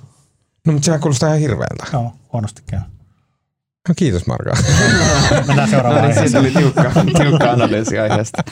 No, 0.68 0.74
mutta 0.74 0.86
sehän 0.86 1.02
kuulostaa 1.02 1.30
ihan 1.30 1.40
hirveältä. 1.40 1.86
Joo, 1.94 2.14
huonosti 2.34 2.62
käy. 2.68 2.80
No, 3.88 3.94
kiitos 3.96 4.28
Marka. 4.28 4.52
Mennään 5.48 5.70
No 5.70 5.70
seuraavaan 5.70 6.06
niin, 6.10 6.20
siitä 6.20 6.40
oli 6.40 6.52
tiukka, 6.52 6.92
tiukka 7.24 7.52
analyysi 7.52 8.00
aiheesta. 8.00 8.44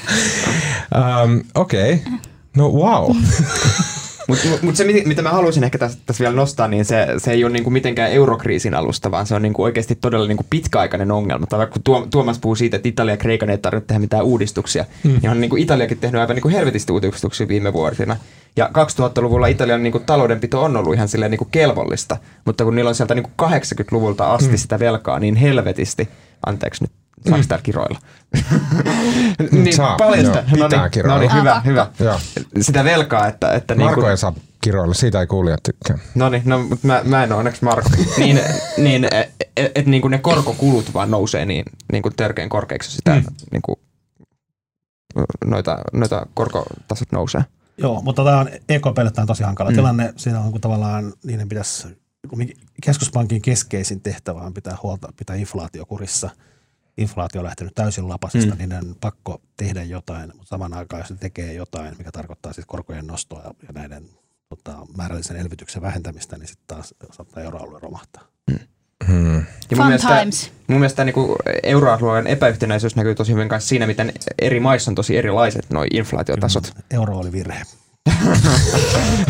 um, 1.24 1.42
Okei. 1.56 1.94
Okay. 1.94 2.14
No 2.58 2.70
wow. 2.70 3.16
Mutta 4.28 4.48
mut, 4.48 4.62
mut 4.62 4.76
se, 4.76 4.84
mit- 4.84 5.06
mitä 5.06 5.22
mä 5.22 5.30
haluaisin 5.30 5.64
ehkä 5.64 5.78
tässä, 5.78 6.00
tässä 6.06 6.22
vielä 6.22 6.36
nostaa, 6.36 6.68
niin 6.68 6.86
se, 6.86 7.08
se 7.18 7.32
ei 7.32 7.44
ole 7.44 7.54
niinku 7.54 7.70
mitenkään 7.70 8.12
eurokriisin 8.12 8.76
alusta, 8.76 9.12
vaan 9.12 9.28
se 9.28 9.36
on 9.36 9.42
niinku 9.42 9.64
oikeasti 9.64 9.96
todella 9.96 10.28
niinku 10.28 10.46
pitkäaikainen 10.50 11.12
ongelma. 11.12 11.48
Tai 11.48 11.60
vaikka 11.60 11.74
kun 11.74 11.84
Tuo, 11.84 12.08
Tuomas 12.12 12.40
puhuu 12.40 12.56
siitä, 12.56 12.76
että 12.76 12.90
Italia 12.90 13.14
ja 13.14 13.18
Kreikan 13.18 13.50
ei 13.50 13.58
tarvitse 13.58 13.88
tehdä 13.88 14.00
mitään 14.00 14.24
uudistuksia, 14.24 14.86
mm. 15.04 15.20
niin 15.22 15.30
on 15.30 15.42
niinku 15.42 15.56
Italiakin 15.56 15.98
tehnyt 15.98 16.22
aivan 16.22 16.36
niinku 16.36 16.50
helvetisti 16.50 16.94
uudistuksia 16.94 17.48
viime 17.48 17.74
vuosina. 17.74 18.18
Ja 18.56 18.70
2000-luvulla 18.78 19.48
Italian 19.48 19.84
niinku 19.84 20.00
taloudenpito 20.00 20.64
on 20.64 20.78
ollut 20.78 20.94
ihan 20.94 21.08
silleen 21.08 21.32
niinku 21.32 21.48
kelvollista, 21.52 22.18
mutta 22.46 22.64
kun 22.64 22.76
niillä 22.76 22.90
on 22.90 22.96
sieltä 22.96 23.16
niinku 23.16 23.32
80-luvulta 23.42 24.34
asti 24.34 24.52
mm. 24.52 24.58
sitä 24.58 24.80
velkaa 24.80 25.20
niin 25.20 25.36
helvetisti, 25.36 26.10
anteeksi 26.46 26.84
nyt 26.84 26.92
Saako 27.30 27.44
täällä 27.48 27.64
kiroilla? 27.64 28.00
niin, 29.52 29.76
Saa, 29.76 29.98
paljon 29.98 30.26
sitä. 30.26 30.44
joo, 30.56 30.68
pitää 30.70 30.80
no 30.80 30.84
niin, 30.84 30.92
kiroilla. 30.92 31.16
no 31.16 31.22
niin, 31.22 31.40
hyvä, 31.40 31.62
hyvä. 31.66 31.88
Joo. 32.00 32.20
Sitä 32.62 32.84
velkaa, 32.84 33.28
että, 33.28 33.54
että 33.54 33.76
niin 33.76 33.86
Marko 33.86 34.02
kuin, 34.02 34.12
ei 34.12 34.18
saa 34.18 34.34
kiroilla, 34.62 34.94
siitä 34.94 35.20
ei 35.20 35.28
kuulijat 35.28 35.64
tykkää. 35.64 35.98
No 36.16 36.30
niin, 36.30 36.42
no, 36.46 36.64
mutta 36.64 36.88
mä, 36.88 37.02
mä 37.04 37.24
en 37.24 37.32
ole 37.32 37.40
onneksi 37.40 37.64
Marko. 37.64 37.90
niin, 38.18 38.40
niin 38.78 39.06
että 39.06 39.28
et, 39.58 39.72
et, 39.76 39.86
niin 39.86 40.12
ne 40.12 40.18
korkokulut 40.18 40.94
vaan 40.94 41.12
nousee 41.12 41.46
niin, 41.46 41.66
niin 41.92 42.04
kuin 42.04 42.16
törkeän 42.16 42.50
korkeaksi, 42.50 42.88
jos 42.88 42.96
sitä 42.96 43.16
mm. 43.16 43.24
niin 43.52 43.62
kuin, 43.62 43.80
noita, 45.46 45.78
noita 45.94 46.26
korkotasot 46.34 47.12
nousee. 47.12 47.42
Joo, 47.78 48.02
mutta 48.02 48.24
tämä 48.24 48.40
on 48.40 48.50
EKPlle 48.70 49.12
tämä 49.12 49.24
on 49.24 49.28
tosi 49.28 49.44
hankala 49.44 49.70
Mm. 49.70 49.74
mm. 49.74 49.76
tilanne. 49.76 50.14
Siinä 50.16 50.40
on 50.40 50.52
kun 50.52 50.62
tavallaan 50.62 51.14
niiden 51.24 51.50
pitäisi, 51.50 51.88
kun 52.30 52.48
keskuspankin 52.84 53.42
keskeisin 53.42 54.02
tehtävä 54.02 54.42
on 54.42 54.54
pitää 54.54 54.78
huolta, 54.84 55.14
pitää 55.18 55.36
inflaatio 55.36 55.86
kurissa. 55.86 56.30
Inflaatio 56.98 57.42
on 57.42 57.46
lähtenyt 57.46 57.76
täysin 57.76 58.10
lapasesta, 58.10 58.50
Mm. 58.56 58.56
mm. 58.56 58.58
niiden 58.70 58.88
on 58.90 58.96
pakko 59.02 59.42
tehdä 59.58 59.84
jotain, 59.84 60.28
mutta 60.34 60.50
samaan 60.50 60.74
aikaan 60.74 61.00
jos 61.02 61.10
ne 61.10 61.18
tekee 61.20 61.54
jotain, 61.54 61.96
mikä 61.98 62.12
tarkoittaa 62.12 62.54
siis 62.54 62.66
korkojen 62.66 63.08
nostoa 63.08 63.42
ja, 63.44 63.54
näiden 63.74 64.06
tota, 64.50 64.78
määrällisen 64.98 65.38
elvytyksen 65.38 65.82
vähentämistä, 65.82 66.38
niin 66.38 66.48
sitten 66.48 66.78
taas 66.78 66.94
saattaa 67.12 67.44
euroalue 67.44 67.80
romahtaa. 67.80 68.24
Hmm. 69.08 69.36
Ja 69.36 69.76
mun 69.76 69.78
Fun 69.78 69.86
mielestä, 69.86 70.20
times. 70.20 70.52
mun 70.68 70.80
mielestä 70.80 71.04
niin 71.06 71.14
kuin 71.14 71.36
euroalueen 71.64 72.28
epäyhtenäisyys 72.28 72.96
näkyy 72.96 73.16
tosi 73.16 73.34
hyvin 73.34 73.50
kanssa 73.50 73.68
siinä, 73.70 73.88
miten 73.88 74.14
eri 74.42 74.60
maissa 74.60 74.92
on 74.92 74.96
tosi 74.96 75.18
erilaiset 75.18 75.70
noi 75.70 75.88
inflaatiotasot. 75.94 76.74
Euro 76.92 77.18
oli 77.18 77.32
virhe. 77.32 77.62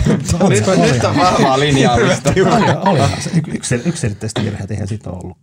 Nyt, 0.07 0.67
on- 0.67 0.81
nyt 0.81 1.03
on 1.03 1.17
vahvaa 1.17 1.59
linjaamista. 1.59 2.29
Oli, 2.29 2.91
olihan 2.91 3.21
se 3.21 3.29
yksi, 3.55 3.75
yksiselitteistä 3.85 4.43
virheet, 4.43 4.71
eihän 4.71 4.87
siitä 4.87 5.09
ole 5.09 5.19
ollut. 5.23 5.37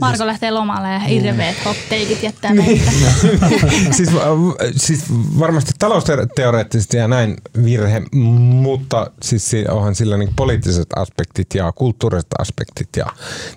Marko 0.00 0.26
lähtee 0.26 0.50
lomalle 0.50 0.88
ja 0.88 0.98
hirveet 0.98 1.64
hotteikit 1.64 2.22
jättää 2.22 2.52
Niin. 2.58 2.64
meitä. 2.66 2.90
siis, 3.90 4.08
äh, 4.08 4.16
siis 4.76 5.04
varmasti 5.38 5.72
talousteoreettisesti 5.78 6.96
ja 6.96 7.08
näin 7.08 7.36
virhe, 7.64 8.02
mutta 8.12 9.10
siis 9.22 9.50
si- 9.50 9.66
onhan 9.68 9.94
sillä 9.94 10.16
niin 10.16 10.30
poliittiset 10.36 10.86
aspektit 10.96 11.54
ja 11.54 11.72
kulttuuriset 11.72 12.26
aspektit 12.38 12.88
ja 12.96 13.06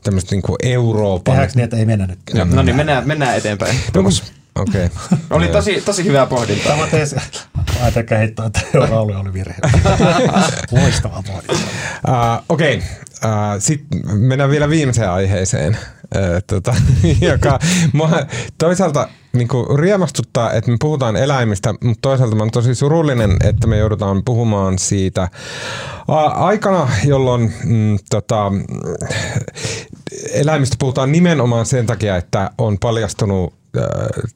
tämmöiset 0.04 0.32
niin 0.32 0.44
Euroopan... 0.64 1.24
Tehdäänkö 1.34 1.54
niin, 1.56 1.64
että 1.64 1.78
ei 1.78 1.86
mennä 1.86 2.08
nyt? 2.08 2.20
Joo, 2.34 2.46
no 2.46 2.62
niin, 2.62 2.76
mennään, 2.76 3.08
mennään 3.08 3.38
eteenpäin. 3.38 3.76
No, 3.96 4.04
kun- 4.04 4.12
Okei. 4.56 4.90
Oli 5.30 5.48
tosi, 5.48 5.82
tosi 5.82 6.06
hyvää 6.06 6.26
pohdintaa. 6.26 6.72
Tavoitteessa 6.72 7.22
ajatelkaa 7.82 8.18
heittoa, 8.18 8.46
että 8.46 8.60
euroalue 8.74 9.18
oli 9.18 9.34
virhe. 9.34 9.56
Loistava 10.72 11.24
pohdinta. 11.28 11.54
Uh, 11.54 12.44
Okei, 12.50 12.76
okay. 12.76 12.88
uh, 13.32 13.56
sitten 13.60 14.20
mennään 14.20 14.50
vielä 14.50 14.70
viimeiseen 14.70 15.12
aiheeseen, 15.12 15.78
tota, 16.48 16.76
joka 17.32 17.60
mua 17.94 18.10
toisaalta 18.58 19.08
niin 19.34 19.48
riemastuttaa, 19.80 20.54
että 20.54 20.72
me 20.72 20.78
puhutaan 20.80 21.16
eläimistä, 21.16 21.74
mutta 21.84 22.02
toisaalta 22.02 22.36
mä 22.36 22.44
oon 22.44 22.52
tosi 22.52 22.76
surullinen, 22.76 23.38
että 23.44 23.68
me 23.68 23.78
joudutaan 23.78 24.24
puhumaan 24.24 24.80
siitä. 24.80 25.28
Uh, 26.08 26.44
aikana, 26.44 26.90
jolloin 27.06 27.54
mm, 27.64 27.98
tota, 28.10 28.52
eläimistä 30.34 30.76
puhutaan 30.80 31.12
nimenomaan 31.12 31.66
sen 31.66 31.86
takia, 31.86 32.18
että 32.18 32.52
on 32.58 32.78
paljastunut 32.80 33.61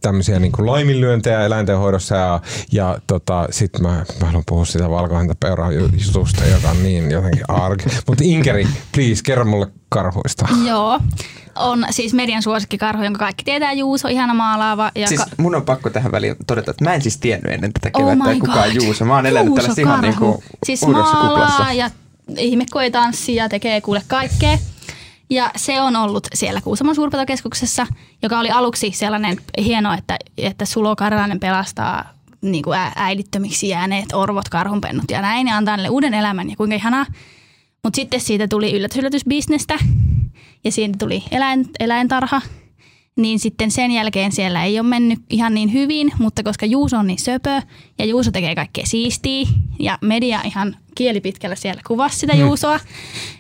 tämmöisiä 0.02 0.40
niin 0.40 0.52
kuin 0.52 0.66
laiminlyöntejä 0.66 1.46
eläintenhoidossa 1.46 2.16
ja, 2.16 2.42
ja 2.72 2.98
tota, 3.08 3.48
sit 3.52 3.80
mä, 3.80 3.90
mä 3.90 4.26
haluan 4.26 4.44
puhua 4.48 4.66
sitä 4.66 4.90
valkohäntäpeuraa 4.90 5.72
jutusta, 5.72 6.46
joka 6.46 6.70
on 6.70 6.84
niin 6.84 7.12
jotenkin 7.12 7.44
arg. 7.48 7.84
Mutta 8.08 8.24
Inkeri, 8.28 8.68
please, 8.96 9.24
kerro 9.24 9.46
mulle 9.46 9.68
karhuista. 9.90 10.48
Joo. 10.68 11.00
On 11.56 11.86
siis 11.90 12.14
median 12.14 12.42
suosikkikarhu, 12.42 13.04
jonka 13.04 13.20
kaikki 13.20 13.44
tietää 13.44 13.74
Juuso, 13.74 14.08
ihana 14.08 14.34
maalaava. 14.34 14.92
Ja 14.96 15.08
Siis 15.08 15.20
ka- 15.22 15.30
mun 15.38 15.56
on 15.56 15.66
pakko 15.66 15.90
tähän 15.90 16.12
väliin 16.12 16.36
todeta, 16.48 16.72
että 16.72 16.84
mä 16.84 16.94
en 16.94 17.02
siis 17.02 17.18
tiennyt 17.18 17.52
ennen 17.54 17.74
tätä 17.74 17.90
Oh 17.94 18.00
kevättä, 18.02 18.24
my 18.26 18.32
että 18.32 18.46
kuka 18.46 18.64
on 18.64 18.72
God. 18.74 18.84
Juuso. 18.84 19.06
Mä 19.06 19.16
oon 19.16 19.26
elänyt 19.26 19.54
tällaista 19.56 19.82
ihan 19.82 20.02
Karhu. 20.02 20.26
niinku 20.26 20.44
siis 20.66 20.84
uudessa 20.84 21.16
kuplassa. 21.16 21.72
ja 21.74 21.90
ihme 22.38 22.66
kun 22.72 22.84
ei 22.84 22.92
tanssi 22.92 23.36
ja 23.36 23.50
tekee 23.50 23.82
kuule 23.82 24.02
kaikkea. 24.08 24.58
Ja 25.30 25.52
se 25.56 25.82
on 25.82 25.96
ollut 25.96 26.28
siellä 26.34 26.62
Kuusamon 26.62 26.96
suurpetokeskuksessa, 26.96 27.88
joka 28.22 28.40
oli 28.40 28.50
aluksi 28.52 28.92
sellainen 28.92 29.38
hieno, 29.58 29.94
että, 29.94 30.18
että 30.38 30.66
Sulo 30.66 30.96
Karjalainen 30.96 31.40
pelastaa 31.40 32.16
niin 32.42 32.64
kuin 32.64 32.80
äidittömiksi 32.96 33.70
jääneet 33.70 34.14
orvot, 34.14 34.50
karhunpennut 34.50 35.12
ja 35.12 35.22
näin 35.22 35.48
ja 35.48 35.58
antaa 35.58 35.78
niille 35.78 35.90
uuden 35.90 36.14
elämän 36.14 36.50
ja 36.50 36.56
kuinka 36.56 36.76
ihanaa. 36.76 37.06
Mutta 37.84 37.96
sitten 37.96 38.22
siitä 38.22 38.48
tuli 38.48 38.74
yllätys, 38.74 38.98
yllätys 38.98 39.26
bisnestä 39.26 39.80
ja 40.64 40.72
siitä 40.72 40.98
tuli 40.98 41.24
eläin, 41.32 41.66
eläintarha. 41.80 42.42
Niin 43.18 43.40
sitten 43.40 43.72
sen 43.72 43.92
jälkeen 43.92 44.32
siellä 44.32 44.64
ei 44.64 44.80
ole 44.80 44.88
mennyt 44.88 45.20
ihan 45.30 45.54
niin 45.54 45.74
hyvin, 45.74 46.12
mutta 46.20 46.44
koska 46.44 46.66
Juuso 46.66 46.98
on 46.98 47.08
niin 47.08 47.20
söpö 47.20 47.62
ja 48.00 48.06
Juuso 48.06 48.32
tekee 48.32 48.56
kaikkea 48.56 48.86
siistiä 48.86 49.48
ja 49.80 49.98
media 50.02 50.42
ihan 50.42 50.78
kielipitkällä 50.96 51.56
siellä 51.56 51.82
kuvasi 51.88 52.20
sitä 52.20 52.36
Juusoa. 52.36 52.80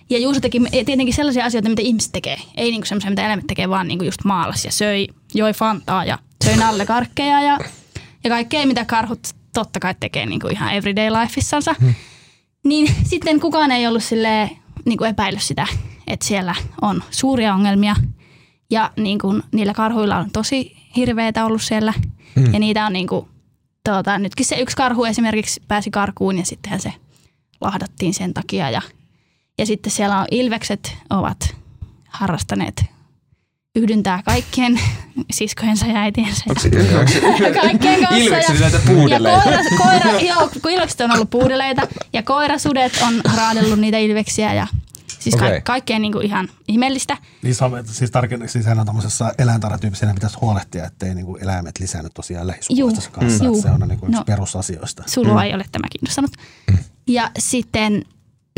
Ja 0.09 0.19
Juuso 0.19 0.39
teki 0.39 0.61
tietenkin 0.71 1.13
sellaisia 1.13 1.45
asioita, 1.45 1.69
mitä 1.69 1.81
ihmiset 1.81 2.11
tekee. 2.11 2.37
Ei 2.57 2.71
niinku 2.71 2.85
semmoisia, 2.85 3.09
mitä 3.09 3.25
eläimet 3.25 3.47
tekee, 3.47 3.69
vaan 3.69 3.87
niinku 3.87 4.05
just 4.05 4.23
maalas 4.23 4.65
ja 4.65 4.71
söi, 4.71 5.07
joi 5.33 5.53
fantaa 5.53 6.05
ja 6.05 6.19
söi 6.43 6.55
nallekarkkeja 6.57 7.41
ja, 7.41 7.59
ja 8.23 8.29
kaikkea, 8.29 8.65
mitä 8.65 8.85
karhut 8.85 9.27
totta 9.53 9.79
kai 9.79 9.95
tekee 9.99 10.25
niinku 10.25 10.47
ihan 10.47 10.73
everyday 10.73 11.09
lifeissansa. 11.09 11.75
Niin 12.63 12.95
sitten 13.03 13.39
kukaan 13.39 13.71
ei 13.71 13.87
ollut 13.87 14.03
silleen, 14.03 14.49
niin 14.85 14.97
kuin 14.97 15.09
epäillyt 15.09 15.43
sitä, 15.43 15.67
että 16.07 16.25
siellä 16.25 16.55
on 16.81 17.03
suuria 17.11 17.53
ongelmia. 17.53 17.95
Ja 18.69 18.91
niin 18.97 19.19
kuin, 19.19 19.43
niillä 19.51 19.73
karhuilla 19.73 20.17
on 20.17 20.31
tosi 20.31 20.77
hirveitä 20.95 21.45
ollut 21.45 21.61
siellä. 21.61 21.93
Mm. 22.35 22.53
Ja 22.53 22.59
niitä 22.59 22.85
on 22.85 22.93
niin 22.93 23.07
kuin, 23.07 23.27
tuota, 23.83 24.19
nytkin 24.19 24.45
se 24.45 24.55
yksi 24.55 24.75
karhu 24.75 25.05
esimerkiksi 25.05 25.61
pääsi 25.67 25.91
karkuun 25.91 26.37
ja 26.37 26.45
sittenhän 26.45 26.81
se 26.81 26.93
lahdattiin 27.61 28.13
sen 28.13 28.33
takia. 28.33 28.69
Ja, 28.69 28.81
ja 29.57 29.65
sitten 29.65 29.91
siellä 29.91 30.19
on 30.19 30.25
ilvekset 30.31 30.97
ovat 31.09 31.55
harrastaneet 32.09 32.85
yhdyntää 33.75 34.21
kaikkien 34.25 34.79
siskojensa 35.31 35.85
ja 35.85 35.95
äitiensä. 35.95 36.43
Ja 36.47 37.53
kaikkien 37.61 37.99
kanssa. 37.99 38.15
Ilveksillä 38.15 38.65
ja, 38.65 38.71
näitä 38.71 38.77
ja 38.77 38.95
puudeleita. 38.95 39.41
koira, 39.43 39.59
koira, 39.77 40.19
joo, 40.19 40.49
kun 40.61 40.71
ilvekset 40.71 41.01
on 41.01 41.11
ollut 41.11 41.29
puudeleita 41.29 41.87
ja 42.13 42.23
koirasudet 42.23 42.93
on 43.07 43.21
raadellut 43.37 43.79
niitä 43.79 43.97
ilveksiä 43.97 44.53
ja 44.53 44.67
siis 45.31 45.35
ka- 45.35 45.45
Okei. 45.45 45.61
kaikkea 45.61 45.99
niin 45.99 46.11
kuin 46.11 46.25
ihan 46.25 46.49
ihmeellistä. 46.67 47.17
Niin 47.41 47.55
se 47.55 47.65
on, 47.65 47.71
siis 47.87 48.11
tarkemmin, 48.11 48.49
siis 48.49 48.65
hän 48.65 48.79
on 48.79 48.85
tämmöisessä 48.85 49.33
eläintarhatyyppisessä, 49.37 50.13
pitäisi 50.13 50.37
huolehtia, 50.41 50.85
ettei 50.85 51.15
niin 51.15 51.25
kuin 51.25 51.43
eläimet 51.43 51.79
lisännyt 51.79 52.13
tosiaan 52.13 52.47
lähisukulaisessa 52.47 53.11
kanssa. 53.11 53.43
Mm. 53.43 53.55
Se 53.61 53.69
on 53.71 53.79
niin 53.87 53.99
kuin 53.99 54.09
yksi 54.09 54.19
No. 54.19 54.23
perusasioista. 54.25 55.03
Sulua 55.07 55.33
mm. 55.33 55.41
ei 55.45 55.53
ole 55.53 55.65
tämä 55.71 55.87
kiinnostanut. 55.91 56.31
Ja 57.07 57.31
sitten, 57.39 58.05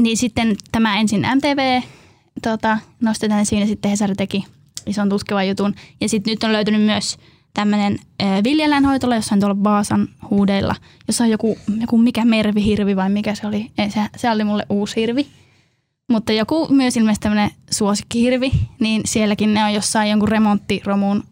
niin 0.01 0.17
sitten 0.17 0.55
tämä 0.71 0.99
ensin 0.99 1.25
MTV 1.35 1.81
tota, 2.41 2.77
nostetaan 3.01 3.41
esiin 3.41 3.61
ja 3.61 3.67
sitten 3.67 3.91
Hesari 3.91 4.15
teki 4.15 4.45
ison 4.85 5.09
tuskevan 5.09 5.47
jutun. 5.47 5.75
Ja 6.01 6.09
sitten 6.09 6.31
nyt 6.31 6.43
on 6.43 6.53
löytynyt 6.53 6.81
myös 6.81 7.17
tämmöinen 7.53 7.99
äh, 8.23 8.43
viljeläinhoitola 8.43 9.15
jossain 9.15 9.39
tuolla 9.41 9.55
Baasan 9.55 10.07
huudeilla, 10.29 10.75
jossa 11.07 11.23
on 11.23 11.29
joku, 11.29 11.57
joku 11.81 11.97
mikä 11.97 12.25
mervihirvi 12.25 12.95
vai 12.95 13.09
mikä 13.09 13.35
se 13.35 13.47
oli. 13.47 13.71
Ei, 13.77 13.91
se, 13.91 13.99
se 14.17 14.29
oli 14.31 14.43
mulle 14.43 14.65
uusi 14.69 14.95
hirvi. 14.95 15.27
Mutta 16.09 16.31
joku 16.33 16.67
myös 16.69 16.97
ilmeisesti 16.97 17.23
tämmöinen 17.23 17.51
suosikkihirvi, 17.71 18.51
niin 18.79 19.01
sielläkin 19.05 19.53
ne 19.53 19.63
on 19.63 19.73
jossain 19.73 20.09
jonkun 20.09 20.29
remonttiromuun 20.29 21.23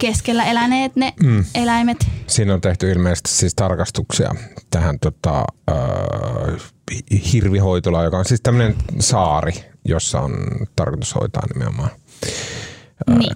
keskellä 0.00 0.44
eläneet 0.44 0.96
ne 0.96 1.12
Mm. 1.22 1.44
eläimet. 1.54 2.06
Siinä 2.26 2.54
on 2.54 2.60
tehty 2.60 2.90
ilmeisesti 2.92 3.30
siis 3.30 3.54
tarkastuksia 3.54 4.34
tähän 4.70 4.98
tota, 4.98 5.44
äh, 5.70 6.60
hirvihoitolaan, 7.32 8.04
joka 8.04 8.18
on 8.18 8.24
siis 8.24 8.40
tämmöinen 8.40 8.76
saari, 8.98 9.52
jossa 9.84 10.20
on 10.20 10.32
tarkoitus 10.76 11.14
hoitaa 11.14 11.42
nimenomaan 11.54 11.90
Niin. 13.08 13.32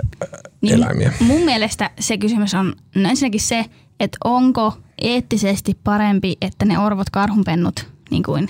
niin 0.61 0.75
eläimiä. 0.75 1.12
Mun 1.21 1.41
mielestä 1.45 1.91
se 2.01 2.19
kysymys 2.19 2.55
on 2.55 2.75
no 2.95 3.09
ensinnäkin 3.09 3.41
se, 3.41 3.65
että 4.01 4.19
onko 4.25 4.73
eettisesti 5.03 5.79
parempi, 5.85 6.37
että 6.41 6.65
ne 6.65 6.79
orvot 6.79 7.11
karhunpennut 7.11 7.87
niin 8.11 8.23
kuin 8.23 8.49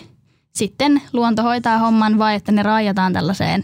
sitten 0.57 1.03
luonto 1.13 1.43
hoitaa 1.43 1.79
homman 1.79 2.19
vai 2.19 2.35
että 2.35 2.53
ne 2.53 2.63
raajataan 2.63 3.13
tällaiseen 3.13 3.63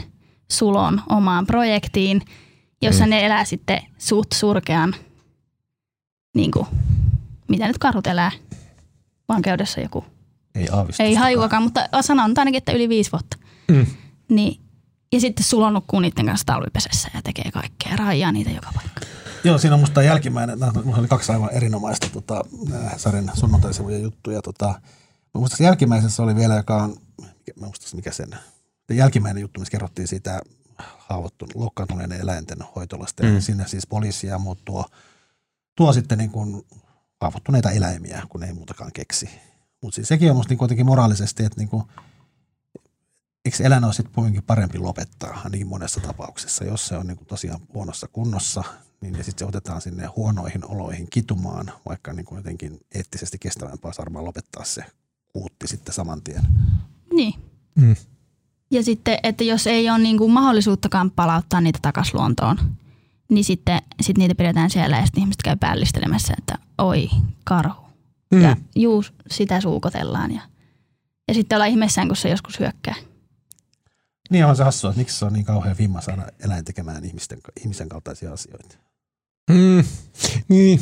sulon 0.51 1.03
omaan 1.09 1.47
projektiin, 1.47 2.22
jossa 2.82 3.05
mm. 3.05 3.11
ne 3.11 3.26
elää 3.26 3.45
sitten 3.45 3.82
suht 3.99 4.32
surkean, 4.32 4.95
niin 6.34 6.51
kuin, 6.51 6.66
mitä 7.49 7.66
nyt 7.66 7.78
karhut 7.78 8.07
elää, 8.07 8.30
vankeudessa 9.28 9.80
joku. 9.80 10.05
Ei 10.55 10.68
aavistusta. 10.72 11.03
Ei 11.03 11.14
hajuakaan, 11.14 11.62
mutta 11.62 11.88
sanotaan 12.01 12.34
ainakin, 12.38 12.59
että 12.59 12.72
yli 12.72 12.88
viisi 12.88 13.12
vuotta. 13.12 13.36
Mm. 13.70 13.86
Niin, 14.28 14.61
ja 15.12 15.20
sitten 15.20 15.45
sulo 15.45 15.70
nukkuu 15.70 16.01
niiden 16.01 16.26
kanssa 16.26 16.47
talvipesässä 16.47 17.11
ja 17.14 17.22
tekee 17.22 17.51
kaikkea, 17.51 17.97
raijaa 17.97 18.32
niitä 18.32 18.51
joka 18.51 18.70
paikka. 18.74 19.01
Joo, 19.45 19.59
siinä 19.59 19.74
on 19.74 19.80
musta 19.80 20.03
jälkimmäinen, 20.03 20.59
mulla 20.84 20.99
oli 20.99 21.09
kaksi 21.09 21.32
aivan 21.32 21.53
erinomaista 21.53 22.07
tota, 22.12 22.45
sarjan 22.97 23.30
sunnuntaisivujen 23.34 24.03
juttuja. 24.03 24.43
Tota, 24.43 24.80
musta 25.35 25.57
se 25.57 25.64
jälkimmäisessä 25.64 26.22
oli 26.22 26.37
vielä, 26.37 26.55
joka 26.55 26.76
on, 26.76 26.97
mikä- 27.20 27.61
mä 27.61 27.66
muistan 27.66 27.91
mikä 27.95 28.12
sen, 28.12 28.31
se 28.89 28.95
jälkimmäinen 28.95 29.41
juttu, 29.41 29.61
missä 29.61 29.72
kerrottiin 29.72 30.09
siitä 30.09 30.41
haavoittunut, 30.78 31.55
loukkaantuneiden 31.55 32.20
eläinten 32.20 32.59
hoitolasta. 32.76 33.22
Mm. 33.22 33.41
Sinne 33.41 33.68
siis 33.68 33.87
poliisi 33.87 34.26
ja 34.26 34.39
muut 34.39 34.64
tuo, 34.64 34.85
tuo 35.76 35.93
sitten 35.93 36.18
niin 36.18 36.31
kuin 36.31 36.66
haavoittuneita 37.20 37.70
eläimiä, 37.70 38.22
kun 38.28 38.45
ei 38.45 38.53
muutakaan 38.53 38.93
keksi. 38.93 39.31
Mutta 39.83 39.95
siis 39.95 40.09
sekin 40.09 40.31
on 40.31 40.37
musta 40.37 40.51
niin 40.51 40.59
kuitenkin 40.59 40.87
moraalisesti, 40.87 41.45
että 41.45 41.61
niin 41.61 41.68
kuin, 41.68 41.85
eikö 43.45 43.64
eläin 43.64 43.85
ole 43.85 43.93
sitten 43.93 44.14
kuitenkin 44.14 44.43
parempi 44.43 44.78
lopettaa 44.78 45.49
niin 45.49 45.66
monessa 45.66 46.01
tapauksessa, 46.01 46.64
jos 46.64 46.87
se 46.87 46.97
on 46.97 47.07
niin 47.07 47.16
kuin 47.16 47.28
tosiaan 47.28 47.61
huonossa 47.74 48.09
kunnossa, 48.12 48.64
niin 49.01 49.14
ja 49.14 49.24
sitten 49.24 49.39
se 49.39 49.49
otetaan 49.49 49.81
sinne 49.81 50.07
huonoihin 50.07 50.64
oloihin 50.64 51.11
kitumaan, 51.11 51.72
vaikka 51.89 52.12
niin 52.12 52.26
kuin 52.26 52.37
jotenkin 52.37 52.81
eettisesti 52.95 53.39
kestävämpää 53.39 53.89
olisi 53.89 53.99
varmaan 53.99 54.24
lopettaa 54.24 54.64
se 54.64 54.85
kuutti 55.33 55.68
sitten 55.68 55.95
saman 55.95 56.22
tien. 56.22 56.43
Niin. 57.12 57.35
Mm. 57.74 57.97
Ja 58.70 58.83
sitten, 58.83 59.18
että 59.22 59.45
jos 59.45 59.66
ei 59.66 59.91
ole 59.91 59.99
niin 59.99 60.18
kuin 60.18 60.33
mahdollisuuttakaan 60.33 61.11
palauttaa 61.11 61.61
niitä 61.61 61.78
takaisin 61.83 62.16
luontoon, 62.16 62.59
niin 63.31 63.45
sitten 63.45 63.83
sit 64.01 64.18
niitä 64.18 64.35
pidetään 64.35 64.70
siellä 64.70 64.97
ja 64.97 65.07
sitten 65.07 65.22
ihmiset 65.22 65.43
käy 65.43 65.57
päällistelemässä, 65.57 66.35
että 66.39 66.59
oi, 66.78 67.11
karhu. 67.45 67.83
Mm. 68.31 68.39
Mm. 68.39 68.43
Ja 68.43 68.57
juu, 68.76 69.05
sitä 69.31 69.61
suukotellaan. 69.61 70.35
Ja, 70.35 70.43
ja 71.28 71.35
sitten 71.35 71.57
ollaan 71.57 71.70
ihmeessään, 71.70 72.09
kun 72.09 72.16
se 72.16 72.28
joskus 72.28 72.61
hyökkää. 72.61 72.95
Niin 74.31 74.47
on 74.47 74.57
se 74.57 74.64
hassua, 74.64 74.91
että 74.91 74.99
miksi 74.99 75.18
se 75.18 75.24
on 75.24 75.33
niin 75.33 75.45
kauhean 75.45 75.78
vimma 75.78 76.01
saada 76.01 76.26
eläin 76.45 76.64
tekemään 76.64 77.05
ihmisten, 77.05 77.39
ihmisen 77.61 77.89
kaltaisia 77.89 78.33
asioita. 78.33 78.76
Mm. 79.51 79.85
Niin. 80.49 80.81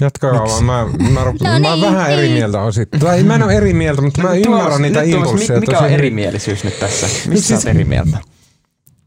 Jatkaa 0.00 0.32
vaan. 0.32 0.64
Mä, 0.64 0.86
mä, 1.10 1.20
rup- 1.24 1.44
No 1.44 1.58
mä 1.60 1.68
oon 1.70 1.80
niin, 1.80 1.92
vähän 1.94 2.10
eri 2.12 2.22
niin. 2.22 2.32
mieltä 2.32 2.60
osittain. 2.62 3.00
Tai 3.02 3.22
mä 3.22 3.34
en 3.34 3.42
ole 3.42 3.52
eri 3.54 3.72
mieltä, 3.72 4.02
mutta 4.02 4.22
mä 4.22 4.34
ymmärrän 4.34 4.82
niitä 4.82 5.02
impulsseja. 5.02 5.60
Mikä 5.60 5.72
tosi 5.72 5.84
on 5.84 5.90
erimielisyys 5.90 6.64
nyt 6.64 6.80
tässä? 6.80 7.06
Mistä 7.06 7.22
siis- 7.30 7.46
siis, 7.48 7.62
sä 7.62 7.68
oot 7.68 7.76
eri 7.76 7.84
mieltä? 7.84 8.18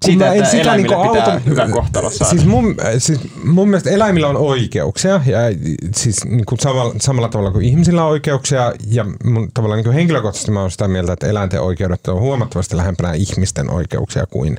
Siitä, 0.05 0.25
mä 0.25 0.31
en 0.33 0.37
että 0.37 0.51
sitä 0.51 0.77
niinku 0.77 0.93
pitää 0.93 1.33
auto- 1.33 1.39
hyvä 1.45 1.67
kohtalo 1.69 2.09
saada. 2.09 2.29
Siis 2.29 2.45
mun, 2.45 2.75
siis 2.97 3.19
mun 3.43 3.69
mielestä 3.69 3.89
eläimillä 3.89 4.27
on 4.27 4.37
oikeuksia, 4.37 5.21
ja 5.25 5.39
siis 5.95 6.25
niin 6.25 6.45
kuin 6.45 6.59
samalla, 6.59 6.95
samalla 7.01 7.29
tavalla 7.29 7.51
kuin 7.51 7.65
ihmisillä 7.65 8.03
on 8.03 8.09
oikeuksia, 8.09 8.73
ja 8.87 9.05
mun, 9.23 9.49
tavallaan 9.53 9.77
niin 9.77 9.85
kuin 9.85 9.93
henkilökohtaisesti 9.93 10.51
mä 10.51 10.61
oon 10.61 10.71
sitä 10.71 10.87
mieltä, 10.87 11.13
että 11.13 11.27
eläinten 11.27 11.61
oikeudet 11.61 12.07
on 12.07 12.19
huomattavasti 12.19 12.77
lähempänä 12.77 13.13
ihmisten 13.13 13.69
oikeuksia 13.69 14.25
kuin 14.25 14.57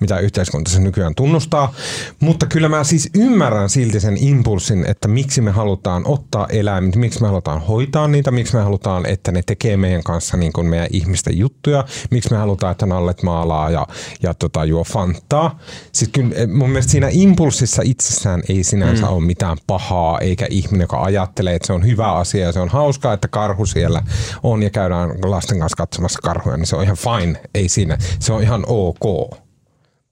mitä 0.00 0.18
yhteiskunta 0.18 0.70
se 0.70 0.80
nykyään 0.80 1.14
tunnustaa. 1.14 1.74
Mutta 2.20 2.46
kyllä 2.46 2.68
mä 2.68 2.84
siis 2.84 3.10
ymmärrän 3.14 3.70
silti 3.70 4.00
sen 4.00 4.16
impulssin, 4.16 4.84
että 4.88 5.08
miksi 5.08 5.40
me 5.40 5.50
halutaan 5.50 6.02
ottaa 6.06 6.46
eläimet, 6.48 6.96
miksi 6.96 7.22
me 7.22 7.28
halutaan 7.28 7.60
hoitaa 7.60 8.08
niitä, 8.08 8.30
miksi 8.30 8.56
me 8.56 8.62
halutaan, 8.62 9.06
että 9.06 9.32
ne 9.32 9.42
tekee 9.46 9.76
meidän 9.76 10.02
kanssa 10.02 10.36
niin 10.36 10.52
kuin 10.52 10.66
meidän 10.66 10.88
ihmisten 10.90 11.38
juttuja, 11.38 11.84
miksi 12.10 12.30
me 12.30 12.36
halutaan, 12.36 12.72
että 12.72 12.86
nallet 12.86 13.22
maalaa 13.22 13.70
ja, 13.70 13.86
ja 14.22 14.34
tota, 14.34 14.64
juo 14.64 14.81
fantaa. 14.84 15.58
Siis 15.92 16.10
kyllä 16.12 16.34
eh, 16.34 16.48
mun 16.48 16.70
mielestä 16.70 16.92
siinä 16.92 17.08
impulssissa 17.10 17.82
itsessään 17.84 18.42
ei 18.48 18.64
sinänsä 18.64 19.06
mm. 19.06 19.12
ole 19.12 19.24
mitään 19.24 19.56
pahaa, 19.66 20.18
eikä 20.18 20.46
ihminen, 20.50 20.84
joka 20.84 21.02
ajattelee, 21.02 21.54
että 21.54 21.66
se 21.66 21.72
on 21.72 21.86
hyvä 21.86 22.12
asia 22.12 22.46
ja 22.46 22.52
se 22.52 22.60
on 22.60 22.68
hauskaa, 22.68 23.12
että 23.12 23.28
karhu 23.28 23.66
siellä 23.66 24.02
on 24.42 24.62
ja 24.62 24.70
käydään 24.70 25.10
lasten 25.24 25.58
kanssa 25.58 25.76
katsomassa 25.76 26.20
karhuja, 26.22 26.56
niin 26.56 26.66
se 26.66 26.76
on 26.76 26.84
ihan 26.84 26.96
fine, 26.96 27.40
ei 27.54 27.68
siinä. 27.68 27.98
Se 28.18 28.32
on 28.32 28.42
ihan 28.42 28.64
ok. 28.66 29.38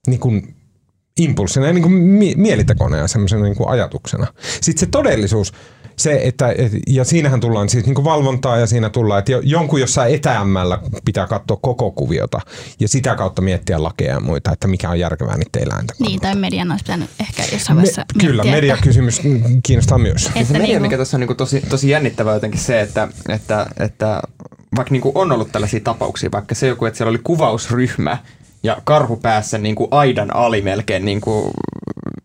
Niin 0.07 0.21
kuin 0.21 0.55
impulssina 1.21 1.67
ja 1.67 1.73
niin 1.73 1.83
kuin 1.83 1.95
mie- 1.95 2.35
mielitekona 2.37 2.97
ja 2.97 3.09
semmoisena 3.09 3.43
niin 3.43 3.69
ajatuksena. 3.69 4.27
Sitten 4.61 4.81
se 4.81 4.87
todellisuus, 4.87 5.53
se, 6.03 6.21
että, 6.25 6.55
et, 6.59 6.73
ja 6.89 7.05
siinähän 7.05 7.41
tullaan 7.41 7.69
siis 7.69 7.87
niin 7.87 8.05
valvontaa 8.05 8.59
ja 8.59 8.67
siinä 8.67 8.91
tullaan, 8.91 9.19
että 9.19 9.33
jo- 9.33 9.41
jonkun 9.45 9.81
jossain 9.81 10.15
etäämmällä 10.15 10.79
pitää 11.05 11.27
katsoa 11.27 11.59
koko 11.63 11.91
kuviota 11.91 12.41
ja 12.81 12.89
sitä 12.89 13.15
kautta 13.15 13.43
miettiä 13.43 13.83
lakeja 13.83 14.15
ja 14.15 14.21
muita, 14.21 14.53
että 14.53 14.69
mikä 14.69 14.91
on 14.91 14.99
järkevää 14.99 15.37
niiden 15.37 15.69
eläinten 15.69 15.97
Niin, 15.99 16.21
tai 16.21 16.35
median 16.35 16.71
olisi 16.71 16.85
pitänyt 16.85 17.11
ehkä 17.21 17.43
jossain 17.53 17.77
Me, 17.77 17.81
vaiheessa 17.81 18.05
kyllä, 18.21 18.43
miettiä, 18.43 18.61
mediakysymys 18.61 19.23
kiinnostaa 19.63 19.99
myös. 19.99 20.27
Että, 20.27 20.39
Ja 20.39 20.45
se 20.45 20.51
että 20.51 20.53
media, 20.53 20.67
niinku, 20.67 20.83
mikä 20.83 20.99
tässä 20.99 21.17
on 21.17 21.21
niinku 21.21 21.35
tosi, 21.35 21.61
tosi 21.69 21.91
jännittävää 21.91 22.35
jotenkin 22.35 22.61
se, 22.61 22.81
että, 22.81 23.09
että, 23.29 23.67
että 23.79 24.23
vaikka 24.77 24.93
niinku 24.93 25.13
on 25.15 25.33
ollut 25.33 25.53
tällaisia 25.53 25.81
tapauksia, 25.81 26.31
vaikka 26.33 26.55
se 26.55 26.67
joku, 26.67 26.85
että 26.85 26.97
siellä 26.97 27.11
oli 27.11 27.21
kuvausryhmä 27.25 28.19
ja 28.63 28.77
karhu 28.85 29.17
päässä 29.17 29.59
niinku 29.59 29.89
aidan 29.91 30.37
ali 30.37 30.63
melkein 30.63 31.05
niinku 31.05 31.51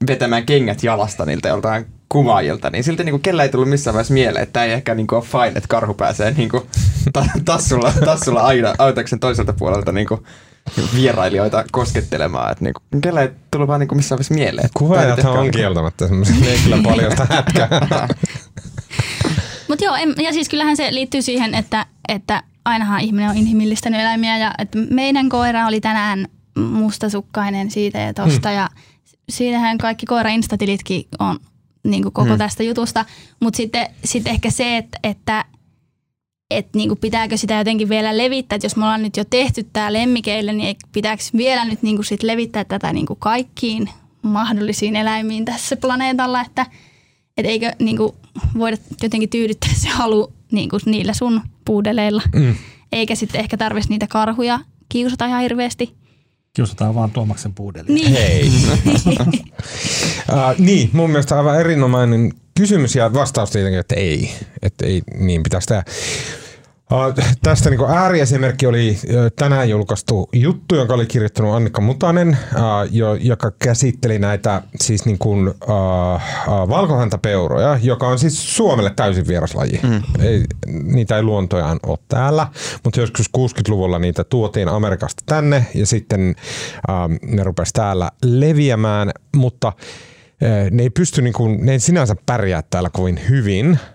vetämään 0.07 0.45
kengät 0.45 0.83
jalasta 0.83 1.25
niiltä 1.25 1.47
joltain 1.47 1.85
kuvaajilta, 2.09 2.69
niin 2.69 2.83
silti 2.83 3.03
niinku 3.03 3.19
kellä 3.19 3.43
ei 3.43 3.49
tullut 3.49 3.69
missään 3.69 3.93
vaiheessa 3.93 4.13
mieleen, 4.13 4.43
että 4.43 4.53
tämä 4.53 4.65
ei 4.65 4.71
ehkä 4.71 4.95
niinku 4.95 5.15
ole 5.15 5.23
fine, 5.23 5.47
että 5.47 5.67
karhu 5.69 5.93
pääsee 5.93 6.31
niinku 6.37 6.67
ta- 7.13 7.25
tassulla, 7.45 7.93
tassulla 8.05 8.41
aina 8.41 8.73
autaksen 8.77 9.19
toiselta 9.19 9.53
puolelta 9.53 9.91
niinku 9.91 10.23
vierailijoita 10.95 11.65
koskettelemaan. 11.71 12.51
Että 12.51 12.63
niinku, 12.63 12.81
kellä 13.01 13.21
ei 13.21 13.29
tullut 13.51 13.67
vaan 13.67 13.79
niinku 13.79 13.95
missään 13.95 14.17
vaiheessa 14.17 14.33
mieleen. 14.33 14.69
Kuvaajathan 14.73 15.17
ehkä 15.19 15.29
on 15.29 15.39
niinku- 15.41 15.57
kieltämättä 15.57 16.07
semmoisia, 16.07 16.35
ne 16.39 16.47
ei 16.47 16.57
kyllä 16.63 16.77
paljon 16.83 17.11
sitä 17.11 17.27
hätkää. 17.29 17.69
Mutta 19.67 19.85
joo, 19.85 19.95
en, 19.95 20.15
ja 20.17 20.33
siis 20.33 20.49
kyllähän 20.49 20.77
se 20.77 20.93
liittyy 20.93 21.21
siihen, 21.21 21.55
että, 21.55 21.85
että 22.07 22.43
ainahan 22.65 23.01
ihminen 23.01 23.29
on 23.29 23.37
inhimillistänyt 23.37 24.01
eläimiä 24.01 24.37
ja 24.37 24.53
että 24.57 24.77
meidän 24.89 25.29
koira 25.29 25.67
oli 25.67 25.81
tänään 25.81 26.27
mustasukkainen 26.57 27.71
siitä 27.71 27.99
ja 27.99 28.13
tosta 28.13 28.49
Hmm. 28.49 28.57
ja 28.57 28.69
siinähän 29.29 29.77
kaikki 29.77 30.05
koira 30.05 30.29
instatilitkin 30.29 31.07
on 31.19 31.39
niin 31.85 32.03
kuin 32.03 32.13
koko 32.13 32.29
Hmm. 32.29 32.37
tästä 32.37 32.63
jutusta. 32.63 33.05
Mutta 33.39 33.57
sitten 33.57 33.87
sit 34.03 34.27
ehkä 34.27 34.49
se, 34.51 34.77
että, 34.77 34.99
että 35.03 35.45
et 36.51 36.67
niinku 36.75 36.95
pitääkö 36.95 37.37
sitä 37.37 37.53
jotenkin 37.57 37.89
vielä 37.89 38.17
levittää, 38.17 38.55
että 38.55 38.65
jos 38.65 38.75
me 38.75 38.83
ollaan 38.83 39.03
nyt 39.03 39.17
jo 39.17 39.25
tehty 39.25 39.63
tämä 39.73 39.93
lemmikeille, 39.93 40.53
niin 40.53 40.75
pitääkö 40.91 41.23
vielä 41.37 41.65
nyt 41.65 41.83
niinku 41.83 42.03
sit 42.03 42.23
levittää 42.23 42.63
tätä 42.63 42.93
niinku 42.93 43.15
kaikkiin 43.15 43.89
mahdollisiin 44.21 44.95
eläimiin 44.95 45.45
tässä 45.45 45.77
planeetalla, 45.77 46.41
että 46.41 46.65
et 47.37 47.45
eikö 47.45 47.71
niinku 47.79 48.15
voida 48.57 48.77
jotenkin 49.03 49.29
tyydyttää 49.29 49.73
se 49.73 49.89
halu 49.89 50.33
niinku 50.51 50.77
niillä 50.85 51.13
sun 51.13 51.41
puudeleilla, 51.65 52.21
Mm. 52.35 52.55
eikä 52.91 53.15
sitten 53.15 53.41
ehkä 53.41 53.57
tarvitsisi 53.57 53.89
niitä 53.93 54.07
karhuja 54.07 54.59
kiusata 54.89 55.25
ihan 55.25 55.41
hirveästi. 55.41 55.95
Kiusataan 56.55 56.95
vaan 56.95 57.11
Tuomaksen 57.11 57.53
puudeli. 57.53 57.93
Niin. 57.93 58.11
Hei. 58.11 58.43
uh, 60.31 60.55
niin, 60.57 60.89
mun 60.93 61.09
mielestä 61.09 61.37
aivan 61.37 61.59
erinomainen 61.59 62.33
kysymys 62.57 62.95
ja 62.95 63.13
vastaus 63.13 63.51
tietenkin, 63.51 63.79
että 63.79 63.95
ei. 63.95 64.31
Että 64.61 64.85
ei 64.85 65.01
niin 65.17 65.43
pitäisi 65.43 65.67
tehdä. 65.67 65.83
Uh, 66.91 67.23
tästä 67.43 67.69
niin 67.69 67.79
ääriesimerkki 67.89 68.67
oli 68.67 68.97
tänään 69.35 69.69
julkaistu 69.69 70.29
juttu, 70.33 70.75
jonka 70.75 70.93
oli 70.93 71.05
kirjoittanut 71.05 71.55
Annikka 71.55 71.81
Mutanen, 71.81 72.29
uh, 72.55 72.61
jo, 72.91 73.13
joka 73.13 73.51
käsitteli 73.51 74.19
näitä 74.19 74.61
siis 74.81 75.05
niin 75.05 75.17
kuin, 75.17 75.47
uh, 75.47 75.55
uh, 75.67 76.69
valkohäntäpeuroja, 76.69 77.79
joka 77.81 78.07
on 78.07 78.19
siis 78.19 78.55
Suomelle 78.55 78.91
täysin 78.95 79.27
vieras 79.27 79.55
laji. 79.55 79.79
Mm. 79.83 80.03
Ei, 80.19 80.43
niitä 80.83 81.15
ei 81.15 81.23
luontojaan 81.23 81.79
ole 81.85 81.97
täällä, 82.07 82.47
mutta 82.83 82.99
joskus 82.99 83.29
60-luvulla 83.37 83.99
niitä 83.99 84.23
tuotiin 84.23 84.67
Amerikasta 84.67 85.23
tänne 85.25 85.65
ja 85.75 85.85
sitten 85.85 86.35
uh, 86.89 87.29
ne 87.35 87.43
rupesi 87.43 87.73
täällä 87.73 88.11
leviämään, 88.23 89.11
mutta 89.35 89.73
ne 90.71 90.83
ei 90.83 90.89
pysty, 90.89 91.21
niin 91.21 91.33
kuin, 91.33 91.65
ne 91.65 91.71
ei 91.71 91.79
sinänsä 91.79 92.15
pärjää 92.25 92.63
täällä 92.69 92.89
kovin 92.89 93.19
hyvin– 93.29 93.79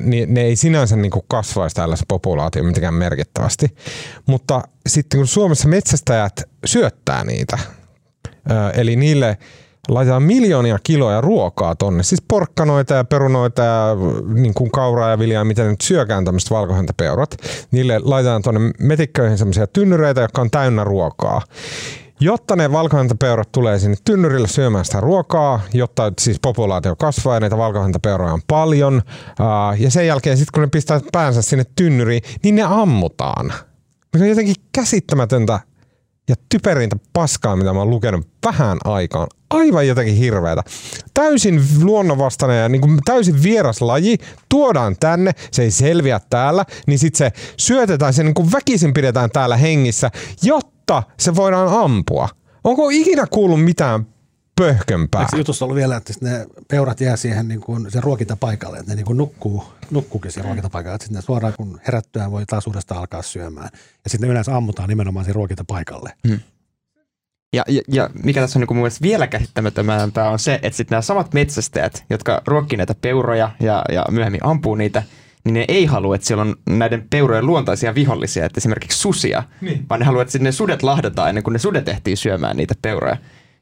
Niin 0.00 0.34
ne 0.34 0.40
ei 0.40 0.56
sinänsä 0.56 0.96
niin 0.96 1.10
kuin 1.10 1.24
kasvaisi 1.28 1.76
täällä 1.76 1.96
se 1.96 2.04
populaatio 2.08 2.64
mitenkään 2.64 2.94
merkittävästi. 2.94 3.76
Mutta 4.26 4.62
sitten 4.86 5.20
kun 5.20 5.26
Suomessa 5.26 5.68
metsästäjät 5.68 6.42
syöttää 6.66 7.24
niitä, 7.24 7.58
eli 8.74 8.96
niille 8.96 9.38
laitetaan 9.88 10.22
miljoonia 10.22 10.78
kiloja 10.82 11.20
ruokaa 11.20 11.74
tonne, 11.74 12.02
siis 12.02 12.22
porkkanoita 12.28 12.94
ja 12.94 13.04
perunoita 13.04 13.62
ja 13.62 13.96
niin 14.34 14.54
kuin 14.54 14.70
kauraa 14.70 15.10
ja 15.10 15.18
viljaa, 15.18 15.44
mitä 15.44 15.64
nyt 15.64 15.80
syökään 15.80 16.24
tämmöiset 16.24 16.50
valkohäntäpeurat. 16.50 17.36
Niille 17.70 17.98
laitetaan 17.98 18.42
tonne 18.42 18.60
metikköihin 18.78 19.38
semmoisia 19.38 19.66
tynnyreitä, 19.66 20.20
jotka 20.20 20.40
on 20.40 20.50
täynnä 20.50 20.84
ruokaa. 20.84 21.42
Jotta 22.22 22.56
ne 22.56 22.72
valkohäntäpeurat 22.72 23.52
tulee 23.52 23.78
sinne 23.78 23.96
tynnyrille 24.04 24.48
syömään 24.48 24.84
sitä 24.84 25.00
ruokaa, 25.00 25.60
jotta 25.72 26.12
siis 26.20 26.40
populaatio 26.42 26.96
kasvaa 26.96 27.34
ja 27.34 27.40
näitä 27.40 27.56
valkohäntäpeuroja 27.56 28.32
on 28.32 28.42
paljon. 28.46 29.02
Ja 29.78 29.90
sen 29.90 30.06
jälkeen 30.06 30.36
sitten 30.36 30.52
kun 30.54 30.62
ne 30.62 30.68
pistää 30.72 31.00
päänsä 31.12 31.42
sinne 31.42 31.64
tynnyriin, 31.76 32.22
niin 32.42 32.54
ne 32.54 32.62
ammutaan. 32.62 33.52
Mikä 34.12 34.24
on 34.24 34.28
jotenkin 34.28 34.54
käsittämätöntä 34.72 35.60
ja 36.28 36.34
typerintä 36.48 36.96
paskaa, 37.12 37.56
mitä 37.56 37.72
mä 37.72 37.78
oon 37.78 37.90
lukenut 37.90 38.28
vähän 38.46 38.78
aikaan. 38.84 39.26
Aivan 39.50 39.88
jotenkin 39.88 40.16
hirveätä. 40.16 40.62
Täysin 41.14 41.62
luonnonvastainen 41.82 42.62
ja 42.62 42.68
niin 42.68 42.80
kuin 42.80 42.98
täysin 43.04 43.42
vieras 43.42 43.82
laji 43.82 44.18
tuodaan 44.48 44.96
tänne, 45.00 45.32
se 45.50 45.62
ei 45.62 45.70
selviä 45.70 46.20
täällä, 46.30 46.64
niin 46.86 46.98
sitten 46.98 47.18
se 47.18 47.32
syötetään, 47.56 48.14
se 48.14 48.22
niin 48.22 48.34
kuin 48.34 48.52
väkisin 48.52 48.94
pidetään 48.94 49.30
täällä 49.30 49.56
hengissä, 49.56 50.10
jotta 50.42 50.79
se 51.18 51.34
voidaan 51.34 51.68
ampua. 51.68 52.28
Onko 52.64 52.90
ikinä 52.90 53.26
kuullut 53.30 53.64
mitään 53.64 54.06
pöhkömpää? 54.56 55.20
Eikö 55.20 55.36
jutussa 55.36 55.64
ollut 55.64 55.76
vielä, 55.76 55.96
että 55.96 56.12
ne 56.20 56.46
peurat 56.68 57.00
jää 57.00 57.16
siihen 57.16 57.48
niin 57.48 57.60
kuin 57.60 57.90
sen 57.90 58.02
ruokintapaikalle, 58.02 58.78
että 58.78 58.92
ne 58.92 58.96
niin 58.96 59.06
kuin 59.06 59.18
nukkuu, 59.18 59.64
nukkuukin 59.90 60.32
siihen 60.32 60.44
ruokintapaikalle, 60.44 60.94
että 60.94 61.04
sitten 61.04 61.16
ne 61.16 61.22
suoraan 61.22 61.54
kun 61.56 61.80
herättyään 61.86 62.30
voi 62.30 62.46
taas 62.46 62.66
uudestaan 62.66 63.00
alkaa 63.00 63.22
syömään. 63.22 63.68
Ja 64.04 64.10
sitten 64.10 64.28
ne 64.28 64.32
yleensä 64.32 64.56
ammutaan 64.56 64.88
nimenomaan 64.88 65.24
siihen 65.24 65.34
ruokintapaikalle. 65.34 66.12
Hmm. 66.28 66.40
Ja, 67.52 67.64
ja, 67.68 67.82
ja 67.88 68.10
mikä 68.22 68.40
tässä 68.40 68.58
on 68.58 68.60
niin 68.60 68.68
mun 68.76 68.76
mielestä 68.76 69.02
vielä 69.02 69.26
käsittämättömämpää 69.26 70.30
on 70.30 70.38
se, 70.38 70.54
että 70.54 70.76
sitten 70.76 70.96
nämä 70.96 71.02
samat 71.02 71.34
metsästäjät, 71.34 72.04
jotka 72.10 72.42
ruokkii 72.46 72.76
näitä 72.76 72.94
peuroja 73.00 73.50
ja, 73.60 73.84
ja 73.92 74.04
myöhemmin 74.10 74.44
ampuu 74.44 74.74
niitä, 74.74 75.02
niin 75.44 75.54
ne 75.54 75.64
ei 75.68 75.86
halua, 75.86 76.14
että 76.14 76.26
siellä 76.26 76.42
on 76.42 76.56
näiden 76.68 77.06
peurojen 77.10 77.46
luontaisia 77.46 77.94
vihollisia, 77.94 78.46
että 78.46 78.58
esimerkiksi 78.58 78.98
susia, 78.98 79.42
niin. 79.60 79.86
vaan 79.90 80.00
ne 80.00 80.06
haluaa, 80.06 80.22
että 80.22 80.38
ne 80.38 80.52
sudet 80.52 80.82
lahdataan 80.82 81.28
ennen 81.28 81.44
kuin 81.44 81.52
ne 81.52 81.58
sudet 81.58 81.88
ehtii 81.88 82.16
syömään 82.16 82.56
niitä 82.56 82.74
peuroja. 82.82 83.16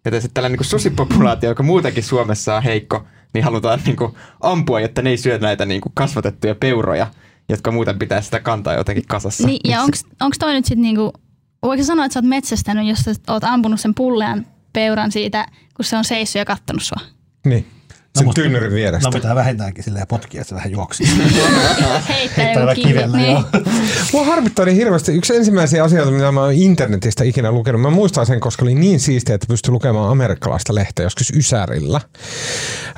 Joten 0.04 0.22
sitten 0.22 0.34
tällainen 0.34 0.58
niin 0.58 0.68
susipopulaatio, 0.68 1.50
joka 1.50 1.62
muutenkin 1.62 2.02
Suomessa 2.02 2.56
on 2.56 2.62
heikko, 2.62 3.04
niin 3.34 3.44
halutaan 3.44 3.80
niin 3.84 3.96
kuin 3.96 4.14
ampua, 4.40 4.80
jotta 4.80 5.02
ne 5.02 5.10
ei 5.10 5.16
syö 5.16 5.38
näitä 5.38 5.66
niin 5.66 5.80
kuin 5.80 5.92
kasvatettuja 5.94 6.54
peuroja, 6.54 7.06
jotka 7.48 7.70
muuten 7.70 7.98
pitää 7.98 8.20
sitä 8.20 8.40
kantaa 8.40 8.74
jotenkin 8.74 9.06
kasassa. 9.08 9.46
Niin, 9.46 9.60
ja 9.70 9.82
onko 10.20 10.36
toi 10.38 10.52
nyt 10.52 10.64
sitten 10.64 10.82
niinku, 10.82 11.12
voiko 11.62 11.84
sanoa, 11.84 12.04
että 12.04 12.14
sä 12.14 12.18
oot 12.18 12.28
metsästänyt, 12.28 12.86
jos 12.86 12.98
sä 12.98 13.14
oot 13.28 13.44
ampunut 13.44 13.80
sen 13.80 13.94
pullean 13.94 14.46
peuran 14.72 15.12
siitä, 15.12 15.46
kun 15.76 15.84
se 15.84 15.96
on 15.96 16.04
seissyt 16.04 16.40
ja 16.40 16.44
kattonut 16.44 16.82
sua? 16.82 17.08
Niin. 17.46 17.66
Sen 18.18 18.26
no, 18.26 18.32
tynnyrin 18.32 18.72
vierestä. 18.72 19.08
No 19.08 19.12
pitää 19.12 19.34
vähintäänkin 19.34 19.84
silleen 19.84 20.06
potkia, 20.06 20.40
että 20.40 20.48
se 20.48 20.54
vähän 20.54 20.70
juoksi. 20.70 21.04
Heittää 22.36 22.74
kivellä, 22.74 23.16
niin. 23.16 23.44
Mua 24.12 24.24
harmittaa 24.24 24.64
niin 24.64 24.76
hirveästi. 24.76 25.12
Yksi 25.12 25.36
ensimmäisiä 25.36 25.84
asioita, 25.84 26.10
mitä 26.10 26.32
mä 26.32 26.40
oon 26.40 26.52
internetistä 26.52 27.24
ikinä 27.24 27.52
lukenut. 27.52 27.80
Mä 27.80 27.90
muistan 27.90 28.26
sen, 28.26 28.40
koska 28.40 28.64
oli 28.64 28.74
niin 28.74 29.00
siistiä, 29.00 29.34
että 29.34 29.46
pystyi 29.46 29.72
lukemaan 29.72 30.10
amerikkalaista 30.10 30.74
lehteä 30.74 31.06
joskus 31.06 31.32
Ysärillä. 31.36 32.00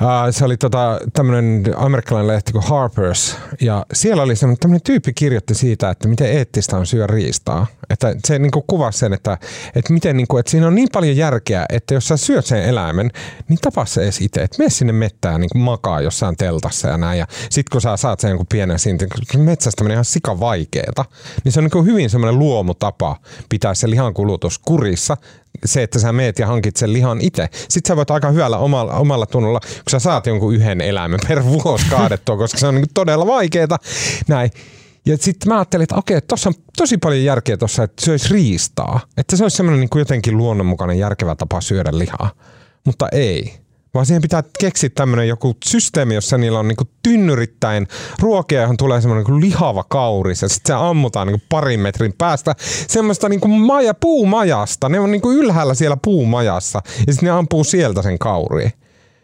Uh, 0.01 0.07
se 0.31 0.45
oli 0.45 0.57
tota, 0.57 0.99
tämmöinen 1.13 1.63
amerikkalainen 1.77 2.35
lehti 2.35 2.51
kuin 2.51 2.63
Harper's. 2.63 3.35
Ja 3.61 3.85
siellä 3.93 4.23
oli 4.23 4.33
tämmöinen 4.35 4.81
tyyppi 4.83 5.13
kirjoitti 5.13 5.55
siitä, 5.55 5.89
että 5.89 6.07
miten 6.07 6.31
eettistä 6.31 6.77
on 6.77 6.85
syö 6.85 7.07
riistaa. 7.07 7.67
Että 7.89 8.15
se 8.27 8.39
niin 8.39 8.51
kuvasi 8.67 8.99
sen, 8.99 9.13
että, 9.13 9.37
että, 9.75 9.93
miten, 9.93 10.17
niin 10.17 10.27
kuin, 10.27 10.39
että 10.39 10.51
siinä 10.51 10.67
on 10.67 10.75
niin 10.75 10.89
paljon 10.93 11.17
järkeä, 11.17 11.65
että 11.69 11.93
jos 11.93 12.07
sä 12.07 12.17
syöt 12.17 12.45
sen 12.45 12.63
eläimen, 12.63 13.11
niin 13.49 13.59
tapa 13.61 13.85
se 13.85 14.01
edes 14.01 14.21
itse. 14.21 14.41
Että 14.41 14.57
mene 14.57 14.69
sinne 14.69 14.93
mettään 15.11 15.41
niin 15.41 15.49
kuin 15.49 15.61
makaa 15.61 16.01
jossain 16.01 16.37
teltassa 16.37 16.87
ja 16.87 16.97
näin. 16.97 17.19
Ja 17.19 17.27
sit 17.49 17.69
kun 17.69 17.81
sä 17.81 17.97
saat 17.97 18.19
sen 18.19 18.29
jonkun 18.29 18.47
pienen 18.47 18.79
siitä, 18.79 19.05
kun 19.31 19.41
metsästäminen 19.41 19.95
ihan 19.95 20.05
sika 20.05 20.39
vaikeeta, 20.39 21.05
niin 21.43 21.51
se 21.51 21.59
on 21.59 21.63
niin 21.63 21.71
kuin 21.71 21.85
hyvin 21.85 22.09
semmoinen 22.09 22.39
luomutapa 22.39 23.15
pitää 23.49 23.73
se 23.73 23.89
lihan 23.89 24.13
kulutus 24.13 24.59
kurissa 24.59 25.17
se, 25.65 25.83
että 25.83 25.99
sä 25.99 26.13
meet 26.13 26.39
ja 26.39 26.47
hankit 26.47 26.75
sen 26.75 26.93
lihan 26.93 27.21
itse. 27.21 27.49
Sitten 27.69 27.87
sä 27.87 27.95
voit 27.95 28.11
aika 28.11 28.29
hyvällä 28.29 28.57
omalla, 28.57 28.93
omalla 28.93 29.25
tunnolla, 29.25 29.59
kun 29.59 29.91
sä 29.91 29.99
saat 29.99 30.25
jonkun 30.25 30.55
yhden 30.55 30.81
eläimen 30.81 31.19
per 31.27 31.43
vuosi 31.43 31.85
kaadettua, 31.89 32.37
koska 32.37 32.57
se 32.57 32.67
on 32.67 32.75
niin 32.75 32.85
todella 32.93 33.27
vaikeeta. 33.27 33.77
Näin. 34.27 34.51
Ja 35.05 35.17
sitten 35.17 35.49
mä 35.49 35.55
ajattelin, 35.55 35.83
että 35.83 35.95
okei, 35.95 36.21
tuossa 36.21 36.49
on 36.49 36.55
tosi 36.77 36.97
paljon 36.97 37.23
järkeä 37.23 37.57
tuossa, 37.57 37.83
että 37.83 38.05
söisi 38.05 38.33
riistaa. 38.33 38.99
Että 39.17 39.35
se 39.35 39.43
olisi 39.43 39.57
semmoinen 39.57 39.79
niin 39.79 39.99
jotenkin 39.99 40.37
luonnonmukainen 40.37 40.99
järkevä 40.99 41.35
tapa 41.35 41.61
syödä 41.61 41.89
lihaa. 41.93 42.31
Mutta 42.85 43.09
ei. 43.11 43.60
Vaan 43.93 44.05
siihen 44.05 44.21
pitää 44.21 44.43
keksiä 44.59 44.89
tämmöinen 44.95 45.27
joku 45.27 45.57
systeemi, 45.65 46.15
jossa 46.15 46.37
niillä 46.37 46.59
on 46.59 46.67
niinku 46.67 46.83
tynnyrittäin 47.03 47.87
ruokia, 48.19 48.61
johon 48.61 48.77
tulee 48.77 49.01
semmoinen 49.01 49.25
niinku 49.25 49.41
lihava 49.41 49.83
kauris 49.83 50.41
ja 50.41 50.49
sitten 50.49 50.75
se 50.75 50.83
ammutaan 50.83 51.27
niinku 51.27 51.45
parin 51.49 51.79
metrin 51.79 52.13
päästä 52.17 52.55
semmoista 52.87 53.29
niinku 53.29 53.47
maja, 53.47 53.93
puumajasta. 53.93 54.89
Ne 54.89 54.99
on 54.99 55.11
niinku 55.11 55.31
ylhäällä 55.31 55.73
siellä 55.73 55.97
puumajassa 56.03 56.81
ja 57.07 57.13
sitten 57.13 57.27
ne 57.27 57.31
ampuu 57.31 57.63
sieltä 57.63 58.01
sen 58.01 58.19
kauriin. 58.19 58.71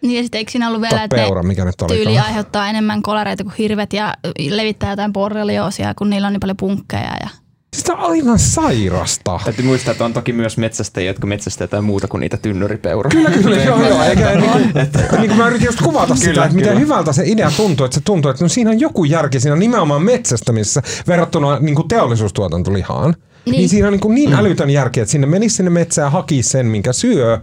Niin 0.01 0.15
ja 0.15 0.23
sitten 0.23 0.39
eikö 0.39 0.51
siinä 0.51 0.67
ollut 0.67 0.81
vielä, 0.81 1.03
että 1.03 1.15
peura, 1.15 1.43
mikä 1.43 1.65
nyt 1.65 1.75
tyyli 1.87 2.19
aiheuttaa 2.19 2.69
enemmän 2.69 3.01
kolereita 3.01 3.43
kuin 3.43 3.55
hirvet 3.57 3.93
ja 3.93 4.13
levittää 4.49 4.89
jotain 4.89 5.13
borrelioosia, 5.13 5.93
kun 5.93 6.09
niillä 6.09 6.27
on 6.27 6.33
niin 6.33 6.39
paljon 6.39 6.57
punkkeja 6.57 7.13
ja 7.21 7.29
Sitä 7.77 7.93
on 7.93 8.11
aivan 8.11 8.39
sairasta. 8.39 9.39
Täytyy 9.43 9.65
muistaa, 9.65 9.91
että 9.91 10.05
on 10.05 10.13
toki 10.13 10.33
myös 10.33 10.57
metsästäjiä, 10.57 11.09
jotka 11.09 11.27
metsästää 11.27 11.63
jotain 11.63 11.83
muuta 11.83 12.07
kuin 12.07 12.21
niitä 12.21 12.37
tynnyripeuroja. 12.37 13.11
Kyllä, 13.11 13.29
kyllä, 13.29 13.63
joo, 13.63 13.87
joo. 13.87 14.03
Eikä, 14.03 14.35
niin, 14.35 14.51
kuin, 14.51 14.77
että, 14.77 14.99
niin 14.99 15.27
kuin 15.27 15.37
mä 15.37 15.47
yritin 15.47 15.65
just 15.65 15.81
kuvata 15.81 16.05
kyllä, 16.05 16.17
sitä, 16.17 16.31
että 16.31 16.47
kyllä. 16.47 16.65
miten 16.65 16.79
hyvältä 16.79 17.13
se 17.13 17.23
idea 17.25 17.51
tuntuu, 17.57 17.85
että 17.85 17.95
se 17.95 18.01
tuntuu, 18.01 18.31
että 18.31 18.45
no 18.45 18.49
siinä 18.49 18.69
on 18.69 18.79
joku 18.79 19.03
järki 19.03 19.39
siinä 19.39 19.55
nimenomaan 19.55 20.01
metsästämisessä 20.01 20.81
verrattuna 21.07 21.59
niin 21.59 21.75
kuin 21.75 21.87
teollisuustuotantolihaan. 21.87 23.15
Niin. 23.45 23.51
niin 23.51 23.69
siinä 23.69 23.87
on 23.87 23.93
niin, 23.93 24.01
kuin 24.01 24.15
niin 24.15 24.33
älytön 24.33 24.69
järki, 24.69 24.99
että 24.99 25.11
sinne 25.11 25.27
menisi 25.27 25.55
sinne 25.55 25.69
metsään 25.69 26.05
ja 26.05 26.09
hakisi 26.09 26.49
sen, 26.49 26.65
minkä 26.65 26.93
syö, 26.93 27.39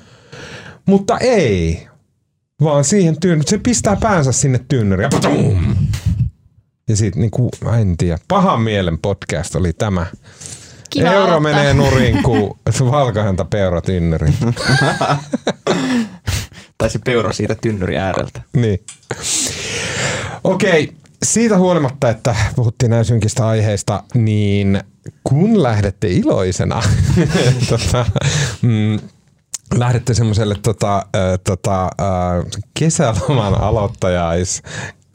mutta 0.87 1.19
ei, 1.19 1.87
vaan 2.63 2.85
siihen 2.85 3.21
tyyny, 3.21 3.43
se 3.47 3.59
pistää 3.59 3.97
päänsä 3.97 4.33
sinne 4.33 4.61
tynnyriin 4.69 5.03
ja 5.03 5.09
patum! 5.21 5.74
Ja 6.89 6.97
sitten 6.97 7.21
niinku, 7.21 7.51
en 7.81 7.97
tiedä, 7.97 8.19
pahan 8.29 8.61
mielen 8.61 8.99
podcast 8.99 9.55
oli 9.55 9.73
tämä. 9.73 10.07
Kiva 10.91 11.09
Euro 11.09 11.23
ottaa. 11.23 11.41
menee 11.41 11.75
nurin 11.75 12.23
kuin 12.23 12.53
valkohäntä 12.81 13.45
peura 13.45 13.81
tynnyri. 13.81 14.29
tai 16.79 16.91
se 16.91 16.99
peura 17.05 17.33
siitä 17.33 17.55
tynnyri 17.55 17.99
ääreltä. 17.99 18.41
Niin. 18.57 18.79
Okei, 20.45 20.93
siitä 21.23 21.59
huolimatta, 21.59 22.11
että 22.11 22.37
puhuttiin 22.57 22.91
näin 22.91 23.05
synkistä 23.05 23.47
aiheista, 23.47 24.03
niin 24.15 24.81
kun 25.25 25.63
lähdette 25.63 26.09
iloisena 26.09 26.83
tota, 27.71 28.07
mm, 28.63 28.99
lähdette 29.75 30.15
semmoiselle 30.15 30.57
tota, 30.63 30.97
äh, 30.97 31.03
tota, 31.45 31.85
äh, 31.85 31.91
kesäloman 32.79 33.61
aloittajais 33.61 34.63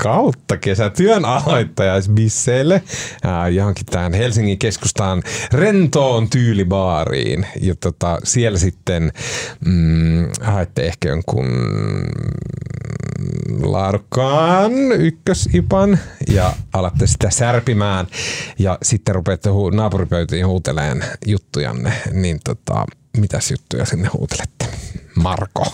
kautta 0.03 0.57
kesätyön 0.57 1.25
aloittajaisbisseille 1.25 2.83
johonkin 3.53 3.85
tähän 3.85 4.13
Helsingin 4.13 4.59
keskustaan 4.59 5.23
rentoon 5.53 6.29
tyylibaariin. 6.29 7.45
Ja 7.61 7.75
tota, 7.75 8.17
siellä 8.23 8.59
sitten 8.59 9.11
mm, 9.65 10.29
haette 10.41 10.87
ehkä 10.87 11.09
jonkun 11.09 11.47
laadukkaan 13.61 14.71
ykkösipan 14.91 15.99
ja 16.33 16.53
alatte 16.73 17.07
sitä 17.07 17.29
särpimään 17.29 18.07
ja 18.59 18.77
sitten 18.83 19.15
rupeatte 19.15 19.49
hu- 19.49 19.75
naapuripöytiin 19.75 20.47
huuteleen 20.47 21.05
juttujanne, 21.25 21.93
niin 22.11 22.39
tota, 22.43 22.85
mitäs 23.17 23.51
juttuja 23.51 23.85
sinne 23.85 24.09
huutelette? 24.13 24.65
Marko. 25.15 25.65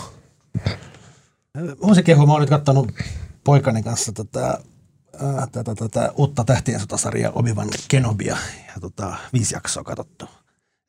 Mä 1.56 2.34
oon 2.34 2.42
nyt 2.42 2.50
kattonut 2.50 2.92
poikani 3.46 3.84
kanssa 3.84 4.12
tätä, 4.12 4.60
ää, 5.24 5.48
tätä, 5.52 5.76
tätä 5.76 6.12
uutta 6.16 6.44
tähtien 6.44 6.80
sotasarjaa 6.80 7.32
Obivan 7.36 7.70
Kenobia 7.88 8.38
ja 8.68 8.82
tota, 8.82 9.16
viisi 9.34 9.56
jaksoa 9.56 9.84
katsottu. 9.84 10.30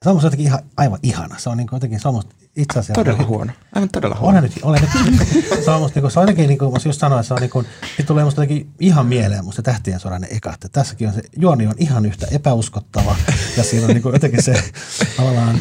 Se 0.05 0.11
on 0.11 0.21
jotenkin 0.23 0.47
ihan, 0.47 0.61
aivan 0.77 0.99
ihana. 1.03 1.39
Se 1.39 1.51
on 1.51 1.57
niin 1.57 1.69
jotenkin, 1.73 2.01
se 2.01 2.09
on 2.09 2.23
itse 2.57 2.79
asiassa... 2.79 2.93
Todella 2.93 3.25
huono. 3.25 3.53
Aivan 3.75 3.89
todella 3.89 4.17
huono. 4.21 4.39
Olen 4.39 4.43
nyt, 4.43 4.59
olen 4.63 4.83
nyt. 4.83 5.29
se 5.65 5.71
on 5.71 5.81
musta, 5.81 5.97
niin 5.97 6.03
kuin, 6.03 6.11
se 6.11 6.21
on 6.21 6.23
jotenkin, 6.23 6.49
niin 6.49 6.59
kuin 6.59 6.73
just 6.85 7.01
sanoin, 7.01 7.25
se 7.25 7.35
on 7.35 7.41
niin 7.41 7.51
kuin, 7.51 7.67
sit 7.97 8.07
tulee 8.07 8.25
musta 8.25 8.43
jotenkin 8.43 8.71
ihan 8.81 9.07
mieleen 9.07 9.45
musta 9.45 9.63
tähtien 9.63 10.01
sodan 10.01 10.21
ne 10.21 10.29
ekat. 10.31 10.55
Että 10.55 10.69
tässäkin 10.69 11.09
on 11.09 11.15
se, 11.15 11.23
juoni 11.37 11.67
on 11.67 11.75
ihan 11.79 12.07
yhtä 12.07 12.27
epäuskottava 12.31 13.17
ja 13.57 13.65
siinä 13.65 13.87
on 13.87 13.93
niin 13.95 14.03
kuin 14.03 14.13
jotenkin 14.13 14.43
se 14.43 14.73
tavallaan 15.17 15.59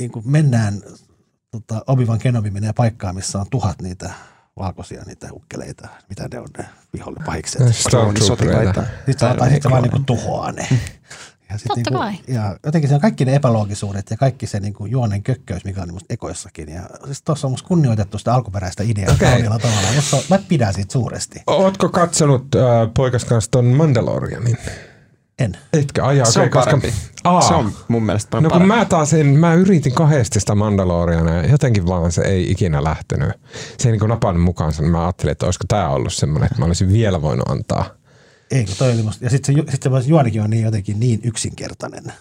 niin 0.00 0.10
kuin 0.10 0.30
mennään, 0.30 0.82
tota, 1.50 1.84
Obi-Wan 1.86 2.18
Kenobi 2.18 2.50
menee 2.50 2.72
paikkaan, 2.72 3.14
missä 3.14 3.40
on 3.40 3.46
tuhat 3.50 3.82
niitä 3.82 4.10
valkoisia 4.58 5.02
niitä 5.06 5.28
ukkeleita, 5.32 5.88
mitä 6.08 6.28
ne 6.32 6.40
on 6.40 6.48
ne 6.58 6.64
viholle 6.92 7.20
pahikset. 7.26 7.74
Stormtroopereita. 7.74 8.82
Sitten 9.06 9.38
se, 9.40 9.50
sit 9.50 9.62
se 9.62 9.70
vaan 9.70 9.82
niinku 9.82 9.98
tuhoaa 10.06 10.52
ne. 10.52 10.68
Ja, 11.50 11.58
sit 11.58 11.68
Totta 11.68 11.90
niinku, 11.90 11.98
kai. 11.98 12.34
ja 12.34 12.56
jotenkin 12.64 12.88
se 12.88 12.94
on 12.94 13.00
kaikki 13.00 13.24
ne 13.24 13.34
epäloogisuudet 13.34 14.10
ja 14.10 14.16
kaikki 14.16 14.46
se 14.46 14.60
niinku 14.60 14.86
juonen 14.86 15.22
kökköys, 15.22 15.64
mikä 15.64 15.82
on 15.82 15.92
musta 15.92 16.14
ekoissakin. 16.14 16.68
Ja 16.68 16.82
siis 17.04 17.22
tuossa 17.22 17.46
on 17.46 17.50
musta 17.50 17.68
kunnioitettu 17.68 18.18
sitä 18.18 18.34
alkuperäistä 18.34 18.82
ideaa 18.82 19.12
okay. 19.12 19.42
tavalla. 19.42 19.92
Musta, 19.94 20.16
mä 20.30 20.38
pidän 20.48 20.74
siitä 20.74 20.92
suuresti. 20.92 21.42
Ootko 21.46 21.88
katsonut 21.88 22.54
äh, 22.54 22.62
poikas 22.96 23.24
kanssa 23.24 23.50
ton 23.50 23.64
Mandalorianin? 23.64 24.56
En. 25.38 25.56
Etkä 25.72 26.06
ajaa. 26.06 26.26
Se 26.26 26.40
on 26.40 26.50
koska... 26.50 26.64
parempi. 26.64 26.92
Aa. 27.24 27.40
Se 27.40 27.54
on 27.54 27.72
mun 27.88 28.02
mielestä 28.02 28.30
paljon 28.30 28.42
No 28.42 28.50
kun 28.50 28.58
parempi. 28.58 28.76
mä 28.76 28.84
taas 28.84 29.12
en, 29.14 29.26
mä 29.26 29.54
yritin 29.54 29.92
kahdesti 29.92 30.40
sitä 30.40 30.54
Mandaloriana 30.54 31.34
ja 31.34 31.46
jotenkin 31.50 31.86
vaan 31.86 32.12
se 32.12 32.22
ei 32.22 32.50
ikinä 32.50 32.84
lähtenyt. 32.84 33.32
Se 33.78 33.88
ei 33.88 33.98
niin 33.98 34.08
napannut 34.08 34.42
mukaansa, 34.42 34.82
niin 34.82 34.92
mä 34.92 35.02
ajattelin, 35.02 35.32
että 35.32 35.46
olisiko 35.46 35.64
tämä 35.68 35.88
ollut 35.88 36.12
semmoinen, 36.12 36.46
että 36.46 36.58
mä 36.58 36.64
olisin 36.64 36.92
vielä 36.92 37.22
voinut 37.22 37.48
antaa. 37.48 37.84
Ei, 38.50 38.64
kun 38.64 38.74
toi 38.78 38.92
oli 38.92 39.02
musta. 39.02 39.24
Ja 39.24 39.30
sitten 39.30 39.54
se, 39.56 39.62
sit 39.70 39.82
se 39.82 39.90
juonikin 40.06 40.42
on 40.42 40.50
niin 40.50 40.62
jotenkin 40.64 41.00
niin 41.00 41.20
yksinkertainen. 41.24 42.12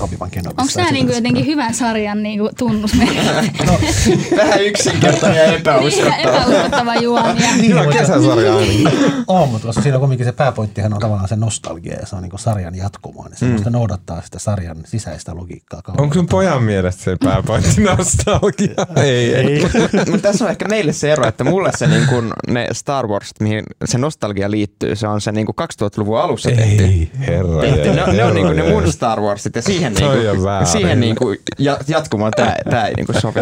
Obi-Wan 0.00 0.30
Kenobista. 0.30 0.62
Onko 0.62 0.72
tämä 0.74 0.90
niinku 0.90 1.12
jotenkin 1.12 1.46
hyvän 1.46 1.74
sarjan 1.74 2.22
niinku 2.22 2.50
tunnusmerkki? 2.58 3.18
Vähän 4.36 4.60
yksinkertainen 4.64 5.38
ja 5.38 5.44
Ihan 5.44 5.56
epäuskottava. 5.56 6.16
epäuskottava 6.16 6.94
juomia. 6.94 7.34
Niin, 7.56 7.70
Hyvä 7.70 7.82
mutta- 7.84 7.98
kesäsarja 7.98 8.54
ainakin. 8.56 8.88
On, 9.26 9.48
mutta 9.48 9.66
koska 9.66 9.82
siinä 9.82 9.96
on 9.96 10.00
kuitenkin 10.00 10.26
se 10.26 10.32
pääpointtihan 10.32 10.92
on 10.94 11.00
tavallaan 11.00 11.28
se 11.28 11.36
nostalgia 11.36 11.94
ja 12.00 12.06
se 12.06 12.16
on 12.16 12.22
niin 12.22 12.32
sarjan 12.36 12.74
jatkumo. 12.74 13.24
Niin 13.28 13.58
se 13.58 13.64
mm. 13.64 13.72
noudattaa 13.72 14.22
sitä 14.24 14.38
sarjan 14.38 14.76
sisäistä 14.84 15.34
logiikkaa. 15.36 15.82
Onko 15.98 16.14
sun 16.14 16.26
pojan 16.26 16.62
mielestä 16.62 17.02
se 17.04 17.16
pääpointti 17.24 17.80
nostalgia? 17.96 18.86
ei, 18.96 19.34
ei. 19.34 19.62
Mutta 20.10 20.18
tässä 20.28 20.44
on 20.44 20.50
ehkä 20.50 20.68
meille 20.68 20.92
se 20.92 21.12
ero, 21.12 21.26
että 21.28 21.44
mulle 21.44 21.70
se 21.76 21.86
niin 21.86 22.06
kun 22.06 22.32
ne 22.48 22.68
Star 22.72 23.06
Wars, 23.06 23.30
mihin 23.40 23.64
se 23.84 23.98
nostalgia 23.98 24.50
liittyy, 24.50 24.96
se 24.96 25.08
on 25.08 25.20
se 25.20 25.32
niin 25.32 25.46
2000-luvun 25.48 26.20
alussa 26.20 26.50
tehty. 26.50 26.84
Ei, 26.84 27.10
herra. 27.18 27.60
tehty. 27.60 27.88
Ne, 27.88 27.94
ne 27.94 28.02
on 28.04 28.14
herra 28.16 28.34
niin 28.34 28.56
ne 28.56 28.62
mun 28.72 28.92
Star 28.92 29.20
Warsit, 29.20 29.53
ja 29.54 29.62
siihen, 29.62 29.94
Toi 29.94 30.16
niinku, 30.16 30.30
on 30.30 30.44
väärin. 30.44 30.68
siihen 30.68 31.00
niinku, 31.00 31.34
ja, 31.58 31.78
jatkumaan 31.88 32.32
tämä, 32.36 32.54
tämä 32.70 32.86
ei 32.86 32.94
niinku 32.94 33.12
sovi. 33.20 33.40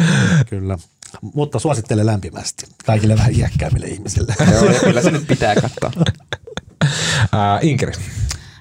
Kyllä. 0.50 0.78
Mutta 1.34 1.58
suosittelen 1.58 2.06
lämpimästi 2.06 2.66
kaikille 2.86 3.16
vähän 3.16 3.34
iäkkäämmille 3.34 3.86
ihmisille. 3.86 4.34
Joo, 4.52 4.64
ja 4.64 4.80
kyllä 4.80 5.02
se 5.02 5.10
nyt 5.10 5.26
pitää 5.26 5.54
katsoa. 5.54 6.04
Ää, 7.32 7.58
Inkeri. 7.62 7.92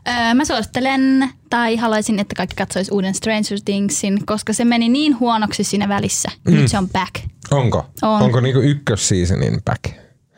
Öö, 0.08 0.34
mä 0.34 0.46
suosittelen, 0.46 1.30
tai 1.50 1.76
haluaisin, 1.76 2.20
että 2.20 2.36
kaikki 2.36 2.56
katsois 2.56 2.92
uuden 2.92 3.16
Stranger 3.16 3.60
Thingsin, 3.66 4.26
koska 4.26 4.54
se 4.54 4.66
meni 4.66 4.90
niin 4.90 5.20
huonoksi 5.20 5.64
siinä 5.64 5.90
välissä. 5.90 6.30
Mm. 6.46 6.56
Nyt 6.56 6.68
se 6.68 6.78
on 6.78 6.90
back. 6.90 7.16
Onko? 7.52 7.86
On. 8.02 8.22
Onko 8.22 8.40
niinku 8.40 8.60
ykkösseasonin 8.60 9.62
back? 9.66 9.84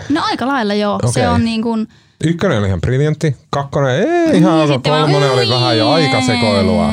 No 0.09 0.21
aika 0.23 0.47
lailla 0.47 0.73
joo. 0.73 0.95
Okei. 0.95 1.11
Se 1.11 1.29
on 1.29 1.45
niin 1.45 1.61
kuin, 1.61 1.87
Ykkönen 2.23 2.57
oli 2.59 2.67
ihan 2.67 2.81
briljantti, 2.81 3.35
kakkonen 3.49 3.95
ei 3.95 4.03
ihan 4.05 4.31
Niin, 4.31 4.45
ok, 4.47 4.73
sitten 4.73 4.91
vaan- 4.91 5.01
kolmonen 5.03 5.31
oli 5.31 5.49
vähän 5.49 5.77
jo 5.77 5.89
aika 5.89 6.21
sekoilua. 6.21 6.89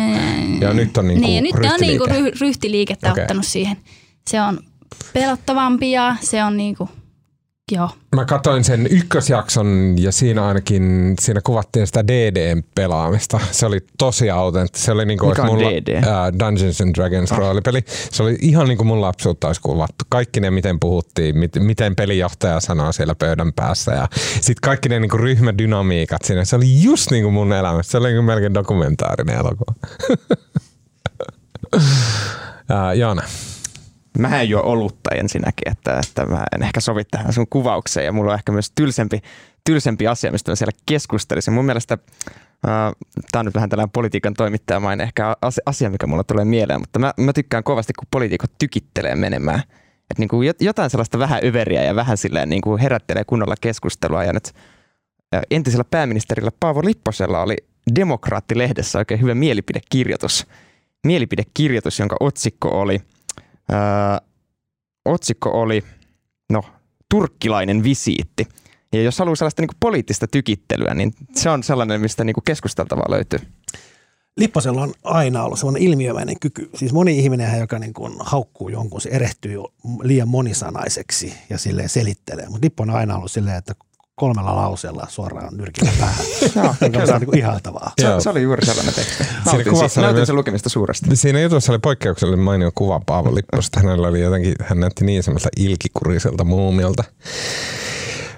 Ja 0.60 0.72
nyt 0.72 0.96
on 0.96 1.08
niinku 1.08 1.26
niin, 1.26 1.44
nyt 1.44 1.54
on 1.54 1.60
niinku 1.80 2.06
ryhtiliike. 2.06 2.30
ry- 2.30 2.40
ryhtiliikettä 2.40 3.12
Okei. 3.12 3.22
ottanut 3.22 3.46
siihen. 3.46 3.76
Se 4.28 4.40
on 4.40 4.60
pelottavampi 5.12 5.90
ja 5.90 6.16
se 6.20 6.44
on 6.44 6.56
niinku, 6.56 6.88
joo. 7.72 7.90
Mä 8.16 8.24
katsoin 8.24 8.64
sen 8.64 8.86
ykkösjakson 8.90 9.94
ja 9.98 10.12
siinä 10.12 10.46
ainakin 10.46 11.14
siinä 11.20 11.40
kuvattiin 11.44 11.86
sitä 11.86 12.06
DDn 12.06 12.62
pelaamista. 12.74 13.40
Se 13.50 13.66
oli 13.66 13.80
tosi 13.98 14.30
autenttista. 14.30 14.84
Se 14.84 14.92
oli 14.92 15.06
niinku 15.06 15.26
Mikä 15.26 15.42
olisi 15.42 15.54
on 15.54 15.58
mulla, 15.58 15.70
DD? 15.70 16.04
Ää, 16.04 16.32
Dungeons 16.38 16.80
and 16.80 16.94
Dragons 16.94 17.30
roolipeli. 17.30 17.84
Se 17.86 18.22
oli 18.22 18.36
ihan 18.40 18.68
niin 18.68 18.78
kuin 18.78 18.86
mun 18.86 19.00
lapsuutta 19.00 19.46
olisi 19.46 19.60
kuvattu. 19.60 20.04
Kaikki 20.08 20.40
ne, 20.40 20.50
miten 20.50 20.80
puhuttiin, 20.80 21.38
mit, 21.38 21.52
miten 21.58 21.96
pelijohtaja 21.96 22.60
sanoo 22.60 22.92
siellä 22.92 23.14
pöydän 23.14 23.52
päässä 23.52 23.92
ja 23.92 24.08
sitten 24.40 24.60
kaikki 24.62 24.88
ne 24.88 25.00
niin 25.00 25.10
kuin 25.10 25.20
ryhmädynamiikat 25.20 26.22
siinä. 26.24 26.44
Se 26.44 26.56
oli 26.56 26.82
just 26.82 27.10
niin 27.10 27.22
kuin 27.24 27.34
mun 27.34 27.52
elämässä. 27.52 27.90
Se 27.90 27.98
oli 27.98 28.08
niin 28.08 28.16
kuin 28.16 28.24
melkein 28.24 28.54
dokumentaarinen 28.54 29.36
elokuva. 29.36 29.74
Ää, 32.68 32.94
Joona. 32.94 33.22
Mä 34.18 34.40
en 34.40 34.48
juo 34.48 34.62
olutta 34.62 35.10
ensinnäkin, 35.14 35.72
että, 35.72 36.00
että 36.02 36.26
mä 36.26 36.44
en 36.56 36.62
ehkä 36.62 36.80
sovi 36.80 37.04
tähän 37.04 37.32
sun 37.32 37.46
kuvaukseen 37.50 38.06
ja 38.06 38.12
mulla 38.12 38.32
on 38.32 38.38
ehkä 38.38 38.52
myös 38.52 38.72
tylsempi, 38.74 39.20
tylsempi 39.64 40.06
asia, 40.06 40.32
mistä 40.32 40.52
mä 40.52 40.56
siellä 40.56 40.78
keskustelisin. 40.86 41.54
Mun 41.54 41.64
mielestä 41.64 41.98
äh, 42.68 42.92
tämä 43.32 43.40
on 43.40 43.46
nyt 43.46 43.54
vähän 43.54 43.68
tällainen 43.68 43.90
politiikan 43.90 44.34
toimittajamainen 44.34 45.04
ehkä 45.04 45.36
asia- 45.66 45.90
mikä 45.90 46.06
mulla 46.06 46.24
tulee 46.24 46.44
mieleen, 46.44 46.80
mutta 46.80 46.98
mä, 46.98 47.14
mä 47.16 47.32
tykkään 47.32 47.64
kovasti, 47.64 47.92
kun 47.92 48.08
poliitikot 48.10 48.50
tykittelee 48.58 49.14
menemään. 49.14 49.60
Että 50.10 50.18
niin 50.18 50.28
kuin 50.28 50.52
jotain 50.60 50.90
sellaista 50.90 51.18
vähän 51.18 51.40
överiä 51.44 51.82
ja 51.82 51.94
vähän 51.94 52.16
silleen 52.16 52.48
niin 52.48 52.62
kuin 52.62 52.80
herättelee 52.80 53.24
kunnolla 53.24 53.54
keskustelua 53.60 54.24
ja 54.24 54.32
nyt 54.32 54.52
äh, 55.34 55.42
entisellä 55.50 55.84
pääministerillä 55.84 56.50
Paavo 56.60 56.84
Lipposella 56.84 57.42
oli 57.42 57.56
Demokraatti-lehdessä 57.94 58.98
oikein 58.98 59.20
hyvä 59.20 59.34
mielipidekirjoitus. 59.34 60.46
Mielipidekirjoitus, 61.06 61.98
jonka 61.98 62.16
otsikko 62.20 62.80
oli, 62.80 63.00
ää, 63.68 64.20
otsikko 65.04 65.60
oli, 65.60 65.84
no, 66.52 66.62
turkkilainen 67.10 67.82
visiitti. 67.82 68.48
Ja 68.92 69.02
jos 69.02 69.18
haluaa 69.18 69.36
sellaista 69.36 69.62
niin 69.62 69.76
poliittista 69.80 70.26
tykittelyä, 70.26 70.94
niin 70.94 71.12
se 71.34 71.50
on 71.50 71.62
sellainen, 71.62 72.00
mistä 72.00 72.24
niin 72.24 72.36
keskusteltavaa 72.44 73.10
löytyy. 73.10 73.38
Lipposella 74.36 74.82
on 74.82 74.92
aina 75.04 75.44
ollut 75.44 75.58
semmoinen 75.58 75.82
ilmiömäinen 75.82 76.40
kyky. 76.40 76.70
Siis 76.74 76.92
moni 76.92 77.18
ihminen, 77.18 77.58
joka 77.58 77.78
niin 77.78 77.92
kuin 77.92 78.12
haukkuu 78.20 78.68
jonkun, 78.68 79.00
se 79.00 79.08
erehtyy 79.08 79.58
liian 80.02 80.28
monisanaiseksi 80.28 81.34
ja 81.50 81.58
selittelee. 81.88 82.48
Mutta 82.48 82.64
Lippo 82.64 82.82
on 82.82 82.90
aina 82.90 83.16
ollut 83.16 83.32
silleen, 83.32 83.56
että 83.56 83.74
kolmella 84.18 84.56
lauseella 84.56 85.06
suoraan 85.08 85.56
nyrkillä 85.56 85.90
päähän. 86.00 86.26
Joo, 86.56 86.74
Joka 86.80 87.14
on 87.14 87.20
niin 87.20 87.38
ihaltavaa. 87.38 87.92
Se, 88.00 88.06
se 88.18 88.30
oli 88.30 88.42
juuri 88.42 88.66
sellainen 88.66 88.94
teksti. 88.94 89.24
Nautin, 89.46 89.64
kuvassa 89.64 89.88
si- 89.88 90.00
oli 90.00 90.04
nautin 90.04 90.18
myös- 90.18 90.26
sen 90.26 90.36
lukemista 90.36 90.68
suuresti. 90.68 91.16
Siinä 91.16 91.40
jutussa 91.40 91.72
oli 91.72 91.78
poikkeuksellinen 91.78 92.44
mainio 92.44 92.70
kuva 92.74 93.00
Paavo 93.06 93.34
Lipposta. 93.34 93.80
Hänellä 93.80 94.08
oli 94.08 94.20
jotenkin, 94.20 94.54
hän 94.62 94.80
näytti 94.80 95.04
niin 95.04 95.22
semmoista 95.22 95.48
ilkikuriselta 95.56 96.44
muumilta. 96.44 97.04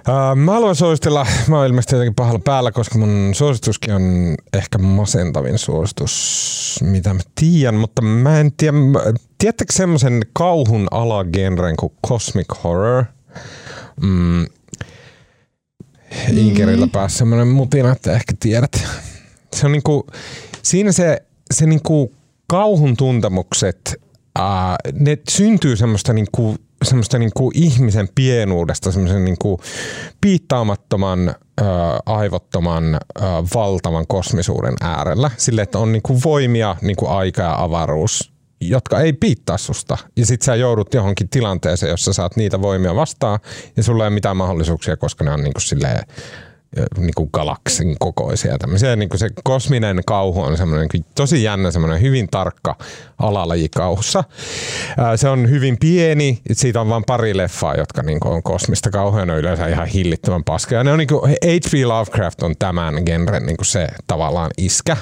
Uh, 0.08 0.36
mä 0.36 0.52
haluan 0.52 0.76
suositella, 0.76 1.26
mä 1.48 1.56
oon 1.56 1.66
ilmeisesti 1.66 1.94
jotenkin 1.94 2.14
pahalla 2.14 2.40
päällä, 2.44 2.72
koska 2.72 2.98
mun 2.98 3.30
suosituskin 3.32 3.94
on 3.94 4.34
ehkä 4.52 4.78
masentavin 4.78 5.58
suositus, 5.58 6.78
mitä 6.82 7.14
mä 7.14 7.20
tiedän, 7.34 7.74
mutta 7.74 8.02
mä 8.02 8.40
en 8.40 8.52
tiedä, 8.52 8.76
tiedättekö 9.38 9.72
semmoisen 9.72 10.20
kauhun 10.32 10.88
alagenren 10.90 11.76
kuin 11.76 11.92
Cosmic 12.06 12.46
Horror? 12.64 13.04
Mm. 14.02 14.46
Inkerillä 16.36 16.86
päässä 16.86 17.18
semmoinen 17.18 17.48
mutina, 17.48 17.92
että 17.92 18.12
ehkä 18.12 18.34
tiedät. 18.40 18.82
Se 19.56 19.66
on 19.66 19.72
niinku, 19.72 20.06
siinä 20.62 20.92
se, 20.92 21.22
se 21.54 21.66
niinku 21.66 22.14
kauhun 22.46 22.96
tuntemukset, 22.96 24.00
ää, 24.38 24.76
ne 24.92 25.18
syntyy 25.30 25.76
semmoista 25.76 26.12
niinku, 26.12 26.56
semmoista 26.84 27.18
niinku 27.18 27.50
ihmisen 27.54 28.08
pienuudesta, 28.14 28.92
semmoisen 28.92 29.24
niinku 29.24 29.60
piittaamattoman, 30.20 31.28
ää, 31.28 32.00
aivottoman, 32.06 32.94
ää, 32.94 33.42
valtavan 33.54 34.06
kosmisuuden 34.06 34.74
äärellä. 34.80 35.30
Sille, 35.36 35.62
että 35.62 35.78
on 35.78 35.92
niinku 35.92 36.20
voimia, 36.24 36.76
niinku 36.82 37.06
aika 37.06 37.42
ja 37.42 37.62
avaruus, 37.62 38.32
jotka 38.60 39.00
ei 39.00 39.12
piittaa 39.12 39.58
susta. 39.58 39.98
Ja 40.16 40.26
sit 40.26 40.42
sä 40.42 40.54
joudut 40.54 40.94
johonkin 40.94 41.28
tilanteeseen, 41.28 41.90
jossa 41.90 42.12
saat 42.12 42.36
niitä 42.36 42.62
voimia 42.62 42.94
vastaan, 42.94 43.38
ja 43.76 43.82
sulla 43.82 44.04
ei 44.04 44.08
ole 44.08 44.14
mitään 44.14 44.36
mahdollisuuksia, 44.36 44.96
koska 44.96 45.24
ne 45.24 45.30
on 45.30 45.42
niinku 45.42 45.60
silleen 45.60 46.06
niin 46.98 47.14
kuin 47.16 47.30
galaksin 47.32 47.96
kokoisia. 47.98 48.58
Tämmöisiä, 48.58 48.96
niin 48.96 49.08
kuin 49.08 49.18
se 49.18 49.28
kosminen 49.44 50.00
kauhu 50.06 50.42
on 50.42 50.56
semmoinen 50.56 50.88
niin 50.92 51.04
tosi 51.14 51.42
jännä, 51.42 51.70
semmoinen 51.70 52.00
hyvin 52.00 52.28
tarkka 52.30 52.76
alalaji 53.18 53.68
kauhussa. 53.68 54.24
Se 55.16 55.28
on 55.28 55.50
hyvin 55.50 55.76
pieni, 55.80 56.40
siitä 56.52 56.80
on 56.80 56.88
vain 56.88 57.04
pari 57.06 57.36
leffaa, 57.36 57.74
jotka 57.74 58.02
niin 58.02 58.20
kuin 58.20 58.34
on 58.34 58.42
kosmista 58.42 58.90
kauhua, 58.90 59.26
ne 59.26 59.32
on 59.32 59.38
yleensä 59.38 59.68
ihan 59.68 59.86
hillittömän 59.86 60.44
paskaa. 60.44 60.84
Ne 60.84 60.92
on 60.92 60.98
niin 60.98 61.08
kuin, 61.08 61.30
H.P. 61.30 61.86
Lovecraft 61.86 62.42
on 62.42 62.54
tämän 62.58 62.94
genren 63.06 63.46
niin 63.46 63.56
kuin 63.56 63.66
se 63.66 63.88
tavallaan 64.06 64.50
iskä. 64.58 64.96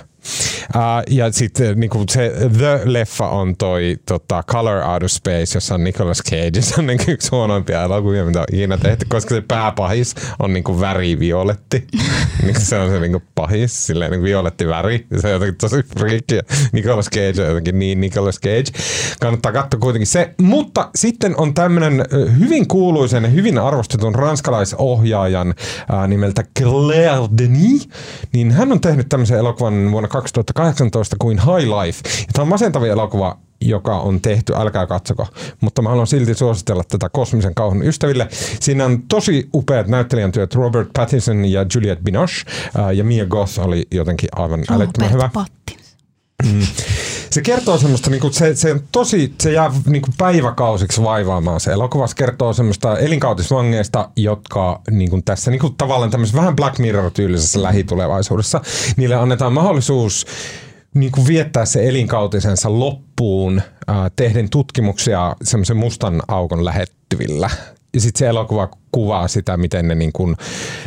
Uh, 0.77 1.03
ja 1.11 1.33
sitten 1.33 1.81
niinku 1.81 2.05
se 2.11 2.33
The-leffa 2.59 3.29
on 3.29 3.57
toi 3.57 3.97
tota, 4.07 4.43
Color 4.51 4.83
Out 4.83 5.03
of 5.03 5.11
Space, 5.11 5.57
jossa 5.57 5.75
on 5.75 5.85
Nicolas 5.85 6.23
Cage. 6.31 6.63
Se 6.69 6.75
on 6.79 6.87
niinku 6.87 7.11
yksi 7.11 7.29
huonoimpia 7.31 7.83
elokuvia, 7.83 8.25
mitä 8.25 8.41
on 8.41 8.47
ikinä 8.53 8.79
tehty, 8.79 9.07
koska 9.09 9.35
se 9.35 9.43
pääpahis 9.49 10.15
on 10.39 10.53
niinku 10.53 10.81
värivioletti. 10.81 11.87
niinku 12.43 12.61
se 12.61 12.79
on 12.79 12.91
se 12.91 13.01
niinku 13.01 13.23
pahis, 13.35 13.87
silleen 13.87 14.11
niinku 14.11 14.25
violetti 14.25 14.69
väri. 14.69 15.07
Se 15.21 15.27
on 15.27 15.33
jotenkin 15.33 15.59
tosi. 15.59 15.77
Ja 16.31 16.43
Nicolas 16.73 17.09
Cage 17.11 17.43
on 17.43 17.49
jotenkin 17.49 17.79
niin 17.79 18.01
Nicolas 18.01 18.41
Cage. 18.41 18.79
Kannattaa 19.21 19.53
katsoa 19.53 19.81
kuitenkin 19.81 20.07
se. 20.07 20.35
Mutta 20.43 20.91
sitten 20.95 21.37
on 21.37 21.55
tämmönen 21.55 22.05
ö, 22.13 22.31
hyvin 22.31 22.69
kuuluisen 22.69 23.23
ja 23.23 23.29
hyvin 23.31 23.59
arvostetun 23.59 24.15
ranskalaisohjaajan 24.15 25.55
ää, 25.89 26.07
nimeltä 26.07 26.45
Claire 26.59 27.29
Denis. 27.39 27.89
Niin 28.33 28.51
hän 28.51 28.73
on 28.73 28.81
tehnyt 28.81 29.09
tämmöisen 29.09 29.39
elokuvan 29.39 29.93
vuonna 29.93 30.08
2018 30.09 31.17
kuin 31.19 31.39
High 31.39 31.69
Life. 31.69 32.01
Ja 32.05 32.33
tämä 32.33 32.43
on 32.43 32.49
masentavin 32.49 32.91
elokuva, 32.91 33.39
joka 33.61 33.99
on 33.99 34.21
tehty, 34.21 34.55
älkää 34.57 34.87
katsoko. 34.87 35.27
Mutta 35.61 35.83
mä 35.83 35.89
haluan 35.89 36.07
silti 36.07 36.35
suositella 36.35 36.83
tätä 36.89 37.09
kosmisen 37.09 37.55
kauhun 37.55 37.83
ystäville. 37.83 38.29
Siinä 38.61 38.85
on 38.85 39.03
tosi 39.03 39.49
upeat 39.55 39.87
näyttelijän 39.87 40.33
työt. 40.33 40.55
Robert 40.55 40.89
Pattinson 40.93 41.45
ja 41.45 41.67
Juliette 41.75 42.05
Binoche. 42.05 42.43
Ää, 42.79 42.93
ja 42.93 43.05
Mia 43.05 43.27
Goth 43.27 43.61
oli 43.61 43.87
jotenkin 43.91 44.29
aivan 44.37 44.65
älyttömän 44.71 45.13
hyvä. 45.13 45.31
Pattinson. 45.33 45.99
Se 47.31 47.43
kertoo 47.43 47.79
semmoista, 47.79 48.11
niinku, 48.11 48.31
se, 48.31 48.55
se, 48.55 48.73
on 48.73 48.81
tosi, 48.93 49.35
se 49.41 49.53
jää 49.53 49.71
niinku 49.87 50.09
päiväkausiksi 50.19 51.03
vaivaamaan 51.03 51.61
se 51.61 51.73
elokuva. 51.73 52.07
Se 52.07 52.17
kertoo 52.17 52.53
semmoista 52.53 52.99
elinkautisvangeista, 52.99 54.11
jotka 54.17 54.81
niinku, 54.91 55.23
tässä 55.25 55.51
niinku, 55.51 55.71
tavallaan 55.71 56.11
tämmöisessä 56.11 56.41
vähän 56.41 56.57
Black 56.57 56.79
Mirror-tyylisessä 56.79 57.63
lähitulevaisuudessa, 57.63 58.61
niille 58.97 59.15
annetaan 59.15 59.53
mahdollisuus 59.53 60.27
niinku, 60.95 61.27
viettää 61.27 61.65
se 61.65 61.89
elinkautisensa 61.89 62.79
loppuun 62.79 63.63
ää, 63.87 64.11
tehden 64.17 64.51
tutkimuksia 64.51 65.37
semmoisen 65.43 65.77
mustan 65.77 66.23
aukon 66.29 66.65
lähettyvillä. 66.65 67.51
Ja 67.95 68.01
sitten 68.01 68.19
se 68.19 68.27
elokuva 68.27 68.69
kuvaa 68.93 69.29
sitä, 69.29 69.57
miten 69.57 69.89
ne, 69.89 69.95
niin 69.95 70.13
kun, 70.13 70.37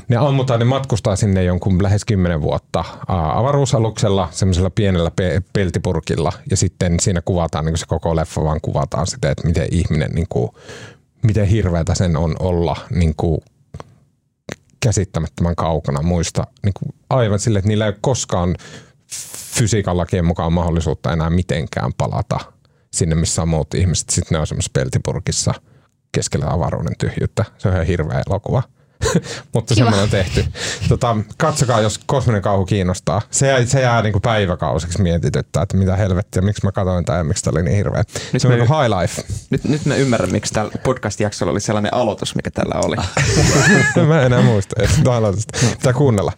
ne 0.08 0.18
ammutaan, 0.18 0.60
ne 0.60 0.66
matkustaa 0.66 1.16
sinne 1.16 1.43
jonkun 1.43 1.84
lähes 1.84 2.06
kymmenen 2.06 2.41
vuotta 2.41 2.84
ää, 3.08 3.38
avaruusaluksella, 3.38 4.30
semmoisella 4.32 4.70
pienellä 4.70 5.12
pe- 5.12 5.41
peltipurkilla. 5.54 6.34
Ja 6.49 6.58
sitten 6.58 6.99
siinä 6.99 7.22
kuvataan, 7.22 7.66
niin 7.66 7.78
se 7.78 7.86
koko 7.88 8.16
leffa 8.16 8.43
vaan 8.43 8.62
kuvataan 8.62 9.08
sitä, 9.08 9.32
että 9.32 9.47
miten 9.47 9.68
ihminen, 9.72 10.12
niin 10.12 10.28
kuin, 10.30 10.52
miten 11.24 11.45
hirveätä 11.45 11.95
sen 11.95 12.18
on 12.18 12.36
olla 12.39 12.76
niin 12.89 13.14
kuin, 13.18 13.41
käsittämättömän 14.80 15.56
kaukana 15.56 16.02
muista. 16.02 16.47
Niin 16.64 16.74
kuin, 16.80 16.95
aivan 17.10 17.39
sille, 17.39 17.60
että 17.60 17.70
niillä 17.70 17.86
ei 17.86 17.89
ole 17.89 17.97
koskaan 18.02 18.56
fysiikan 19.56 19.97
lakien 19.97 20.26
mukaan 20.26 20.54
mahdollisuutta 20.54 21.14
enää 21.14 21.30
mitenkään 21.30 21.91
palata 21.97 22.39
sinne, 22.93 23.16
missä 23.16 23.41
on 23.41 23.49
muut 23.49 23.74
ihmiset. 23.74 24.10
Sitten 24.10 24.36
ne 24.36 24.39
on 24.39 24.47
semmoisessa 24.47 24.72
peltipurkissa 24.74 25.54
keskellä 26.12 26.45
avaruuden 26.49 26.97
tyhjyyttä. 26.97 27.45
Se 27.57 27.68
on 27.68 27.74
ihan 27.74 27.86
hirveä 27.86 28.22
elokuva. 28.30 28.64
mutta 29.53 29.76
Kiva. 29.76 29.86
semmoinen 29.86 30.03
on 30.03 30.09
tehty. 30.09 30.45
Tota, 30.89 31.18
katsokaa, 31.38 31.82
jos 31.82 31.99
kosminen 32.05 32.41
kauhu 32.41 32.66
kiinnostaa. 32.66 33.22
Se 33.32 33.47
jää, 33.47 33.66
se 33.66 33.82
jää 33.82 34.01
niinku 34.01 34.20
päiväkausiksi 34.20 35.01
mietityttää, 35.01 35.64
että 35.64 35.78
mitä 35.78 35.95
helvettiä, 35.95 36.41
miksi 36.41 36.66
mä 36.66 36.72
katsoin 36.72 37.05
tämä 37.05 37.18
ja 37.18 37.24
miksi 37.24 37.43
tämä 37.43 37.51
oli 37.55 37.64
niin 37.64 37.78
hirveä. 37.78 38.03
Nyt 38.34 38.41
se 38.41 38.47
on 38.47 38.53
me- 38.53 38.57
niinku 38.57 38.74
high 38.74 38.99
life. 38.99 39.24
Nyt, 39.49 39.64
nyt 39.64 39.86
mä 39.86 39.95
ymmärrän, 39.95 40.32
miksi 40.32 40.53
tällä 40.53 40.72
podcast-jaksolla 40.84 41.51
oli 41.51 41.59
sellainen 41.59 41.93
aloitus, 41.93 42.36
mikä 42.36 42.51
tällä 42.51 42.76
oli. 42.86 42.95
Mä 44.07 44.20
en 44.20 44.26
enää 44.26 44.41
muista 44.41 44.76
edes 44.80 44.99
aloitusta. 45.07 45.57
Pitää 45.70 45.93
kuunnella. 45.93 46.32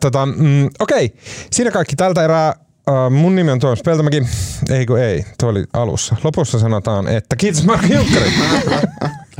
Tota, 0.00 0.26
mm, 0.26 0.70
okei, 0.78 1.16
siinä 1.52 1.70
kaikki 1.70 1.96
tältä 1.96 2.24
erää. 2.24 2.65
Ää, 2.90 3.10
mun 3.10 3.34
nimi 3.34 3.50
on 3.50 3.58
Tuomas 3.58 3.82
Peltomäki. 3.84 4.22
Ei 4.70 4.86
kun 4.86 4.98
ei, 5.00 5.24
tuo 5.40 5.48
oli 5.50 5.64
alussa. 5.72 6.16
Lopussa 6.24 6.58
sanotaan, 6.58 7.08
että 7.08 7.36
kiitos 7.36 7.64
Marko 7.64 7.86
Junkkari. 7.86 8.32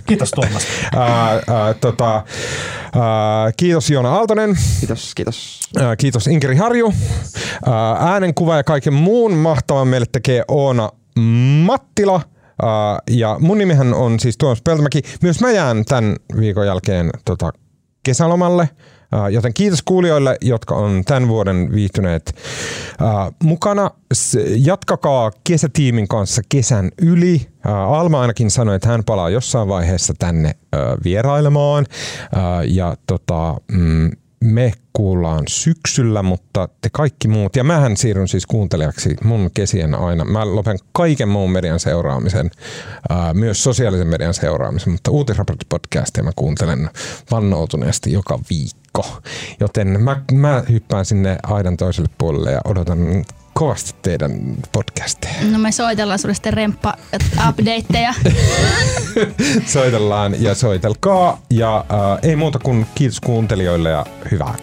Kiitos 0.07 0.30
Tuomas. 0.30 0.66
ää, 0.97 1.30
ää, 1.30 1.74
tota, 1.80 2.14
ää, 2.14 2.24
kiitos 3.57 3.90
Joona 3.90 4.11
Aaltonen. 4.14 4.59
Kiitos, 4.80 5.12
kiitos. 5.14 5.61
Ää, 5.80 5.97
Kiitos 5.97 6.26
Inkeri 6.26 6.57
Harju. 6.57 6.92
Ää, 7.66 7.92
Äänenkuva 8.12 8.57
ja 8.57 8.64
kaiken 8.64 8.94
muun 8.94 9.32
mahtavan 9.34 9.88
meille 9.88 10.07
tekee 10.12 10.42
Oona 10.49 10.90
Mattila. 11.64 12.20
Ää, 12.62 12.99
Ja 13.11 13.36
mun 13.40 13.59
nimihän 13.59 13.94
on 13.94 14.20
siis 14.20 14.38
Tuomas 14.38 14.62
Peltomäki. 14.62 15.03
Myös 15.22 15.40
mä 15.40 15.51
jään 15.51 15.84
tämän 15.84 16.16
viikon 16.40 16.66
jälkeen 16.66 17.11
tota, 17.24 17.53
kesälomalle. 18.03 18.68
Ää, 19.16 19.28
Joten 19.28 19.54
kiitos 19.54 19.82
kuulijoille, 19.82 20.36
jotka 20.40 20.74
on 20.74 21.02
tämän 21.04 21.28
vuoden 21.28 21.72
viihtyneet 21.72 22.36
ää, 23.00 23.32
mukana. 23.42 23.90
Jatkakaa 24.56 25.30
kesätiimin 25.44 26.08
kanssa 26.08 26.42
kesän 26.48 26.90
yli. 27.02 27.46
Ää, 27.64 27.86
Alma 27.86 28.20
ainakin 28.20 28.50
sanoi, 28.50 28.76
että 28.76 28.88
hän 28.88 29.04
palaa 29.04 29.30
jossain 29.30 29.68
vaiheessa 29.68 30.14
tänne 30.18 30.52
vierailemaan. 31.04 31.86
Ja 32.66 32.96
tota, 33.06 33.54
mm, 33.72 34.10
me 34.44 34.72
kuullaan 34.92 35.44
syksyllä, 35.48 36.22
mutta 36.22 36.68
te 36.80 36.88
kaikki 36.92 37.28
muut, 37.28 37.56
ja 37.56 37.64
mähän 37.64 37.96
siirryn 37.96 38.28
siis 38.28 38.46
kuuntelijaksi 38.46 39.16
mun 39.24 39.50
kesien 39.54 39.94
aina. 39.94 40.24
Mä 40.24 40.54
lopen 40.54 40.78
kaiken 40.92 41.28
muun 41.28 41.50
median 41.50 41.80
seuraamisen, 41.80 42.50
myös 43.34 43.64
sosiaalisen 43.64 44.06
median 44.08 44.34
seuraamisen, 44.34 44.92
mutta 44.92 45.10
uutisraporttipodcastia 45.10 46.24
mä 46.24 46.30
kuuntelen 46.36 46.90
vannoutuneesti 47.30 48.12
joka 48.12 48.38
viikko. 48.50 48.86
Joten 49.61 50.01
mä, 50.01 50.22
mä 50.32 50.62
hyppään 50.68 51.05
sinne 51.05 51.38
aidan 51.42 51.76
toiselle 51.76 52.11
puolelle 52.18 52.53
ja 52.53 52.61
odotan 52.64 53.24
kovasti 53.55 53.94
teidän 54.03 54.57
podcasteja. 54.72 55.34
No 55.51 55.59
me 55.59 55.72
soitellaan 55.72 56.18
sulle 56.18 56.34
sitten 56.34 56.53
remppa-updateja. 56.53 58.14
Soitellaan 59.74 60.42
ja 60.42 60.55
soitelkaa. 60.55 61.40
Ja 61.51 61.84
ää, 61.88 62.18
ei 62.22 62.36
muuta 62.36 62.59
kuin 62.59 62.86
kiitos 62.94 63.20
kuuntelijoille 63.20 63.90
ja 63.90 64.07
hyvää 64.30 64.55